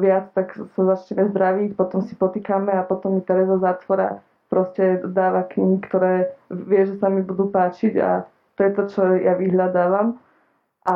viac, 0.03 0.35
tak 0.35 0.51
sa 0.75 0.81
začneme 0.83 1.31
zdraviť, 1.31 1.79
potom 1.79 2.03
si 2.03 2.19
potýkame 2.19 2.75
a 2.75 2.83
potom 2.83 3.15
mi 3.15 3.23
Tereza 3.23 3.63
Zátvora 3.63 4.19
proste 4.51 4.99
dáva 5.07 5.47
knihy, 5.47 5.79
ktoré 5.87 6.35
vie, 6.51 6.83
že 6.83 6.99
sa 6.99 7.07
mi 7.07 7.23
budú 7.23 7.47
páčiť 7.47 7.93
a 8.03 8.27
to 8.59 8.67
je 8.67 8.71
to, 8.75 8.83
čo 8.91 9.01
ja 9.23 9.39
vyhľadávam. 9.39 10.19
A 10.83 10.95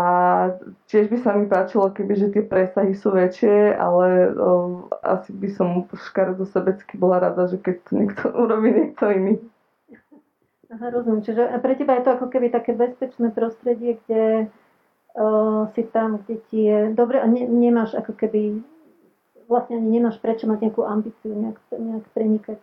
tiež 0.91 1.07
by 1.07 1.17
sa 1.23 1.31
mi 1.31 1.47
páčilo, 1.47 1.87
keby 1.95 2.13
že 2.19 2.27
tie 2.35 2.43
presahy 2.43 2.91
sú 2.91 3.15
väčšie, 3.15 3.71
ale 3.71 4.35
o, 4.35 4.83
asi 4.99 5.31
by 5.31 5.47
som 5.55 5.87
škaredo 5.95 6.43
sebecky 6.43 6.99
bola 6.99 7.23
rada, 7.23 7.47
že 7.47 7.55
keď 7.55 7.75
to 7.87 7.91
niekto 7.95 8.23
urobí 8.43 8.67
niekto 8.75 9.07
iný. 9.07 9.33
Aha, 10.67 10.91
rozumiem. 10.91 11.23
Čiže 11.23 11.47
pre 11.63 11.79
teba 11.79 11.95
je 11.95 12.03
to 12.03 12.19
ako 12.19 12.27
keby 12.27 12.51
také 12.51 12.75
bezpečné 12.75 13.31
prostredie, 13.31 13.95
kde 14.03 14.51
uh, 15.15 15.71
si 15.71 15.87
tam, 15.87 16.19
kde 16.19 16.35
ti 16.51 16.67
je 16.67 16.91
dobre 16.91 17.23
a 17.23 17.27
ne, 17.31 17.47
nemáš 17.47 17.95
ako 17.95 18.11
keby 18.11 18.59
vlastne 19.47 19.79
ani 19.79 19.87
nemáš 19.87 20.19
prečo 20.19 20.43
mať 20.51 20.67
nejakú 20.67 20.83
ambíciu 20.83 21.31
nejak, 21.31 21.57
nejak 21.71 22.05
prenikať, 22.11 22.59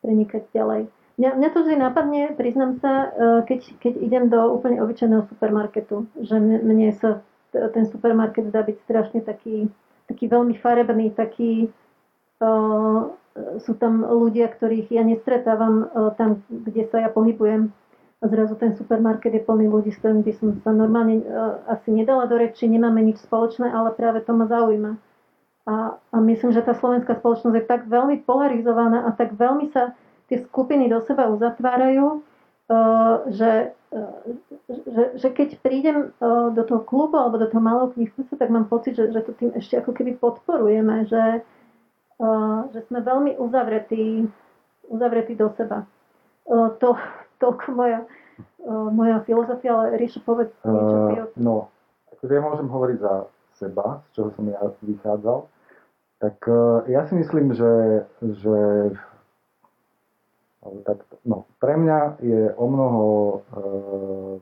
prenikať 0.00 0.42
ďalej. 0.56 0.88
Mňa, 1.14 1.30
mňa 1.38 1.48
to 1.54 1.58
vždy 1.62 1.76
napadne, 1.78 2.22
priznám 2.34 2.82
sa, 2.82 2.92
uh, 2.92 3.40
keď, 3.46 3.60
keď 3.78 3.92
idem 4.02 4.24
do 4.26 4.50
úplne 4.50 4.82
obyčajného 4.82 5.30
supermarketu, 5.30 6.10
že 6.18 6.36
mne, 6.42 6.90
sa 6.98 7.22
ten 7.54 7.86
supermarket 7.86 8.50
zdá 8.50 8.66
byť 8.66 8.76
strašne 8.82 9.20
taký, 9.22 9.70
taký 10.10 10.26
veľmi 10.26 10.58
farebný, 10.58 11.14
taký 11.14 11.70
uh, 12.42 13.14
sú 13.34 13.74
tam 13.74 14.06
ľudia, 14.06 14.46
ktorých 14.46 14.94
ja 14.94 15.02
nestretávam 15.02 15.74
e, 15.82 15.86
tam, 16.14 16.42
kde 16.46 16.86
sa 16.86 17.02
ja 17.02 17.10
pohybujem. 17.10 17.74
A 18.22 18.24
zrazu 18.30 18.56
ten 18.56 18.72
supermarket 18.78 19.34
je 19.34 19.42
plný 19.42 19.68
ľudí, 19.68 19.92
s 19.92 20.00
ktorými 20.00 20.22
by 20.24 20.32
som 20.38 20.48
sa 20.62 20.70
normálne 20.70 21.20
e, 21.20 21.24
asi 21.66 21.90
nedala 21.90 22.30
do 22.30 22.38
reči, 22.38 22.70
nemáme 22.70 23.02
nič 23.02 23.20
spoločné, 23.26 23.68
ale 23.68 23.90
práve 23.92 24.22
to 24.22 24.32
ma 24.32 24.46
zaujíma. 24.46 24.96
A, 25.64 25.98
a 25.98 26.16
myslím, 26.22 26.54
že 26.54 26.62
tá 26.62 26.76
slovenská 26.78 27.18
spoločnosť 27.18 27.56
je 27.58 27.64
tak 27.66 27.90
veľmi 27.90 28.22
polarizovaná 28.22 29.08
a 29.08 29.10
tak 29.16 29.34
veľmi 29.34 29.72
sa 29.74 29.96
tie 30.34 30.42
skupiny 30.50 30.90
do 30.90 30.98
seba 31.06 31.30
uzatvárajú, 31.30 32.18
e, 32.18 32.20
že, 33.30 33.52
že, 34.66 35.04
že 35.14 35.28
keď 35.30 35.62
prídem 35.62 36.10
do 36.50 36.62
toho 36.66 36.82
klubu 36.82 37.14
alebo 37.14 37.38
do 37.38 37.46
toho 37.46 37.62
malého 37.62 37.94
knihkusa, 37.94 38.34
tak 38.34 38.50
mám 38.50 38.66
pocit, 38.66 38.98
že, 38.98 39.14
že 39.14 39.22
to 39.22 39.30
tým 39.38 39.54
ešte 39.54 39.78
ako 39.78 39.94
keby 39.94 40.18
podporujeme, 40.18 41.06
že, 41.06 41.46
že 42.74 42.80
sme 42.90 43.06
veľmi 43.06 43.38
uzavretí, 43.38 44.26
uzavretí 44.90 45.38
do 45.38 45.46
seba. 45.54 45.86
To, 46.50 46.98
toľko 47.38 47.66
moja, 47.70 48.02
moja 48.90 49.22
filozofia, 49.22 49.78
ale 49.78 49.94
Ríšo, 49.94 50.26
povedz 50.26 50.50
niečo 50.66 51.30
uh, 51.30 51.38
No, 51.38 51.70
akože 52.18 52.34
ja 52.34 52.42
môžem 52.42 52.66
hovoriť 52.66 52.98
za 52.98 53.14
seba, 53.54 54.02
z 54.10 54.18
čoho 54.18 54.28
som 54.34 54.50
ja 54.50 54.62
vychádzal. 54.82 55.38
Tak 56.18 56.36
ja 56.90 57.06
si 57.06 57.14
myslím, 57.14 57.54
že, 57.54 58.02
že 58.18 58.56
tak, 60.84 61.04
no, 61.24 61.44
pre 61.60 61.76
mňa 61.76 61.98
je 62.24 62.42
o 62.56 62.64
mnoho 62.68 63.04
uh, 63.52 64.36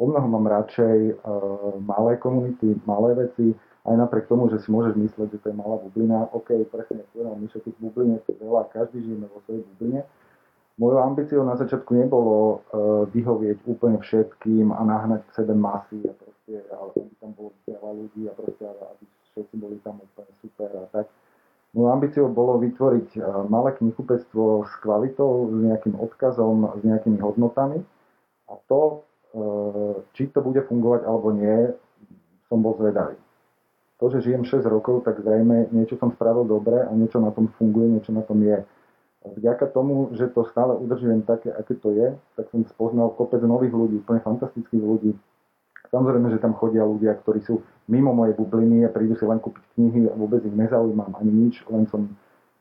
o 0.00 0.04
mnoho 0.06 0.26
mám 0.28 0.46
radšej 0.48 0.98
uh, 1.12 1.76
malé 1.84 2.16
komunity, 2.16 2.72
malé 2.88 3.12
veci, 3.14 3.52
aj 3.84 3.96
napriek 3.96 4.28
tomu, 4.28 4.48
že 4.48 4.60
si 4.60 4.72
môžeš 4.72 4.96
mysleť, 4.96 5.28
že 5.36 5.38
to 5.44 5.46
je 5.52 5.56
malá 5.56 5.76
bublina, 5.80 6.28
OK, 6.32 6.52
presne 6.72 7.04
povedal 7.12 7.36
Mišo, 7.36 7.60
tých 7.60 7.76
bublín 7.80 8.16
je 8.16 8.32
veľa, 8.40 8.72
každý 8.72 9.04
žijeme 9.04 9.28
vo 9.28 9.44
svojej 9.44 9.60
bubline. 9.60 10.02
Mojou 10.80 11.00
ambíciou 11.04 11.44
na 11.44 11.60
začiatku 11.60 11.92
nebolo 11.92 12.64
uh, 12.72 13.04
vyhovieť 13.12 13.68
úplne 13.68 14.00
všetkým 14.00 14.72
a 14.72 14.80
nahnať 14.80 15.28
k 15.28 15.44
sebe 15.44 15.52
masy 15.52 16.00
a 16.08 16.12
proste, 16.16 16.56
aby 16.56 17.12
tam 17.20 17.36
bolo 17.36 17.52
veľa 17.68 17.90
ľudí 18.00 18.22
a 18.24 18.32
proste, 18.32 18.64
aby 18.64 19.04
všetci 19.36 19.54
boli 19.60 19.76
tam 19.84 20.00
úplne 20.00 20.32
super 20.40 20.70
a 20.72 20.84
tak. 20.88 21.06
Mojou 21.70 21.90
ambíciou 21.94 22.26
bolo 22.30 22.58
vytvoriť 22.58 23.08
uh, 23.18 23.46
malé 23.46 23.78
knihupectvo 23.78 24.66
s 24.66 24.72
kvalitou, 24.82 25.50
s 25.50 25.54
nejakým 25.54 25.94
odkazom, 25.98 26.66
s 26.78 26.82
nejakými 26.82 27.22
hodnotami 27.22 27.78
a 28.50 28.58
to, 28.66 29.06
uh, 29.34 30.02
či 30.18 30.26
to 30.34 30.42
bude 30.42 30.66
fungovať 30.66 31.06
alebo 31.06 31.30
nie, 31.30 31.70
som 32.50 32.58
bol 32.58 32.74
zvedavý 32.74 33.14
to, 34.00 34.08
že 34.08 34.32
žijem 34.32 34.48
6 34.48 34.64
rokov, 34.64 35.04
tak 35.04 35.20
zrejme 35.20 35.68
niečo 35.76 36.00
som 36.00 36.08
spravil 36.16 36.48
dobre 36.48 36.80
a 36.80 36.90
niečo 36.96 37.20
na 37.20 37.28
tom 37.36 37.52
funguje, 37.60 38.00
niečo 38.00 38.16
na 38.16 38.24
tom 38.24 38.40
je. 38.40 38.64
Vďaka 39.20 39.68
tomu, 39.76 40.16
že 40.16 40.32
to 40.32 40.48
stále 40.48 40.72
udržujem 40.72 41.20
také, 41.28 41.52
aké 41.52 41.76
to 41.76 41.92
je, 41.92 42.16
tak 42.40 42.48
som 42.48 42.64
spoznal 42.64 43.12
kopec 43.12 43.44
nových 43.44 43.76
ľudí, 43.76 44.00
úplne 44.00 44.24
fantastických 44.24 44.80
ľudí. 44.80 45.12
Samozrejme, 45.90 46.30
že 46.30 46.38
tam 46.38 46.54
chodia 46.54 46.86
ľudia, 46.86 47.18
ktorí 47.18 47.42
sú 47.42 47.66
mimo 47.90 48.14
mojej 48.14 48.38
bubliny 48.38 48.86
a 48.86 48.94
prídu 48.94 49.18
si 49.18 49.26
len 49.26 49.42
kúpiť 49.42 49.64
knihy 49.74 50.06
a 50.06 50.14
vôbec 50.14 50.38
ich 50.46 50.54
nezaujímam 50.54 51.10
ani 51.18 51.50
nič, 51.50 51.66
len 51.66 51.90
som 51.90 52.06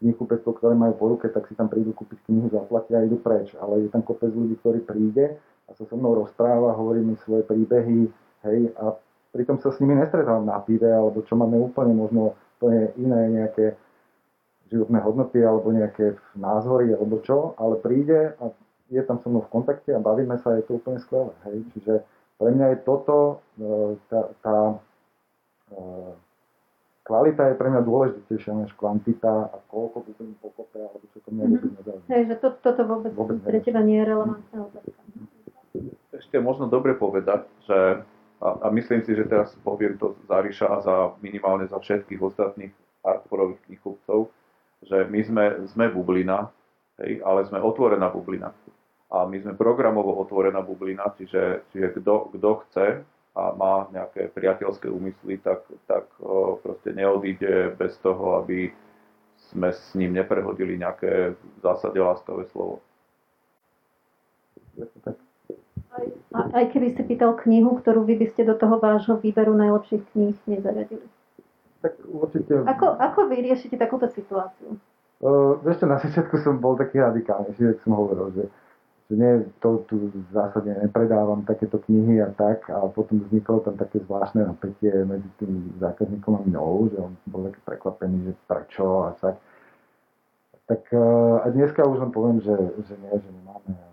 knihkupectvo, 0.01 0.57
ktoré 0.57 0.73
majú 0.73 0.93
po 0.97 1.05
ruke, 1.13 1.27
tak 1.30 1.45
si 1.45 1.53
tam 1.53 1.69
prídu 1.69 1.93
kúpiť 1.93 2.25
knihu, 2.25 2.49
zaplatia 2.49 3.03
a 3.03 3.05
idú 3.05 3.21
preč. 3.21 3.53
Ale 3.59 3.86
je 3.86 3.89
tam 3.93 4.01
kopec 4.01 4.34
ľudí, 4.34 4.57
ktorí 4.63 4.82
príde 4.82 5.38
a 5.67 5.69
sa 5.77 5.86
so 5.86 5.93
mnou 5.93 6.17
rozpráva, 6.17 6.73
hovorí 6.73 7.05
mi 7.05 7.13
svoje 7.21 7.45
príbehy, 7.45 8.09
hej, 8.49 8.59
a 8.80 8.97
pritom 9.36 9.61
sa 9.61 9.69
s 9.69 9.77
nimi 9.77 9.93
nestretávam 9.93 10.47
na 10.47 10.57
pive, 10.63 10.89
alebo 10.89 11.21
čo 11.21 11.38
máme 11.38 11.59
úplne 11.59 11.93
možno 11.93 12.34
úplne 12.57 12.91
iné 12.97 13.21
nejaké 13.43 13.77
životné 14.69 15.01
hodnoty 15.01 15.41
alebo 15.41 15.73
nejaké 15.73 16.17
názory 16.38 16.93
alebo 16.93 17.21
čo, 17.25 17.57
ale 17.57 17.82
príde 17.82 18.38
a 18.38 18.53
je 18.89 19.01
tam 19.05 19.21
so 19.21 19.30
mnou 19.30 19.45
v 19.45 19.53
kontakte 19.53 19.93
a 19.93 20.01
bavíme 20.01 20.38
sa, 20.41 20.57
je 20.57 20.65
to 20.65 20.77
úplne 20.82 20.97
skvelé. 21.01 21.34
Hej? 21.45 21.57
Čiže 21.77 21.93
pre 22.39 22.49
mňa 22.55 22.67
je 22.71 22.77
toto, 22.87 23.43
e, 23.59 23.99
tá, 24.07 24.21
tá 24.39 24.57
e, 25.69 25.75
kvalita 27.03 27.51
je 27.51 27.55
pre 27.59 27.67
mňa 27.67 27.81
dôležitejšia 27.83 28.53
než 28.63 28.71
kvantita 28.79 29.51
a 29.51 29.57
koľko 29.67 30.07
budem 30.07 30.39
pokope 30.39 30.79
alebo 30.79 31.03
čo 31.11 31.19
to 31.19 31.29
mňa 31.35 31.45
mm-hmm. 31.45 31.71
nezaujíma. 31.75 32.07
Hej, 32.15 32.23
že 32.31 32.35
to, 32.39 32.47
toto 32.63 32.81
vôbec, 32.87 33.11
vôbec 33.11 33.37
pre 33.43 33.59
teba 33.59 33.83
nie 33.83 33.99
je 33.99 34.05
relevantná 34.07 34.57
otázka. 34.71 34.99
Ešte 36.15 36.35
možno 36.39 36.71
dobre 36.71 36.95
povedať, 36.95 37.43
že 37.67 38.07
a, 38.39 38.47
a 38.63 38.67
myslím 38.71 39.03
si, 39.03 39.11
že 39.19 39.27
teraz 39.27 39.51
poviem 39.67 39.99
to 39.99 40.15
za 40.23 40.39
Ríša 40.39 40.67
a 40.71 40.77
za 40.79 40.95
minimálne 41.19 41.67
za 41.67 41.75
všetkých 41.75 42.23
ostatných 42.23 42.71
artforových 43.03 43.59
knihkupcov, 43.67 44.31
že 44.87 45.03
my 45.11 45.19
sme, 45.27 45.45
sme 45.67 45.85
bublina, 45.91 46.47
hej, 47.03 47.19
ale 47.19 47.43
sme 47.47 47.59
otvorená 47.59 48.07
bublina. 48.07 48.55
A 49.10 49.26
my 49.26 49.38
sme 49.41 49.57
programovo 49.57 50.14
otvorená 50.22 50.62
bublina, 50.62 51.10
čiže, 51.18 51.66
čiže 51.74 51.97
kto, 51.97 52.30
kto 52.38 52.49
chce 52.66 52.88
a 53.34 53.43
má 53.57 53.89
nejaké 53.89 54.30
priateľské 54.30 54.89
úmysly, 54.89 55.41
tak, 55.41 55.66
tak 55.89 56.05
proste 56.62 56.93
neodíde 56.93 57.74
bez 57.74 57.97
toho, 58.05 58.41
aby 58.41 58.70
sme 59.49 59.74
s 59.74 59.97
ním 59.97 60.14
neprehodili 60.14 60.78
nejaké 60.78 61.34
v 61.34 61.60
zásade 61.66 61.97
láskavé 61.97 62.45
slovo. 62.53 62.86
Tak 64.78 65.18
a 66.30 66.39
aj 66.62 66.66
keby 66.72 66.93
si 66.93 67.01
pýtal 67.01 67.34
knihu, 67.41 67.82
ktorú 67.82 68.05
vy 68.05 68.16
by 68.22 68.28
ste 68.30 68.45
do 68.45 68.53
toho 68.53 68.78
vášho 68.78 69.18
výberu 69.18 69.57
najlepších 69.57 70.03
kníh 70.14 70.38
nezaradili. 70.45 71.05
Tak 71.82 71.97
určite... 72.05 72.53
Ako, 72.70 72.95
ako 73.01 73.20
vy 73.28 73.49
riešite 73.49 73.76
takúto 73.82 74.05
situáciu? 74.14 74.78
Uh, 75.20 75.57
vieš 75.66 75.84
na 75.84 75.97
začiatku 75.99 76.38
som 76.39 76.62
bol 76.62 76.78
taký 76.78 77.01
radikálnejší, 77.01 77.76
ako 77.76 77.82
som 77.82 77.93
hovoril, 77.97 78.28
že, 78.32 78.43
že 78.47 78.68
nie, 79.18 79.41
to 79.57 79.82
tu 79.89 80.14
zásadne 80.30 80.78
nepredávam 80.86 81.41
takéto 81.41 81.82
knihy 81.82 82.22
a 82.22 82.30
tak 82.30 82.70
a 82.70 82.86
potom 82.93 83.26
vzniklo 83.26 83.66
tam 83.66 83.74
také 83.74 84.05
zvláštne 84.05 84.45
napätie 84.45 84.93
medzi 85.01 85.26
tým 85.41 85.74
zákazníkom 85.82 86.38
a 86.38 86.45
mnou, 86.45 86.93
že 86.93 86.97
on 87.01 87.18
bol 87.26 87.49
taký 87.49 87.60
prekvapený, 87.66 88.18
že 88.30 88.34
prečo 88.45 89.10
a 89.10 89.18
tak. 89.18 89.41
Tak 90.70 90.82
uh, 90.93 91.41
a 91.41 91.49
dneska 91.49 91.82
už 91.82 91.97
len 92.05 92.12
poviem, 92.14 92.38
že, 92.45 92.53
že 92.86 92.93
nie, 93.01 93.14
že 93.18 93.30
nemáme 93.34 93.89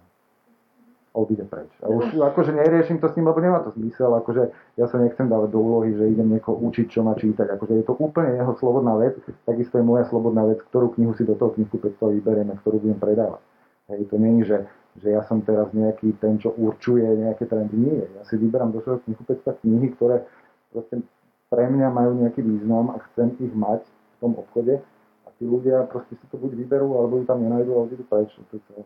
odíde 1.16 1.48
preč. 1.48 1.72
A 1.80 1.88
už 1.88 2.12
akože 2.20 2.52
neriešim 2.52 3.00
to 3.00 3.08
s 3.08 3.16
ním, 3.16 3.32
lebo 3.32 3.40
nemá 3.40 3.64
to 3.64 3.72
zmysel, 3.72 4.12
akože 4.20 4.52
ja 4.76 4.84
sa 4.84 5.00
nechcem 5.00 5.32
dávať 5.32 5.56
do 5.56 5.64
úlohy, 5.64 5.96
že 5.96 6.12
idem 6.12 6.28
niekoho 6.28 6.60
učiť, 6.60 6.92
čo 6.92 7.00
má 7.00 7.16
čítať. 7.16 7.56
Akože 7.56 7.72
je 7.80 7.84
to 7.88 7.96
úplne 7.96 8.36
jeho 8.36 8.52
slobodná 8.60 9.00
vec, 9.00 9.16
takisto 9.48 9.80
je 9.80 9.84
moja 9.88 10.04
slobodná 10.12 10.44
vec, 10.44 10.60
ktorú 10.68 10.92
knihu 10.92 11.16
si 11.16 11.24
do 11.24 11.32
toho 11.32 11.56
knihku 11.56 11.80
predstav 11.80 12.12
vyberieme, 12.12 12.52
ktorú 12.60 12.84
budem 12.84 13.00
predávať. 13.00 13.40
Hej, 13.88 14.12
to 14.12 14.16
není, 14.20 14.44
že 14.44 14.68
že 15.02 15.12
ja 15.12 15.22
som 15.28 15.44
teraz 15.44 15.68
nejaký 15.76 16.16
ten, 16.20 16.40
čo 16.40 16.56
určuje 16.56 17.04
nejaké 17.04 17.44
trendy. 17.44 17.76
Nie, 17.76 18.04
ja 18.04 18.22
si 18.24 18.40
vyberám 18.40 18.72
do 18.72 18.80
svojho 18.80 19.04
knihkupectva 19.04 19.60
knihy, 19.60 19.92
ktoré 19.96 20.24
proste 20.72 21.04
pre 21.52 21.64
mňa 21.70 21.88
majú 21.92 22.10
nejaký 22.20 22.42
význam 22.42 22.92
a 22.94 23.00
chcem 23.12 23.36
ich 23.38 23.54
mať 23.54 23.84
v 23.86 24.16
tom 24.18 24.32
obchode 24.40 24.80
a 25.24 25.28
tí 25.36 25.44
ľudia 25.44 25.86
proste 25.86 26.16
si 26.16 26.24
to 26.32 26.36
buď 26.40 26.56
vyberú, 26.64 26.96
alebo 26.96 27.20
ju 27.20 27.24
tam 27.28 27.44
nenajdu 27.44 27.70
a 27.76 27.84
odídu 27.86 28.04
preč. 28.08 28.32
To 28.34 28.56
je 28.56 28.82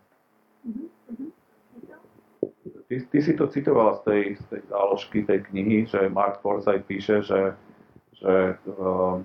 Ty, 2.91 2.95
ty 3.07 3.19
si 3.23 3.39
to 3.39 3.47
citovala 3.47 3.95
z 3.99 4.01
tej, 4.03 4.23
z 4.35 4.45
tej 4.51 4.63
záložky 4.67 5.19
tej 5.23 5.47
knihy, 5.47 5.87
že 5.87 6.11
Mark 6.11 6.43
Forsyth 6.43 6.91
píše, 6.91 7.23
že, 7.23 7.55
že 8.19 8.59
um, 8.67 9.23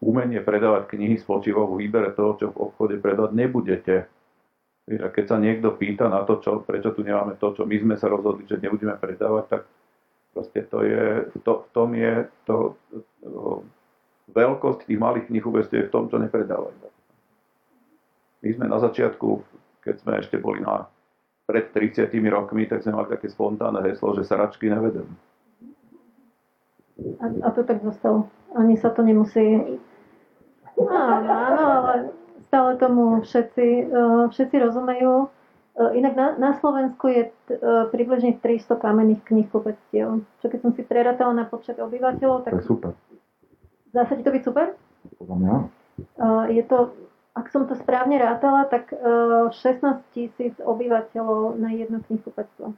umenie 0.00 0.40
predávať 0.40 0.96
knihy 0.96 1.20
spočíva 1.20 1.68
vo 1.68 1.76
výbere 1.76 2.16
toho, 2.16 2.40
čo 2.40 2.46
v 2.48 2.70
obchode 2.70 2.96
predávať 2.96 3.32
nebudete. 3.36 3.94
A 4.88 5.12
keď 5.12 5.24
sa 5.28 5.36
niekto 5.36 5.76
pýta 5.76 6.08
na 6.08 6.24
to, 6.24 6.40
čo, 6.40 6.64
prečo 6.64 6.96
tu 6.96 7.04
nemáme 7.04 7.36
to, 7.36 7.52
čo 7.52 7.68
my 7.68 7.76
sme 7.76 7.94
sa 8.00 8.08
rozhodli, 8.08 8.48
že 8.48 8.56
nebudeme 8.56 8.96
predávať, 8.96 9.44
tak 9.52 9.62
proste 10.32 10.64
to 10.64 10.80
je, 10.80 11.28
to, 11.44 11.52
v 11.66 11.68
tom 11.76 11.92
je 11.92 12.14
to, 12.48 12.56
to, 13.20 13.68
veľkosť 14.32 14.88
tých 14.88 14.96
malých 14.96 15.28
knih 15.28 15.44
je 15.68 15.84
v 15.84 15.92
tom, 15.92 16.08
čo 16.08 16.16
nepredávajú. 16.16 16.88
My 18.38 18.48
sme 18.54 18.66
na 18.70 18.78
začiatku, 18.80 19.28
keď 19.84 19.94
sme 20.00 20.12
ešte 20.24 20.40
boli 20.40 20.64
na 20.64 20.88
pred 21.44 21.68
30 21.72 22.08
rokmi, 22.28 22.68
tak 22.68 22.84
sme 22.84 22.96
mali 22.96 23.08
také 23.12 23.28
spontánne 23.28 23.80
heslo, 23.84 24.12
že 24.16 24.24
saračky 24.24 24.68
nevedem. 24.68 25.08
A, 27.18 27.24
a 27.44 27.48
to 27.52 27.64
tak 27.64 27.80
zostalo. 27.80 28.28
Ani 28.56 28.76
sa 28.76 28.92
to 28.92 29.00
nemusí... 29.00 29.80
Áno, 30.78 31.32
áno, 31.32 31.64
ale 31.82 31.94
stále 32.48 32.80
tomu 32.80 33.22
všetci, 33.22 33.66
uh, 33.88 34.24
všetci 34.32 34.56
rozumejú. 34.58 35.28
Uh, 35.78 35.94
inak 35.94 36.18
na, 36.18 36.26
na 36.40 36.50
Slovensku 36.58 37.06
je 37.06 37.22
uh, 37.28 37.86
približne 37.92 38.40
300 38.40 38.80
kamenných 38.80 39.22
knihkupectiev. 39.28 40.26
Čo 40.42 40.46
keď 40.48 40.60
som 40.64 40.72
si 40.74 40.82
prerátala 40.82 41.32
na 41.36 41.44
počet 41.46 41.78
obyvateľov, 41.78 42.48
tak... 42.48 42.52
To 42.56 42.60
je 42.60 42.66
super. 42.66 42.92
Zase 43.92 44.18
ti 44.18 44.22
to 44.24 44.32
byť 44.32 44.42
super? 44.42 44.66
Podľa 45.20 45.36
mňa. 45.38 45.54
Je 46.52 46.62
to 46.66 46.92
ak 47.38 47.46
som 47.54 47.70
to 47.70 47.78
správne 47.78 48.18
rátala, 48.18 48.66
tak 48.66 48.90
16 48.90 49.54
e, 49.54 50.02
tisíc 50.10 50.54
obyvateľov 50.58 51.54
na 51.62 51.70
jedno 51.70 52.02
knihkupectvo. 52.02 52.74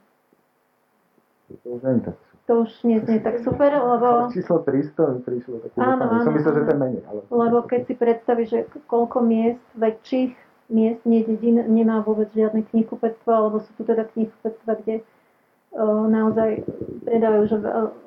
To 1.51 1.67
už 1.67 1.81
nie 1.81 1.93
je 1.97 2.13
tak. 2.13 2.17
To 2.51 2.67
už 2.67 2.83
nie 2.83 2.99
je 2.99 3.23
tak 3.23 3.39
super, 3.47 3.71
lebo... 3.71 4.27
Ale 4.27 4.35
číslo 4.35 4.59
300 4.59 4.91
mi 5.15 5.19
prišlo 5.23 5.63
také 5.63 5.75
áno, 5.79 6.03
áno, 6.03 6.27
Som 6.27 6.35
myslel, 6.35 6.53
že 6.59 6.63
to 6.67 6.71
je 6.75 6.79
menej. 6.83 7.03
Ale... 7.07 7.19
Lebo 7.31 7.57
keď 7.63 7.81
si 7.87 7.93
predstavíš, 7.95 8.49
že 8.51 8.59
koľko 8.91 9.23
miest, 9.23 9.63
väčších 9.79 10.35
miest, 10.67 10.99
nie 11.07 11.23
dedín, 11.23 11.63
nemá 11.71 12.03
vôbec 12.03 12.27
žiadne 12.35 12.67
knihkupectvo, 12.67 13.31
alebo 13.31 13.63
sú 13.63 13.71
tu 13.79 13.87
teda 13.87 14.03
knihkupectva, 14.03 14.71
kde 14.83 14.99
uh, 14.99 16.03
naozaj 16.11 16.67
predávajú 17.07 17.43
že 17.55 17.57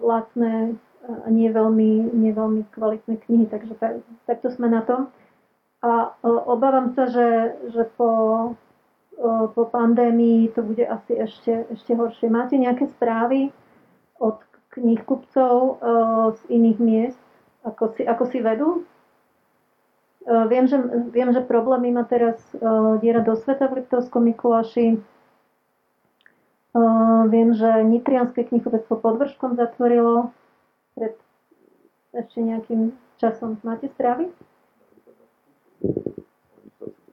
lacné 0.04 0.76
a 1.08 1.28
nie 1.32 1.48
veľmi, 1.48 2.12
nie 2.12 2.32
veľmi 2.36 2.68
kvalitné 2.68 3.24
knihy, 3.24 3.48
takže 3.48 3.80
tak, 3.80 4.04
takto 4.28 4.52
sme 4.52 4.68
na 4.68 4.84
tom. 4.84 5.08
A 5.84 6.16
e, 6.16 6.28
obávam 6.28 6.96
sa, 6.96 7.04
že, 7.12 7.60
že 7.76 7.84
po, 7.96 8.08
e, 9.12 9.28
po 9.52 9.68
pandémii 9.68 10.48
to 10.56 10.64
bude 10.64 10.80
asi 10.80 11.12
ešte, 11.28 11.68
ešte 11.76 11.92
horšie. 11.92 12.32
Máte 12.32 12.56
nejaké 12.56 12.88
správy 12.96 13.52
od 14.20 14.38
knihkupcov 14.74 15.54
e, 15.54 15.72
z 16.34 16.40
iných 16.50 16.78
miest, 16.82 17.24
ako 17.64 17.94
si, 17.96 18.02
ako 18.04 18.24
si 18.28 18.38
vedú? 18.42 18.84
Viem 20.24 20.64
že, 20.64 20.80
viem, 21.12 21.28
že 21.36 21.44
problémy 21.44 21.92
má 21.92 22.08
teraz 22.08 22.40
diera 23.04 23.20
do 23.20 23.36
sveta 23.36 23.68
v 23.68 23.84
Liptovskom 23.84 24.24
Mikuláši. 24.24 24.96
Viem, 27.28 27.48
že 27.52 27.68
Nitrianské 27.84 28.48
knihkupectvo 28.48 29.04
pod 29.04 29.20
Vrškom 29.20 29.60
zatvorilo 29.60 30.32
pred 30.96 31.12
ešte 32.16 32.40
nejakým 32.40 32.96
časom. 33.20 33.60
Máte 33.60 33.92
správy? 33.92 34.32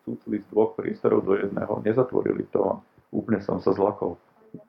Súcli 0.07 0.39
z 0.39 0.47
dvoch 0.47 0.79
priestorov 0.79 1.27
do 1.27 1.35
jedného, 1.35 1.83
nezatvorili 1.83 2.47
to. 2.49 2.79
Úplne 3.11 3.43
som 3.43 3.59
sa 3.59 3.75
zlakol. 3.75 4.15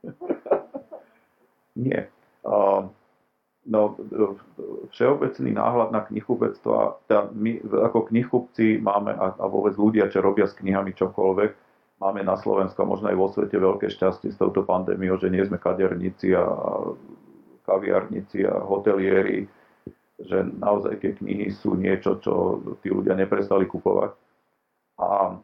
Nie. 1.78 2.10
No, 3.62 3.94
všeobecný 4.90 5.54
náhľad 5.54 5.94
na 5.94 6.02
knihkupectva, 6.02 7.06
teda 7.06 7.30
my 7.30 7.62
ako 7.62 8.10
knihkupci 8.10 8.82
máme, 8.82 9.14
a, 9.14 9.38
a 9.38 9.44
vôbec 9.46 9.78
ľudia, 9.78 10.10
čo 10.10 10.18
robia 10.18 10.50
s 10.50 10.58
knihami 10.58 10.90
čokoľvek, 10.98 11.50
máme 12.02 12.26
na 12.26 12.34
Slovensku 12.34 12.82
a 12.82 12.90
možno 12.90 13.06
aj 13.06 13.16
vo 13.22 13.30
svete 13.30 13.54
veľké 13.54 13.86
šťastie 13.86 14.34
s 14.34 14.40
touto 14.42 14.66
pandémiou, 14.66 15.14
že 15.22 15.30
nie 15.30 15.46
sme 15.46 15.62
kaderníci 15.62 16.34
a 16.34 16.42
kaviarníci 17.62 18.42
a 18.42 18.58
hotelieri, 18.66 19.46
že 20.18 20.42
naozaj 20.42 20.98
tie 20.98 21.14
knihy 21.22 21.54
sú 21.54 21.78
niečo, 21.78 22.18
čo 22.18 22.58
tí 22.82 22.90
ľudia 22.90 23.14
neprestali 23.14 23.70
kupovať. 23.70 24.10
A 24.98 25.38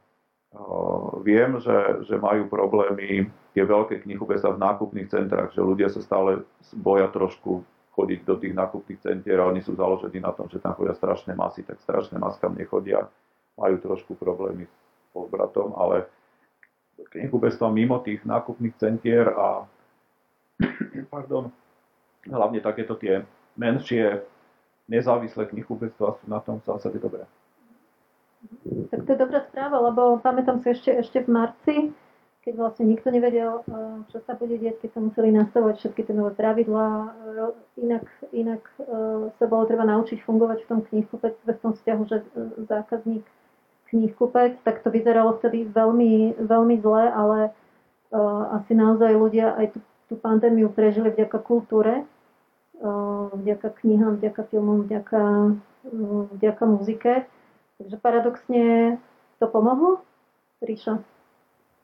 viem, 1.21 1.61
že, 1.61 2.09
že 2.09 2.17
majú 2.17 2.49
problémy 2.49 3.29
tie 3.53 3.65
veľké 3.65 4.05
knihkupectvá 4.05 4.57
v 4.57 4.65
nákupných 4.65 5.09
centrách, 5.13 5.53
že 5.53 5.61
ľudia 5.61 5.93
sa 5.93 6.01
stále 6.01 6.45
boja 6.73 7.09
trošku 7.13 7.65
chodiť 7.93 8.21
do 8.25 8.39
tých 8.39 8.55
nákupných 8.55 9.03
centier 9.03 9.43
a 9.43 9.51
oni 9.51 9.61
sú 9.61 9.75
založení 9.75 10.23
na 10.23 10.31
tom, 10.31 10.47
že 10.47 10.63
tam 10.63 10.73
chodia 10.79 10.95
strašné 10.95 11.35
masy, 11.35 11.67
tak 11.67 11.83
strašné 11.83 12.17
maskám 12.17 12.55
nechodia, 12.55 13.11
majú 13.59 13.77
trošku 13.83 14.15
problémy 14.15 14.71
s 14.71 14.73
povratom, 15.11 15.75
ale 15.75 16.07
knihkupectvá 17.11 17.69
mimo 17.75 17.99
tých 17.99 18.23
nákupných 18.23 18.79
centier 18.79 19.35
a 19.35 19.67
pardon, 21.13 21.51
hlavne 22.25 22.63
takéto 22.63 22.95
tie 22.95 23.27
menšie 23.59 24.23
nezávislé 24.87 25.51
knihkupectvá 25.51 26.23
sú 26.23 26.25
na 26.31 26.39
tom 26.39 26.63
v 26.63 26.67
zásade 26.71 27.03
dobré. 27.03 27.27
Tak 28.91 29.05
to 29.05 29.13
je 29.13 29.19
dobrá 29.19 29.41
správa, 29.49 29.81
lebo 29.81 30.19
pamätám 30.21 30.61
si 30.65 30.73
ešte, 30.73 30.91
ešte 30.91 31.19
v 31.25 31.29
marci, 31.29 31.77
keď 32.49 32.57
vlastne 32.57 32.89
nikto 32.89 33.13
nevedel, 33.13 33.61
eh, 33.61 34.09
čo 34.09 34.25
sa 34.25 34.33
bude 34.33 34.57
diať, 34.57 34.81
keď 34.81 34.91
sa 34.97 35.01
museli 35.05 35.29
nastavovať 35.37 35.75
všetky 35.85 36.01
tie 36.01 36.15
nové 36.17 36.33
pravidlá. 36.33 37.13
Inak, 37.77 38.09
inak 38.33 38.65
eh, 38.81 39.29
sa 39.37 39.45
bolo 39.45 39.69
treba 39.69 39.85
naučiť 39.85 40.25
fungovať 40.25 40.65
v 40.65 40.69
tom 40.73 40.81
knihkupectve, 40.81 41.51
v 41.53 41.61
tom 41.61 41.73
vzťahu, 41.77 42.03
že 42.09 42.17
eh, 42.25 42.25
zákazník 42.65 43.25
knihkupec, 43.93 44.65
tak 44.65 44.81
to 44.81 44.89
vyzeralo 44.89 45.37
vtedy 45.37 45.69
veľmi, 45.69 46.41
veľmi 46.41 46.77
zle, 46.85 47.09
ale 47.09 47.57
asi 48.53 48.77
naozaj 48.77 49.17
ľudia 49.17 49.57
aj 49.57 49.73
tú, 49.73 49.81
tú 50.13 50.15
pandémiu 50.21 50.69
prežili 50.69 51.09
vďaka 51.09 51.41
kultúre, 51.41 52.05
vďaka 53.33 53.69
knihám, 53.81 54.21
vďaka 54.21 54.45
filmom, 54.53 54.85
vďaka, 54.85 55.21
vďaka 56.37 56.65
muzike. 56.69 57.13
Takže 57.79 57.97
paradoxne 58.03 58.99
to 59.39 59.47
pomohlo? 59.47 60.03
Ríša? 60.59 60.99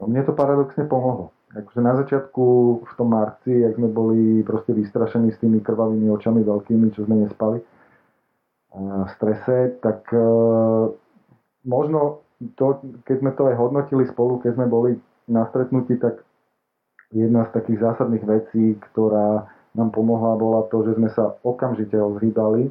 No, 0.02 0.10
mne 0.10 0.26
to 0.26 0.34
paradoxne 0.34 0.90
pomohlo. 0.90 1.30
Akože 1.54 1.80
na 1.86 1.94
začiatku 1.94 2.44
v 2.82 2.92
tom 2.98 3.14
marci, 3.14 3.62
ak 3.62 3.78
sme 3.78 3.86
boli 3.86 4.42
proste 4.42 4.74
vystrašení 4.74 5.30
s 5.30 5.38
tými 5.38 5.62
krvavými 5.62 6.10
očami 6.10 6.42
veľkými, 6.42 6.90
čo 6.90 7.06
sme 7.06 7.22
nespali 7.22 7.62
v 8.74 9.08
strese, 9.14 9.78
tak 9.78 10.10
e, 10.10 10.18
možno 11.62 12.26
to, 12.58 12.82
keď 13.06 13.16
sme 13.22 13.30
to 13.38 13.42
aj 13.46 13.54
hodnotili 13.54 14.02
spolu, 14.10 14.42
keď 14.42 14.58
sme 14.58 14.66
boli 14.66 14.98
na 15.30 15.46
stretnutí, 15.46 15.94
tak 16.02 16.26
jedna 17.14 17.46
z 17.46 17.54
takých 17.54 17.86
zásadných 17.86 18.26
vecí, 18.26 18.74
ktorá 18.90 19.46
nám 19.78 19.94
pomohla, 19.94 20.34
bola 20.34 20.66
to, 20.74 20.82
že 20.90 20.98
sme 20.98 21.06
sa 21.14 21.38
okamžite 21.46 21.94
ozhýbali 21.94 22.66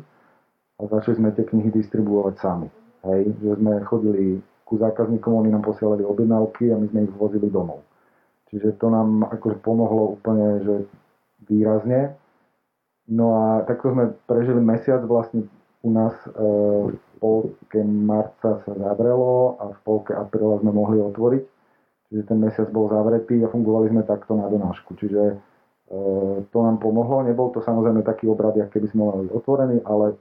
a 0.75 0.81
začali 0.91 1.23
sme 1.23 1.29
tie 1.31 1.47
knihy 1.47 1.71
distribuovať 1.71 2.35
sami. 2.35 2.67
Hej, 3.03 3.35
že 3.43 3.59
sme 3.59 3.83
chodili 3.83 4.39
ku 4.63 4.79
zákazníkom, 4.79 5.35
oni 5.35 5.51
nám 5.51 5.67
posielali 5.67 6.07
objednávky 6.07 6.71
a 6.71 6.79
my 6.79 6.87
sme 6.87 6.99
ich 7.03 7.13
vozili 7.19 7.51
domov. 7.51 7.83
Čiže 8.47 8.79
to 8.79 8.87
nám 8.87 9.27
akože 9.27 9.59
pomohlo 9.59 10.15
úplne 10.15 10.63
že 10.63 10.75
výrazne. 11.45 12.15
No 13.11 13.35
a 13.35 13.45
takto 13.67 13.91
sme 13.91 14.15
prežili 14.23 14.63
mesiac 14.63 15.03
vlastne 15.03 15.43
u 15.83 15.89
nás 15.91 16.15
e, 16.23 16.29
v 16.95 16.99
polke 17.19 17.83
marca 17.83 18.63
sa 18.63 18.71
zavrelo 18.71 19.59
a 19.59 19.75
v 19.75 19.79
polke 19.83 20.15
apríla 20.15 20.63
sme 20.63 20.71
mohli 20.71 21.03
otvoriť. 21.03 21.43
Čiže 22.07 22.23
ten 22.23 22.39
mesiac 22.39 22.71
bol 22.71 22.87
zavretý 22.87 23.43
a 23.43 23.51
fungovali 23.51 23.91
sme 23.91 24.07
takto 24.07 24.39
na 24.39 24.47
donášku. 24.47 24.95
Čiže 24.95 25.43
E, 25.93 25.97
to 26.49 26.57
nám 26.63 26.77
pomohlo. 26.81 27.21
Nebol 27.21 27.53
to 27.53 27.61
samozrejme 27.61 28.01
taký 28.01 28.25
obrad, 28.25 28.57
ako 28.57 28.71
keby 28.73 28.87
sme 28.89 29.01
mali 29.05 29.25
otvorený, 29.29 29.83
ale 29.85 30.17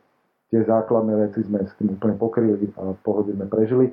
tie 0.52 0.60
základné 0.68 1.16
veci 1.16 1.40
sme 1.48 1.64
s 1.64 1.72
tým 1.80 1.96
úplne 1.96 2.20
pokryli 2.20 2.68
a 2.76 2.92
v 2.92 3.00
pohode 3.00 3.32
sme 3.32 3.48
prežili. 3.48 3.88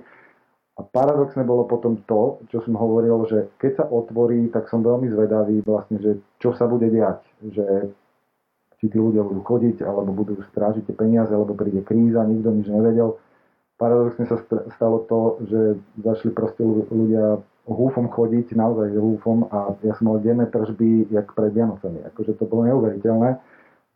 A 0.76 0.84
paradoxne 0.84 1.44
bolo 1.48 1.64
potom 1.68 2.04
to, 2.04 2.44
čo 2.52 2.60
som 2.64 2.76
hovoril, 2.76 3.24
že 3.28 3.52
keď 3.60 3.72
sa 3.80 3.86
otvorí, 3.88 4.48
tak 4.52 4.68
som 4.68 4.84
veľmi 4.84 5.08
zvedavý 5.12 5.64
vlastne, 5.64 6.00
že 6.04 6.20
čo 6.40 6.56
sa 6.56 6.68
bude 6.68 6.88
diať. 6.92 7.20
Že 7.44 7.96
či 8.80 8.86
tí 8.88 8.96
ľudia 8.96 9.24
budú 9.28 9.44
chodiť, 9.44 9.84
alebo 9.84 10.16
budú 10.16 10.40
strážiť 10.40 10.88
tie 10.88 10.96
peniaze, 10.96 11.32
alebo 11.36 11.52
príde 11.52 11.84
kríza, 11.84 12.24
nikto 12.24 12.56
nič 12.56 12.68
nevedel. 12.72 13.20
Paradoxne 13.76 14.28
sa 14.28 14.40
stalo 14.76 15.04
to, 15.08 15.20
že 15.48 15.60
začali 16.00 16.32
proste 16.32 16.64
ľudia 16.92 17.44
húfom 17.68 18.08
chodiť, 18.08 18.56
naozaj 18.56 18.96
húfom 18.96 19.52
a 19.52 19.76
ja 19.84 19.94
som 20.00 20.12
mal 20.12 20.24
denné 20.24 20.48
tržby, 20.48 21.12
jak 21.12 21.32
pred 21.36 21.52
Vianocami. 21.52 22.08
Akože 22.08 22.40
to 22.40 22.48
bolo 22.48 22.68
neuveriteľné. 22.68 23.36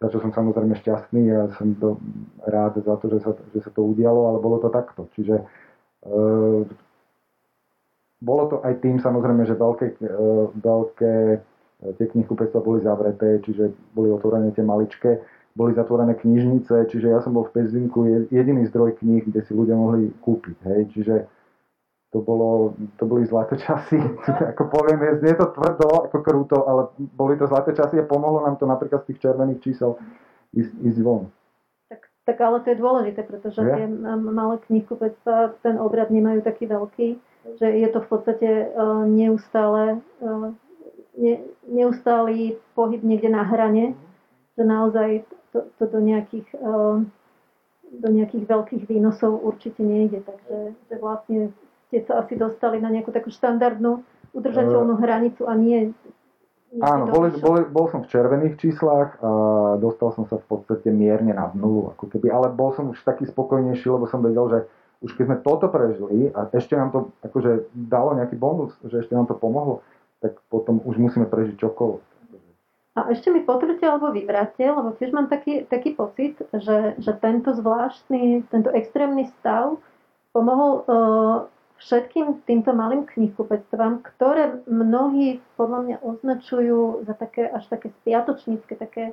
Takže 0.04 0.20
som 0.20 0.36
samozrejme 0.36 0.76
šťastný 0.84 1.32
a 1.32 1.47
som 1.56 1.80
to 1.80 1.95
rád 2.43 2.76
za 2.84 2.99
to, 2.99 3.08
že 3.08 3.24
sa, 3.24 3.32
že 3.56 3.64
sa 3.64 3.72
to 3.72 3.88
udialo, 3.88 4.36
ale 4.36 4.43
bolo 4.43 4.60
to 4.60 4.68
takto. 4.68 5.08
Čiže 5.16 5.39
e, 5.39 5.45
bolo 8.20 8.43
to 8.51 8.60
aj 8.68 8.84
tým 8.84 8.99
samozrejme, 8.99 9.47
že 9.47 9.56
veľké, 9.56 10.04
e, 10.04 10.20
veľké 10.60 11.16
e, 11.32 11.38
tie 11.95 12.06
knihkupectva 12.12 12.60
boli 12.60 12.84
zavreté, 12.84 13.39
čiže 13.47 13.72
boli 13.95 14.12
otvorené 14.12 14.51
tie 14.51 14.68
maličké, 14.68 15.24
boli 15.56 15.72
zatvorené 15.72 16.20
knižnice, 16.20 16.91
čiže 16.91 17.08
ja 17.08 17.24
som 17.24 17.32
bol 17.32 17.47
v 17.47 17.64
Pezinku 17.64 18.04
jediný 18.28 18.68
zdroj 18.68 18.99
kníh, 18.99 19.24
kde 19.24 19.39
si 19.47 19.56
ľudia 19.56 19.80
mohli 19.80 20.12
kúpiť. 20.20 20.58
Hej? 20.68 20.82
Čiže 20.99 21.16
to, 22.14 22.22
bolo, 22.22 22.78
to 23.01 23.09
boli 23.09 23.26
zlaté 23.26 23.57
časy, 23.57 23.97
ako 24.53 24.70
poviem, 24.70 25.18
je 25.18 25.34
to 25.34 25.49
tvrdo, 25.49 26.05
ako 26.07 26.18
krúto, 26.22 26.61
ale 26.70 26.93
boli 27.18 27.34
to 27.41 27.49
zlaté 27.49 27.74
časy 27.74 27.97
a 27.97 28.05
pomohlo 28.05 28.45
nám 28.45 28.61
to 28.61 28.70
napríklad 28.70 29.01
z 29.03 29.14
tých 29.14 29.26
červených 29.26 29.59
čísel 29.66 29.97
ísť, 30.53 30.74
ísť 30.78 30.99
von. 31.01 31.34
Tak, 31.89 32.01
tak 32.30 32.38
ale 32.38 32.61
to 32.61 32.70
je 32.70 32.78
dôležité, 32.78 33.22
pretože 33.26 33.66
ja? 33.66 33.76
tie 33.82 33.86
malé 34.30 34.61
knihkupectva 34.70 35.57
ten 35.66 35.82
obrad 35.82 36.14
nemajú 36.14 36.45
taký 36.45 36.70
veľký, 36.70 37.07
že 37.57 37.68
je 37.68 37.88
to 37.89 37.99
v 38.05 38.07
podstate 38.07 38.49
uh, 38.70 39.03
neustále, 39.09 39.97
uh, 40.22 40.53
ne, 41.18 41.34
neustálý 41.66 42.61
pohyb 42.78 43.01
niekde 43.01 43.34
na 43.34 43.41
hrane, 43.41 43.97
že 44.53 44.64
naozaj 44.64 45.26
to, 45.49 45.66
to 45.82 45.89
do 45.89 45.97
nejakých 45.97 46.45
uh, 46.61 47.01
do 47.93 48.09
nejakých 48.09 48.49
veľkých 48.49 48.84
výnosov 48.89 49.38
určite 49.38 49.86
nejde. 49.86 50.26
Takže 50.26 50.74
že 50.89 50.95
vlastne 50.97 51.53
ste 51.94 52.10
sa 52.10 52.26
asi 52.26 52.34
dostali 52.34 52.82
na 52.82 52.89
nejakú 52.89 53.14
takú 53.14 53.30
štandardnú 53.30 54.02
udržateľnú 54.34 54.98
hranicu 54.98 55.46
a 55.46 55.54
nie... 55.54 55.94
nie 56.74 56.82
Áno, 56.82 57.06
boli, 57.06 57.30
boli, 57.38 57.70
bol 57.70 57.86
som 57.94 58.02
v 58.02 58.10
červených 58.10 58.58
číslach 58.58 59.22
a 59.22 59.30
dostal 59.78 60.10
som 60.18 60.26
sa 60.26 60.41
v 60.41 60.46
podstate 60.50 60.89
mierne 60.89 61.38
na 61.38 61.54
nulu, 61.54 61.94
ako 61.94 62.10
keby, 62.10 62.34
ale 62.34 62.50
bol 62.50 62.74
som 62.74 62.89
už 62.89 63.06
taký 63.06 63.30
spokojnejší, 63.30 63.94
lebo 63.94 64.10
som 64.10 64.26
vedel, 64.26 64.50
že 64.50 64.60
už 65.06 65.14
keď 65.14 65.24
sme 65.30 65.38
toto 65.46 65.70
prežili 65.70 66.34
a 66.34 66.50
ešte 66.50 66.74
nám 66.74 66.89
to 66.89 67.00
akože 67.22 67.70
dalo 67.78 68.18
nejaký 68.18 68.41
bonus, 68.41 68.74
že 68.89 69.06
ešte 69.06 69.14
nám 69.14 69.30
to 69.30 69.38
pomohlo, 69.38 69.86
tak 70.18 70.41
potom 70.50 70.82
už 70.82 70.98
musíme 70.98 71.30
prežiť 71.30 71.62
čokoľvek. 71.62 72.02
A 72.94 73.10
ešte 73.14 73.30
mi 73.30 73.46
potvrdte 73.46 73.86
alebo 73.86 74.10
vyvráte, 74.10 74.66
lebo 74.66 74.98
tiež 74.98 75.14
mám 75.14 75.30
taký, 75.30 75.66
taký 75.66 75.94
pocit, 75.94 76.41
že, 76.54 76.98
že 76.98 77.12
tento 77.22 77.54
zvláštny, 77.54 78.50
tento 78.50 78.70
extrémny 78.74 79.30
stav 79.41 79.78
pomohol 80.34 80.72
uh, 80.86 81.38
všetkým 81.84 82.47
týmto 82.47 82.71
malým 82.71 83.03
knihkupectvám, 83.03 84.07
ktoré 84.15 84.63
mnohí 84.65 85.43
podľa 85.59 85.79
mňa 85.84 85.97
označujú 85.99 87.03
za 87.03 87.13
také 87.13 87.51
až 87.51 87.67
také 87.67 87.91
spiatočnícke, 88.03 88.79
také, 88.79 89.11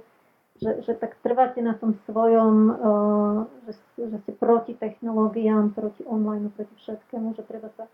že, 0.62 0.86
že 0.86 0.92
tak 0.94 1.18
trváte 1.20 1.58
na 1.58 1.74
tom 1.74 1.98
svojom, 2.06 2.54
uh, 2.70 3.36
že, 3.66 4.06
že 4.06 4.16
ste 4.22 4.32
proti 4.38 4.78
technológiám, 4.78 5.74
proti 5.74 6.06
online, 6.06 6.54
proti 6.54 6.74
všetkému, 6.78 7.34
že 7.34 7.42
treba 7.42 7.74
sa, 7.74 7.90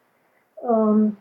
um, 0.61 1.17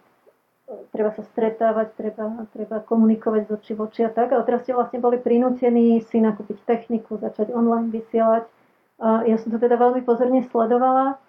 treba 0.91 1.15
sa 1.15 1.23
stretávať, 1.23 1.95
treba, 1.95 2.49
treba 2.51 2.83
komunikovať 2.83 3.41
z 3.47 3.51
očí 3.55 3.71
v 3.71 3.81
oči 3.87 4.01
a 4.03 4.11
tak. 4.11 4.35
Ale 4.35 4.43
teraz 4.43 4.67
ste 4.67 4.75
vlastne 4.75 4.99
boli 4.99 5.15
prinútení 5.15 6.03
si 6.03 6.19
nakúpiť 6.19 6.59
techniku, 6.67 7.15
začať 7.23 7.55
online 7.55 7.87
vysielať. 7.87 8.43
Uh, 8.99 9.23
ja 9.23 9.39
som 9.39 9.51
to 9.51 9.59
teda 9.59 9.79
veľmi 9.79 10.03
pozorne 10.03 10.43
sledovala 10.51 11.23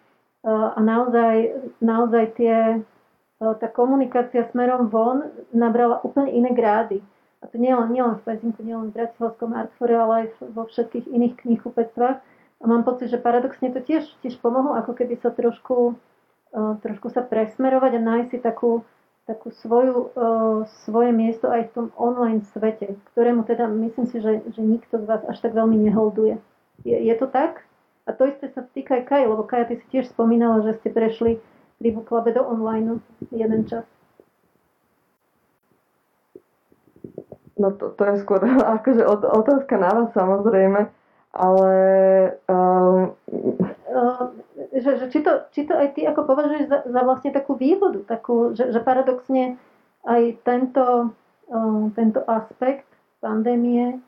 a 0.47 0.79
naozaj, 0.79 1.59
naozaj 1.83 2.25
tie, 2.39 2.87
tá 3.43 3.67
komunikácia 3.67 4.47
smerom 4.55 4.87
von 4.87 5.27
nabrala 5.51 5.99
úplne 6.07 6.31
iné 6.31 6.55
grády. 6.55 7.03
A 7.43 7.51
to 7.51 7.59
nie 7.59 7.75
len, 7.75 7.91
nie 7.91 8.01
len 8.01 8.17
v 8.17 8.25
Pezinku, 8.25 8.63
nie 8.63 8.73
len 8.73 8.95
v 8.95 8.97
Bratislavskom 8.97 9.53
Artfore, 9.53 9.99
ale 9.99 10.15
aj 10.15 10.27
vo 10.55 10.71
všetkých 10.71 11.11
iných 11.11 11.35
knihkupectvách. 11.43 12.19
A 12.57 12.65
mám 12.65 12.87
pocit, 12.87 13.13
že 13.13 13.21
paradoxne 13.21 13.75
to 13.75 13.85
tiež, 13.85 14.09
tiež 14.25 14.41
pomohlo, 14.41 14.73
ako 14.79 14.97
keby 14.97 15.21
sa 15.21 15.35
trošku, 15.35 15.99
trošku 16.55 17.13
sa 17.13 17.21
presmerovať 17.21 17.93
a 17.99 18.01
nájsť 18.01 18.29
si 18.33 18.39
takú, 18.41 18.87
takú 19.29 19.53
svoju, 19.53 20.17
svoje 20.89 21.13
miesto 21.13 21.53
aj 21.53 21.69
v 21.69 21.75
tom 21.75 21.87
online 22.01 22.41
svete, 22.55 22.97
ktorému 23.13 23.45
teda 23.45 23.69
myslím 23.69 24.07
si, 24.09 24.23
že, 24.23 24.41
že 24.49 24.63
nikto 24.65 25.03
z 25.03 25.05
vás 25.05 25.21
až 25.29 25.37
tak 25.45 25.53
veľmi 25.53 25.77
neholduje. 25.77 26.41
Je, 26.87 26.97
je 26.97 27.15
to 27.19 27.29
tak? 27.29 27.67
A 28.07 28.15
to 28.15 28.23
isté 28.31 28.47
sa 28.55 28.63
týka 28.63 29.03
aj 29.03 29.05
Kaj, 29.11 29.23
lebo 29.27 29.43
Kaja, 29.43 29.67
ty 29.67 29.83
si 29.83 29.87
tiež 29.91 30.15
spomínala, 30.15 30.63
že 30.63 30.79
ste 30.79 30.95
prešli 30.95 31.43
pri 31.83 31.89
Buklabe 31.91 32.31
do 32.31 32.47
online 32.47 33.03
jeden 33.35 33.67
čas. 33.67 33.83
No 37.57 37.73
to, 37.75 37.91
to 37.97 38.03
je 38.05 38.23
skôr 38.23 38.41
akože 38.79 39.03
otázka 39.11 39.75
na 39.81 39.91
vás 39.91 40.09
samozrejme, 40.15 40.87
ale 41.35 41.73
um... 42.47 43.17
uh, 43.91 44.25
že, 44.77 45.03
že 45.03 45.07
či, 45.11 45.21
to, 45.25 45.33
či 45.51 45.65
to 45.65 45.75
aj 45.75 45.97
ty 45.97 46.05
ako 46.05 46.29
považuješ 46.29 46.65
za, 46.69 46.79
za 46.85 47.01
vlastne 47.03 47.33
takú 47.33 47.57
výhodu, 47.57 48.05
takú, 48.05 48.53
že, 48.53 48.71
že 48.71 48.81
paradoxne 48.85 49.57
aj 50.05 50.23
tento, 50.45 51.17
uh, 51.51 51.83
tento 51.97 52.21
aspekt 52.29 52.87
pandémie 53.19 53.99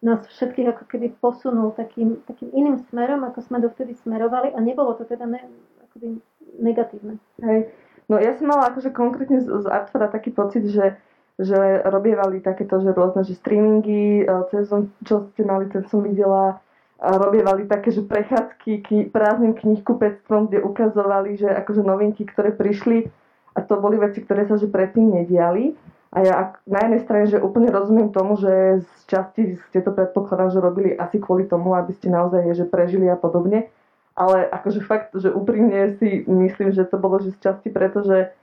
nás 0.00 0.24
všetkých 0.24 0.68
ako 0.72 0.84
keby 0.88 1.12
posunul 1.20 1.76
takým, 1.76 2.24
takým 2.24 2.48
iným 2.56 2.80
smerom, 2.88 3.20
ako 3.28 3.44
sme 3.44 3.60
dovtedy 3.60 3.92
smerovali 4.00 4.56
a 4.56 4.58
nebolo 4.60 4.96
to 4.96 5.04
teda 5.04 5.28
ne, 5.28 5.44
akoby 5.84 6.20
negatívne. 6.56 7.20
Hej. 7.44 7.68
No 8.08 8.16
ja 8.16 8.34
som 8.34 8.48
mala 8.48 8.72
akože 8.72 8.90
konkrétne 8.90 9.44
z, 9.44 9.46
z 9.46 9.66
Artfora 9.68 10.08
taký 10.08 10.32
pocit, 10.32 10.66
že, 10.66 10.96
že 11.36 11.84
robievali 11.84 12.40
takéto, 12.40 12.80
že 12.80 12.96
rôzne 12.96 13.22
že 13.22 13.36
streamingy, 13.36 14.24
e, 14.24 14.34
cez 14.50 14.72
čo 15.04 15.30
ste 15.36 15.42
mali, 15.44 15.68
ten 15.68 15.84
som 15.86 16.02
videla, 16.02 16.58
a 17.00 17.16
robievali 17.16 17.64
také, 17.64 17.96
že 17.96 18.04
prechádzky 18.04 18.84
kni- 18.84 19.08
prázdnym 19.08 19.56
knihkupectvom, 19.56 20.52
kde 20.52 20.60
ukazovali, 20.60 21.40
že 21.40 21.48
akože 21.48 21.80
novinky, 21.80 22.28
ktoré 22.28 22.52
prišli 22.52 23.08
a 23.56 23.64
to 23.64 23.80
boli 23.80 23.96
veci, 23.96 24.20
ktoré 24.20 24.44
sa 24.44 24.60
že 24.60 24.68
predtým 24.68 25.08
nediali. 25.16 25.72
A 26.10 26.26
ja 26.26 26.58
na 26.66 26.82
jednej 26.82 27.00
strane, 27.06 27.26
že 27.30 27.38
úplne 27.38 27.70
rozumiem 27.70 28.10
tomu, 28.10 28.34
že 28.34 28.82
z 28.82 29.02
časti 29.06 29.42
ste 29.70 29.78
to 29.78 29.94
predpokladám, 29.94 30.50
že 30.50 30.58
robili 30.58 30.90
asi 30.98 31.22
kvôli 31.22 31.46
tomu, 31.46 31.78
aby 31.78 31.94
ste 31.94 32.10
naozaj 32.10 32.50
že 32.50 32.66
prežili 32.66 33.06
a 33.06 33.14
podobne. 33.14 33.70
Ale 34.18 34.42
akože 34.50 34.82
fakt, 34.82 35.14
že 35.14 35.30
úprimne 35.30 35.94
si 36.02 36.26
myslím, 36.26 36.74
že 36.74 36.82
to 36.82 36.98
bolo 36.98 37.22
že 37.22 37.30
z 37.30 37.38
časti 37.46 37.70
preto, 37.70 38.02
že, 38.02 38.34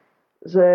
že, 0.48 0.68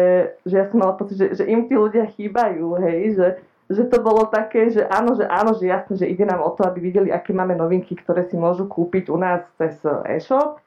ja 0.44 0.68
som 0.68 0.84
mala 0.84 0.92
pocit, 1.00 1.16
že, 1.16 1.26
že 1.32 1.44
im 1.48 1.64
tí 1.64 1.74
ľudia 1.74 2.12
chýbajú, 2.12 2.76
hej, 2.84 3.16
že, 3.16 3.28
že 3.72 3.82
to 3.88 3.98
bolo 4.04 4.28
také, 4.28 4.68
že 4.68 4.84
áno, 4.84 5.16
že 5.16 5.24
áno, 5.24 5.56
že 5.56 5.72
jasne, 5.72 5.96
že 5.96 6.04
ide 6.04 6.28
nám 6.28 6.44
o 6.44 6.52
to, 6.52 6.68
aby 6.68 6.92
videli, 6.92 7.08
aké 7.08 7.32
máme 7.32 7.56
novinky, 7.56 7.96
ktoré 7.96 8.28
si 8.28 8.36
môžu 8.36 8.68
kúpiť 8.68 9.08
u 9.08 9.16
nás 9.16 9.48
cez 9.56 9.80
e-shop 10.12 10.60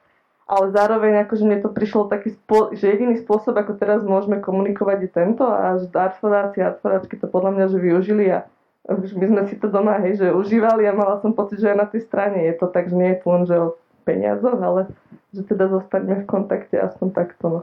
ale 0.46 0.70
zároveň 0.70 1.26
akože 1.26 1.42
mne 1.42 1.58
to 1.58 1.74
prišlo 1.74 2.06
taký, 2.06 2.30
spo, 2.38 2.70
že 2.70 2.86
jediný 2.86 3.18
spôsob, 3.18 3.58
ako 3.58 3.74
teraz 3.82 4.06
môžeme 4.06 4.38
komunikovať 4.38 4.98
je 5.02 5.10
tento 5.10 5.42
a 5.42 5.74
že 5.82 5.90
artforáci 5.90 6.62
a 6.62 6.74
artforáčky 6.74 7.18
to 7.18 7.26
podľa 7.26 7.50
mňa 7.58 7.66
že 7.74 7.78
využili 7.82 8.24
a 8.30 8.46
my 8.86 9.26
sme 9.26 9.42
si 9.50 9.58
to 9.58 9.66
doma 9.66 9.98
hej, 9.98 10.22
že 10.22 10.30
užívali 10.30 10.86
a 10.86 10.94
mala 10.94 11.18
som 11.18 11.34
pocit, 11.34 11.58
že 11.58 11.74
aj 11.74 11.78
na 11.82 11.86
tej 11.90 12.06
strane 12.06 12.46
je 12.46 12.54
to 12.54 12.70
tak, 12.70 12.86
že 12.86 12.94
nie 12.94 13.10
je 13.10 13.18
to 13.18 13.26
len 13.34 13.42
že 13.42 13.56
o 13.58 13.74
peniazoch, 14.06 14.62
ale 14.62 14.86
že 15.34 15.42
teda 15.42 15.66
zostaneme 15.66 16.22
v 16.22 16.30
kontakte 16.30 16.78
aspoň 16.78 17.08
takto. 17.10 17.44
No. 17.50 17.60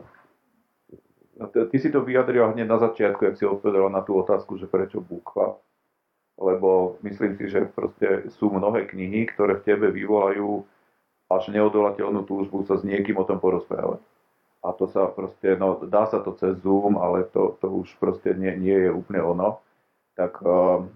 Ty 1.48 1.78
si 1.80 1.88
to 1.88 2.04
vyjadrila 2.04 2.52
hneď 2.52 2.68
na 2.68 2.78
začiatku, 2.84 3.24
ak 3.24 3.40
si 3.40 3.48
odpovedala 3.48 3.88
na 3.88 4.04
tú 4.04 4.20
otázku, 4.20 4.60
že 4.60 4.68
prečo 4.68 5.00
búchva. 5.00 5.56
Lebo 6.36 7.00
myslím 7.08 7.40
si, 7.40 7.48
že 7.48 7.64
proste 7.72 8.28
sú 8.36 8.52
mnohé 8.52 8.92
knihy, 8.92 9.32
ktoré 9.32 9.64
v 9.64 9.66
tebe 9.66 9.88
vyvolajú 9.96 10.68
až 11.38 11.50
neodolateľnú 11.52 12.26
túžbu 12.26 12.66
sa 12.66 12.78
s 12.80 12.84
niekým 12.86 13.18
o 13.20 13.28
tom 13.28 13.38
porozprávať. 13.42 14.02
A 14.64 14.72
to 14.72 14.88
sa 14.88 15.12
proste, 15.12 15.60
no 15.60 15.84
dá 15.84 16.08
sa 16.08 16.24
to 16.24 16.32
cez 16.40 16.56
Zoom, 16.64 16.96
ale 16.96 17.28
to, 17.36 17.60
to 17.60 17.68
už 17.68 17.92
proste 18.00 18.32
nie, 18.40 18.56
nie 18.56 18.78
je 18.88 18.92
úplne 18.96 19.20
ono. 19.20 19.60
Tak 20.16 20.40
uh, 20.40 20.88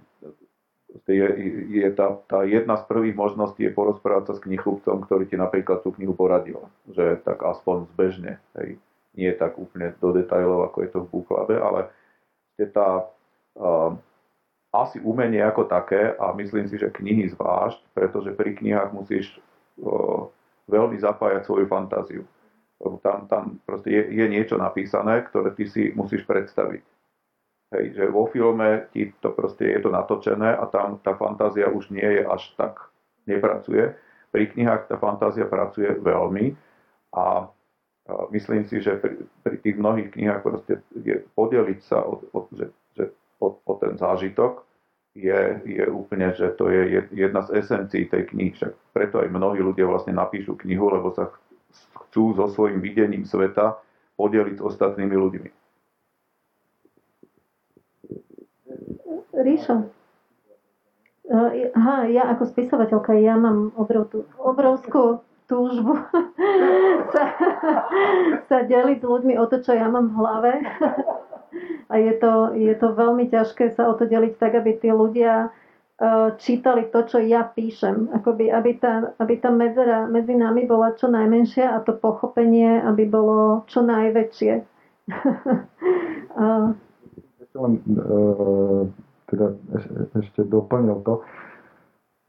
je, 1.04 1.28
je 1.68 1.88
tá, 1.92 2.16
tá 2.32 2.48
jedna 2.48 2.80
z 2.80 2.88
prvých 2.88 3.20
možností 3.20 3.68
je 3.68 3.76
porozprávať 3.76 4.24
sa 4.32 4.34
s 4.40 4.44
knihkupcom, 4.48 5.04
ktorý 5.04 5.28
ti 5.28 5.36
napríklad 5.36 5.84
tú 5.84 5.92
knihu 6.00 6.16
poradil. 6.16 6.64
Že 6.88 7.20
tak 7.28 7.44
aspoň 7.44 7.92
zbežne. 7.92 8.40
Hej. 8.56 8.80
Nie 9.20 9.36
tak 9.36 9.60
úplne 9.60 9.92
do 10.00 10.16
detajlov, 10.16 10.72
ako 10.72 10.78
je 10.86 10.90
to 10.94 11.00
v 11.04 11.12
Búklabe, 11.12 11.56
ale 11.60 11.92
je 12.56 12.72
tá 12.72 13.04
uh, 13.60 13.92
asi 14.72 15.02
umenie 15.04 15.42
ako 15.44 15.68
také 15.68 16.16
a 16.16 16.32
myslím 16.38 16.72
si, 16.72 16.80
že 16.80 16.94
knihy 16.94 17.32
zvlášť, 17.34 17.82
pretože 17.92 18.32
pri 18.32 18.56
knihách 18.56 18.96
musíš 18.96 19.42
veľmi 20.68 20.98
zapájať 21.00 21.48
svoju 21.48 21.66
fantáziu. 21.66 22.24
Tam, 23.02 23.26
tam 23.26 23.58
proste 23.66 23.90
je, 23.90 24.04
je 24.14 24.26
niečo 24.30 24.54
napísané, 24.60 25.26
ktoré 25.26 25.56
ty 25.58 25.66
si 25.66 25.90
musíš 25.98 26.28
predstaviť. 26.30 26.84
Hej, 27.74 27.86
že 28.00 28.04
vo 28.08 28.30
filme 28.32 28.88
ti 28.96 29.12
to 29.20 29.34
proste 29.34 29.68
je 29.68 29.80
to 29.84 29.90
natočené 29.92 30.56
a 30.56 30.70
tam 30.72 31.02
tá 31.04 31.18
fantázia 31.18 31.68
už 31.68 31.92
nie 31.92 32.06
je 32.06 32.24
až 32.24 32.54
tak, 32.56 32.80
nepracuje. 33.28 33.92
Pri 34.32 34.44
knihách 34.54 34.88
tá 34.88 34.96
fantázia 34.96 35.50
pracuje 35.50 35.90
veľmi 36.00 36.56
a 37.18 37.50
myslím 38.32 38.64
si, 38.70 38.80
že 38.80 39.02
pri, 39.02 39.20
pri 39.44 39.56
tých 39.60 39.76
mnohých 39.76 40.14
knihách 40.16 40.42
proste 40.46 40.80
je 40.96 41.26
podeliť 41.36 41.80
sa 41.84 42.06
o, 42.08 42.24
o, 42.32 42.40
že, 42.56 42.72
že, 42.96 43.12
o, 43.42 43.60
o 43.60 43.74
ten 43.82 44.00
zážitok 44.00 44.67
je, 45.18 45.40
je 45.66 45.84
úplne, 45.90 46.30
že 46.38 46.54
to 46.54 46.70
je 46.70 47.10
jedna 47.10 47.42
z 47.42 47.58
esencií 47.58 48.06
tej 48.06 48.30
knihy. 48.30 48.54
Však 48.54 48.72
preto 48.94 49.18
aj 49.26 49.34
mnohí 49.34 49.60
ľudia 49.60 49.90
vlastne 49.90 50.14
napíšu 50.14 50.54
knihu, 50.62 50.94
lebo 50.94 51.10
sa 51.10 51.34
chcú 52.06 52.38
so 52.38 52.46
svojím 52.48 52.80
videním 52.80 53.26
sveta 53.26 53.82
podeliť 54.18 54.62
s 54.62 54.66
ostatnými 54.66 55.16
ľuďmi. 55.18 55.50
Ríšo, 59.38 59.86
aha, 61.78 62.10
ja 62.10 62.24
ako 62.34 62.44
spisovateľka, 62.50 63.14
ja 63.22 63.38
mám 63.38 63.70
obrov, 63.78 64.10
obrovskú 64.42 65.22
túžbu 65.46 65.94
sa, 67.14 67.24
sa 68.50 68.58
deliť 68.66 68.98
s 69.00 69.06
ľuďmi 69.06 69.34
o 69.38 69.46
to, 69.46 69.62
čo 69.62 69.78
ja 69.78 69.88
mám 69.88 70.12
v 70.12 70.18
hlave. 70.18 70.52
A 71.88 71.94
je 71.98 72.14
to, 72.20 72.54
je 72.54 72.74
to 72.76 72.88
veľmi 72.94 73.32
ťažké 73.32 73.72
sa 73.76 73.88
o 73.88 73.94
to 73.96 74.06
deliť 74.06 74.36
tak, 74.36 74.60
aby 74.60 74.76
tí 74.76 74.92
ľudia 74.92 75.50
uh, 75.50 76.36
čítali 76.36 76.92
to, 76.92 77.04
čo 77.08 77.18
ja 77.24 77.48
píšem. 77.48 78.12
Akoby, 78.12 78.52
aby, 78.52 78.76
tá, 78.76 79.16
aby 79.18 79.40
tá 79.40 79.50
medzera 79.50 80.06
medzi 80.06 80.36
nami 80.36 80.68
bola 80.68 80.94
čo 81.00 81.08
najmenšia 81.08 81.74
a 81.74 81.84
to 81.84 81.96
pochopenie, 81.96 82.84
aby 82.84 83.08
bolo 83.08 83.64
čo 83.72 83.82
najväčšie. 83.82 84.54
uh, 86.44 86.68
len 87.58 87.74
uh, 87.96 88.84
teda 89.32 89.46
ešte 90.20 90.44
doplnil 90.48 91.04
to, 91.04 91.24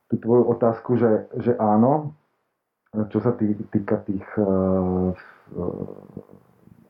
tú 0.09 0.15
tvoju 0.23 0.45
otázku, 0.57 0.97
že, 0.97 1.29
že 1.37 1.53
áno, 1.61 2.17
čo 3.13 3.21
sa 3.21 3.37
tý, 3.37 3.53
týka 3.69 4.01
tých 4.09 4.25
uh, 4.41 5.13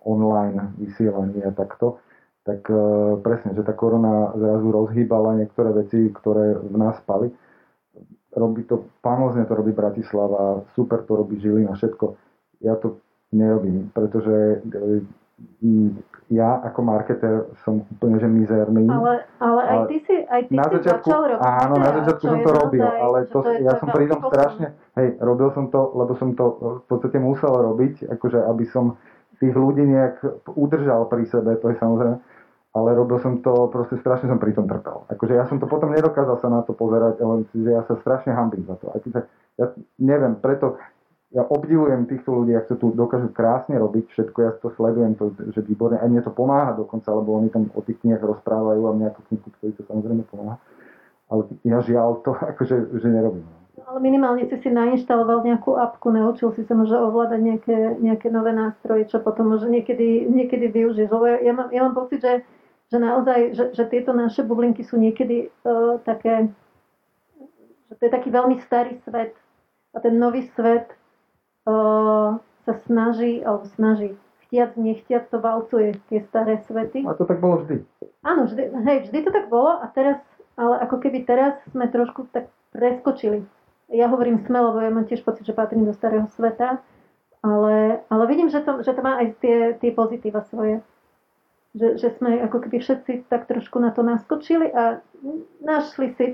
online 0.06 0.72
vysielaní 0.78 1.42
a 1.44 1.50
takto, 1.50 1.98
tak 2.48 2.64
uh, 2.72 3.20
presne, 3.20 3.52
že 3.52 3.60
tá 3.60 3.76
korona 3.76 4.32
zrazu 4.32 4.72
rozhýbala 4.72 5.36
niektoré 5.36 5.76
veci, 5.76 6.08
ktoré 6.08 6.56
v 6.56 6.76
nás 6.80 6.96
spali. 7.04 7.28
Robí 8.32 8.64
to, 8.64 8.88
famózne 9.04 9.44
to 9.44 9.52
robí 9.52 9.76
Bratislava, 9.76 10.64
super 10.72 11.04
to 11.04 11.12
robí 11.12 11.36
Žilina, 11.36 11.76
všetko. 11.76 12.16
Ja 12.64 12.80
to 12.80 13.04
nerobím, 13.36 13.92
pretože 13.92 14.64
ja 16.28 16.60
ako 16.60 16.80
marketer 16.84 17.48
som 17.64 17.86
úplne 17.88 18.20
že 18.20 18.28
mizerný. 18.28 18.84
Ale, 18.90 19.24
ale 19.40 19.60
aj 19.64 19.78
ty 19.88 19.96
si, 20.04 20.16
aj 20.28 20.42
ty 20.48 20.52
na 20.56 20.64
si 20.66 20.72
začiatku, 20.80 21.08
začal 21.08 21.22
robiť. 21.24 21.44
Áno, 21.44 21.74
na 21.80 21.90
začiatku 22.00 22.24
som 22.24 22.40
to 22.44 22.52
robil, 22.52 22.82
naozaj, 22.84 23.00
ale 23.00 23.18
to, 23.32 23.38
to 23.40 23.50
ja 23.64 23.72
som 23.80 23.86
pri 23.88 24.06
tom 24.10 24.20
strašne, 24.28 24.66
hej, 25.00 25.08
robil 25.24 25.48
som 25.56 25.64
to, 25.72 25.80
lebo 25.96 26.12
som 26.20 26.28
to 26.36 26.44
v 26.58 26.84
podstate 26.90 27.18
musel 27.20 27.52
robiť, 27.52 28.12
akože 28.12 28.38
aby 28.44 28.64
som 28.68 29.00
tých 29.38 29.54
ľudí 29.54 29.86
nejak 29.86 30.20
udržal 30.58 31.06
pri 31.06 31.24
sebe, 31.30 31.54
to 31.62 31.70
je 31.70 31.76
samozrejme, 31.78 32.18
ale 32.76 32.94
robil 32.94 33.18
som 33.24 33.40
to, 33.40 33.72
proste 33.72 33.96
strašne 34.00 34.28
som 34.28 34.36
pri 34.36 34.52
tom 34.52 34.68
trpel. 34.68 35.08
Akože 35.08 35.32
ja 35.34 35.48
som 35.48 35.56
to 35.56 35.64
potom 35.64 35.90
nedokázal 35.92 36.36
sa 36.38 36.48
na 36.52 36.60
to 36.62 36.76
pozerať, 36.76 37.18
ale 37.24 37.48
že 37.50 37.70
ja 37.72 37.82
sa 37.88 37.96
strašne 37.98 38.36
hambím 38.36 38.68
za 38.68 38.76
to. 38.76 38.92
Akože, 38.92 39.24
ja 39.56 39.66
neviem, 39.98 40.36
preto 40.36 40.76
ja 41.28 41.44
obdivujem 41.44 42.08
týchto 42.08 42.32
ľudí, 42.32 42.56
ak 42.56 42.72
to 42.72 42.80
tu 42.80 42.86
dokážu 42.96 43.28
krásne 43.36 43.76
robiť, 43.76 44.08
všetko, 44.08 44.38
ja 44.40 44.52
to 44.56 44.72
sledujem, 44.80 45.12
to, 45.20 45.36
že 45.52 45.60
výborne, 45.60 46.00
aj 46.00 46.08
mne 46.08 46.24
to 46.24 46.32
pomáha 46.32 46.72
dokonca, 46.72 47.12
lebo 47.12 47.36
oni 47.36 47.52
tam 47.52 47.68
o 47.76 47.84
tých 47.84 48.00
knihách 48.00 48.24
rozprávajú 48.24 48.80
a 48.88 48.96
mňa 48.96 49.06
ako 49.12 49.20
knihu, 49.28 49.48
ktorý 49.60 49.72
to 49.76 49.82
samozrejme 49.92 50.22
pomáha. 50.32 50.56
Ale 51.28 51.44
ja 51.68 51.78
žiaľ 51.84 52.24
to 52.24 52.32
akože 52.56 52.96
že 52.96 53.08
nerobím. 53.08 53.44
Ale 53.88 54.04
minimálne 54.04 54.44
si 54.48 54.56
si 54.60 54.68
nainštaloval 54.68 55.44
nejakú 55.48 55.76
apku, 55.76 56.12
naučil 56.12 56.52
si 56.52 56.64
sa 56.66 56.76
možno 56.76 57.08
ovládať 57.08 57.40
nejaké, 57.40 57.76
nejaké 58.00 58.28
nové 58.28 58.52
nástroje, 58.52 59.08
čo 59.08 59.22
potom 59.22 59.48
možno 59.48 59.72
niekedy, 59.72 60.28
niekedy 60.28 60.68
využiješ. 60.68 61.08
Ja, 61.40 61.52
mám, 61.56 61.68
ja 61.72 61.80
mám 61.88 61.94
pocit, 61.96 62.20
že, 62.20 62.44
že 62.88 62.98
naozaj, 62.98 63.40
že, 63.52 63.64
že 63.76 63.84
tieto 63.88 64.16
naše 64.16 64.40
bublinky 64.44 64.84
sú 64.84 64.96
niekedy 64.96 65.52
uh, 65.64 66.00
také, 66.02 66.48
že 67.88 67.94
to 68.00 68.02
je 68.08 68.12
taký 68.12 68.28
veľmi 68.32 68.56
starý 68.64 68.96
svet. 69.04 69.36
A 69.96 70.04
ten 70.04 70.20
nový 70.20 70.44
svet 70.52 70.92
sa 72.64 72.72
snaží, 72.88 73.44
alebo 73.44 73.68
snaží, 73.76 74.16
chtiac, 74.48 74.76
nechtiac 74.76 75.28
to 75.28 75.40
valcuje 75.40 76.00
tie 76.08 76.20
staré 76.32 76.64
svety. 76.64 77.04
A 77.04 77.16
to 77.16 77.28
tak 77.28 77.40
bolo 77.40 77.64
vždy. 77.64 77.84
Áno, 78.24 78.48
vždy, 78.48 78.62
hej, 78.84 78.98
vždy 79.08 79.18
to 79.24 79.30
tak 79.32 79.52
bolo 79.52 79.76
a 79.76 79.86
teraz, 79.92 80.20
ale 80.56 80.80
ako 80.84 80.96
keby 81.00 81.28
teraz 81.28 81.60
sme 81.72 81.88
trošku 81.88 82.28
tak 82.32 82.48
preskočili. 82.72 83.44
Ja 83.88 84.08
hovorím 84.12 84.44
sme, 84.44 84.60
lebo 84.60 84.80
ja 84.80 84.92
mám 84.92 85.08
tiež 85.08 85.24
pocit, 85.24 85.48
že 85.48 85.56
patrím 85.56 85.88
do 85.88 85.96
starého 85.96 86.28
sveta, 86.36 86.80
ale, 87.40 88.04
ale 88.08 88.24
vidím, 88.28 88.52
že 88.52 88.60
to, 88.60 88.84
že 88.84 88.92
to 88.92 89.00
má 89.00 89.20
aj 89.20 89.40
tie, 89.40 89.56
tie 89.80 89.90
pozitíva 89.92 90.44
svoje. 90.48 90.84
Že, 91.76 92.00
že 92.00 92.08
sme 92.16 92.40
ako 92.40 92.64
keby 92.64 92.80
všetci 92.80 93.28
tak 93.28 93.44
trošku 93.44 93.76
na 93.76 93.92
to 93.92 94.00
naskočili 94.00 94.72
a 94.72 95.04
našli 95.60 96.16
si, 96.16 96.32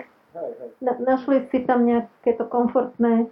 na, 0.78 0.94
našli 1.02 1.50
si 1.50 1.66
tam 1.66 1.82
nejaké 1.82 2.38
to 2.38 2.46
komfortné 2.46 3.26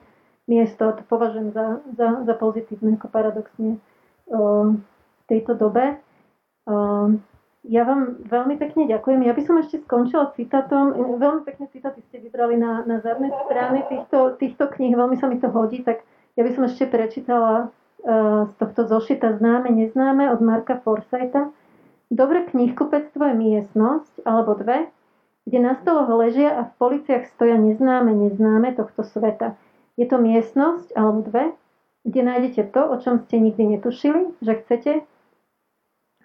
miesto. 0.51 0.91
To 0.91 1.03
považujem 1.07 1.55
za, 1.55 1.79
za, 1.95 2.27
za 2.27 2.35
pozitívne, 2.35 2.99
ako 2.99 3.07
paradoxne 3.07 3.79
v 4.27 4.73
tejto 5.31 5.55
dobe. 5.55 6.03
Ja 7.63 7.83
vám 7.87 8.27
veľmi 8.27 8.59
pekne 8.59 8.91
ďakujem. 8.91 9.23
Ja 9.23 9.39
by 9.39 9.43
som 9.47 9.63
ešte 9.63 9.87
skončila 9.87 10.35
citátom. 10.35 11.17
Veľmi 11.23 11.47
pekne 11.47 11.71
citáty 11.71 12.03
ste 12.11 12.19
vybrali 12.19 12.59
na, 12.59 12.83
na 12.83 12.99
zadné 12.99 13.31
strany 13.47 13.87
týchto, 13.87 14.35
týchto 14.43 14.67
kníh. 14.75 14.99
Veľmi 14.99 15.15
sa 15.23 15.31
mi 15.31 15.39
to 15.39 15.47
hodí. 15.55 15.87
Tak 15.87 16.03
ja 16.35 16.43
by 16.43 16.51
som 16.51 16.67
ešte 16.67 16.91
prečítala 16.91 17.71
z 18.51 18.53
tohto 18.59 18.91
zošita 18.91 19.39
Známe, 19.39 19.71
neznáme 19.71 20.27
od 20.35 20.43
Marka 20.43 20.83
Forsyta. 20.83 21.55
Dobré 22.13 22.45
knihkupectvo 22.45 23.25
je 23.25 23.35
miestnosť, 23.41 24.29
alebo 24.29 24.53
dve, 24.53 24.93
kde 25.49 25.59
na 25.65 25.73
stoloch 25.81 26.13
ležia 26.13 26.53
a 26.53 26.69
v 26.69 26.73
policiach 26.77 27.25
stoja 27.33 27.57
neznáme, 27.57 28.13
neznáme 28.13 28.77
tohto 28.77 29.01
sveta. 29.01 29.57
Je 29.97 30.05
to 30.05 30.21
miestnosť 30.21 30.93
alebo 30.93 31.25
dve, 31.25 31.45
kde 32.05 32.21
nájdete 32.21 32.69
to, 32.69 32.85
o 32.85 33.01
čom 33.01 33.25
ste 33.25 33.41
nikdy 33.41 33.65
netušili, 33.65 34.37
že 34.45 34.61
chcete. 34.61 34.93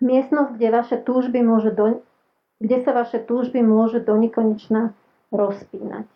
Miestnosť, 0.03 0.59
kde, 0.59 0.67
vaše 0.75 0.97
túžby 0.99 1.39
môžu 1.39 1.71
do, 1.71 2.03
kde 2.59 2.77
sa 2.83 2.91
vaše 2.91 3.23
túžby 3.23 3.63
môžu 3.63 4.03
do 4.03 4.11
nekonečna 4.19 4.91
rozpínať. 5.31 6.11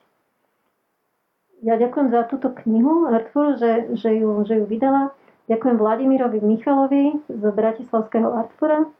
Ja 1.63 1.79
ďakujem 1.79 2.11
za 2.11 2.27
túto 2.27 2.51
knihu 2.65 3.07
Artfuru, 3.07 3.55
že, 3.55 3.95
že, 3.95 4.19
ju, 4.19 4.43
že 4.43 4.59
ju 4.59 4.65
vydala. 4.67 5.15
Ďakujem 5.47 5.75
Vladimirovi 5.79 6.43
Michalovi 6.43 7.23
z 7.31 7.43
Bratislavského 7.55 8.35
Artfura. 8.35 8.91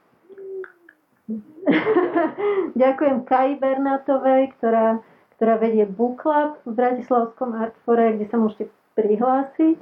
ďakujem 2.82 3.16
Kai 3.24 3.56
Bernátovej, 3.56 4.52
ktorá 4.58 5.00
ktorá 5.42 5.58
vedie 5.58 5.82
Book 5.90 6.22
Club 6.22 6.54
v 6.62 6.78
Bratislavskom 6.78 7.58
Artfore, 7.58 8.14
kde 8.14 8.30
sa 8.30 8.38
môžete 8.38 8.70
prihlásiť. 8.94 9.74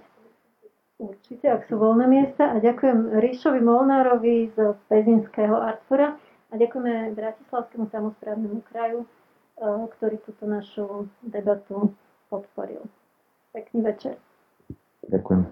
Určite, 0.97 1.47
ak 1.53 1.69
sú 1.69 1.77
voľné 1.77 2.09
miesta. 2.09 2.57
A 2.57 2.65
ďakujem 2.65 3.21
Ríšovi 3.21 3.61
Molnárovi 3.61 4.57
z 4.57 4.57
Pezinského 4.89 5.53
Artfora 5.53 6.17
a 6.49 6.53
ďakujeme 6.57 7.13
Bratislavskému 7.13 7.93
samozprávnemu 7.93 8.65
kraju, 8.73 9.05
eh, 9.05 9.85
ktorý 10.01 10.17
túto 10.25 10.49
našu 10.49 11.13
debatu 11.21 11.93
podporil. 12.33 12.81
Pekný 13.53 13.85
večer. 13.85 14.17
Ďakujem. 15.13 15.45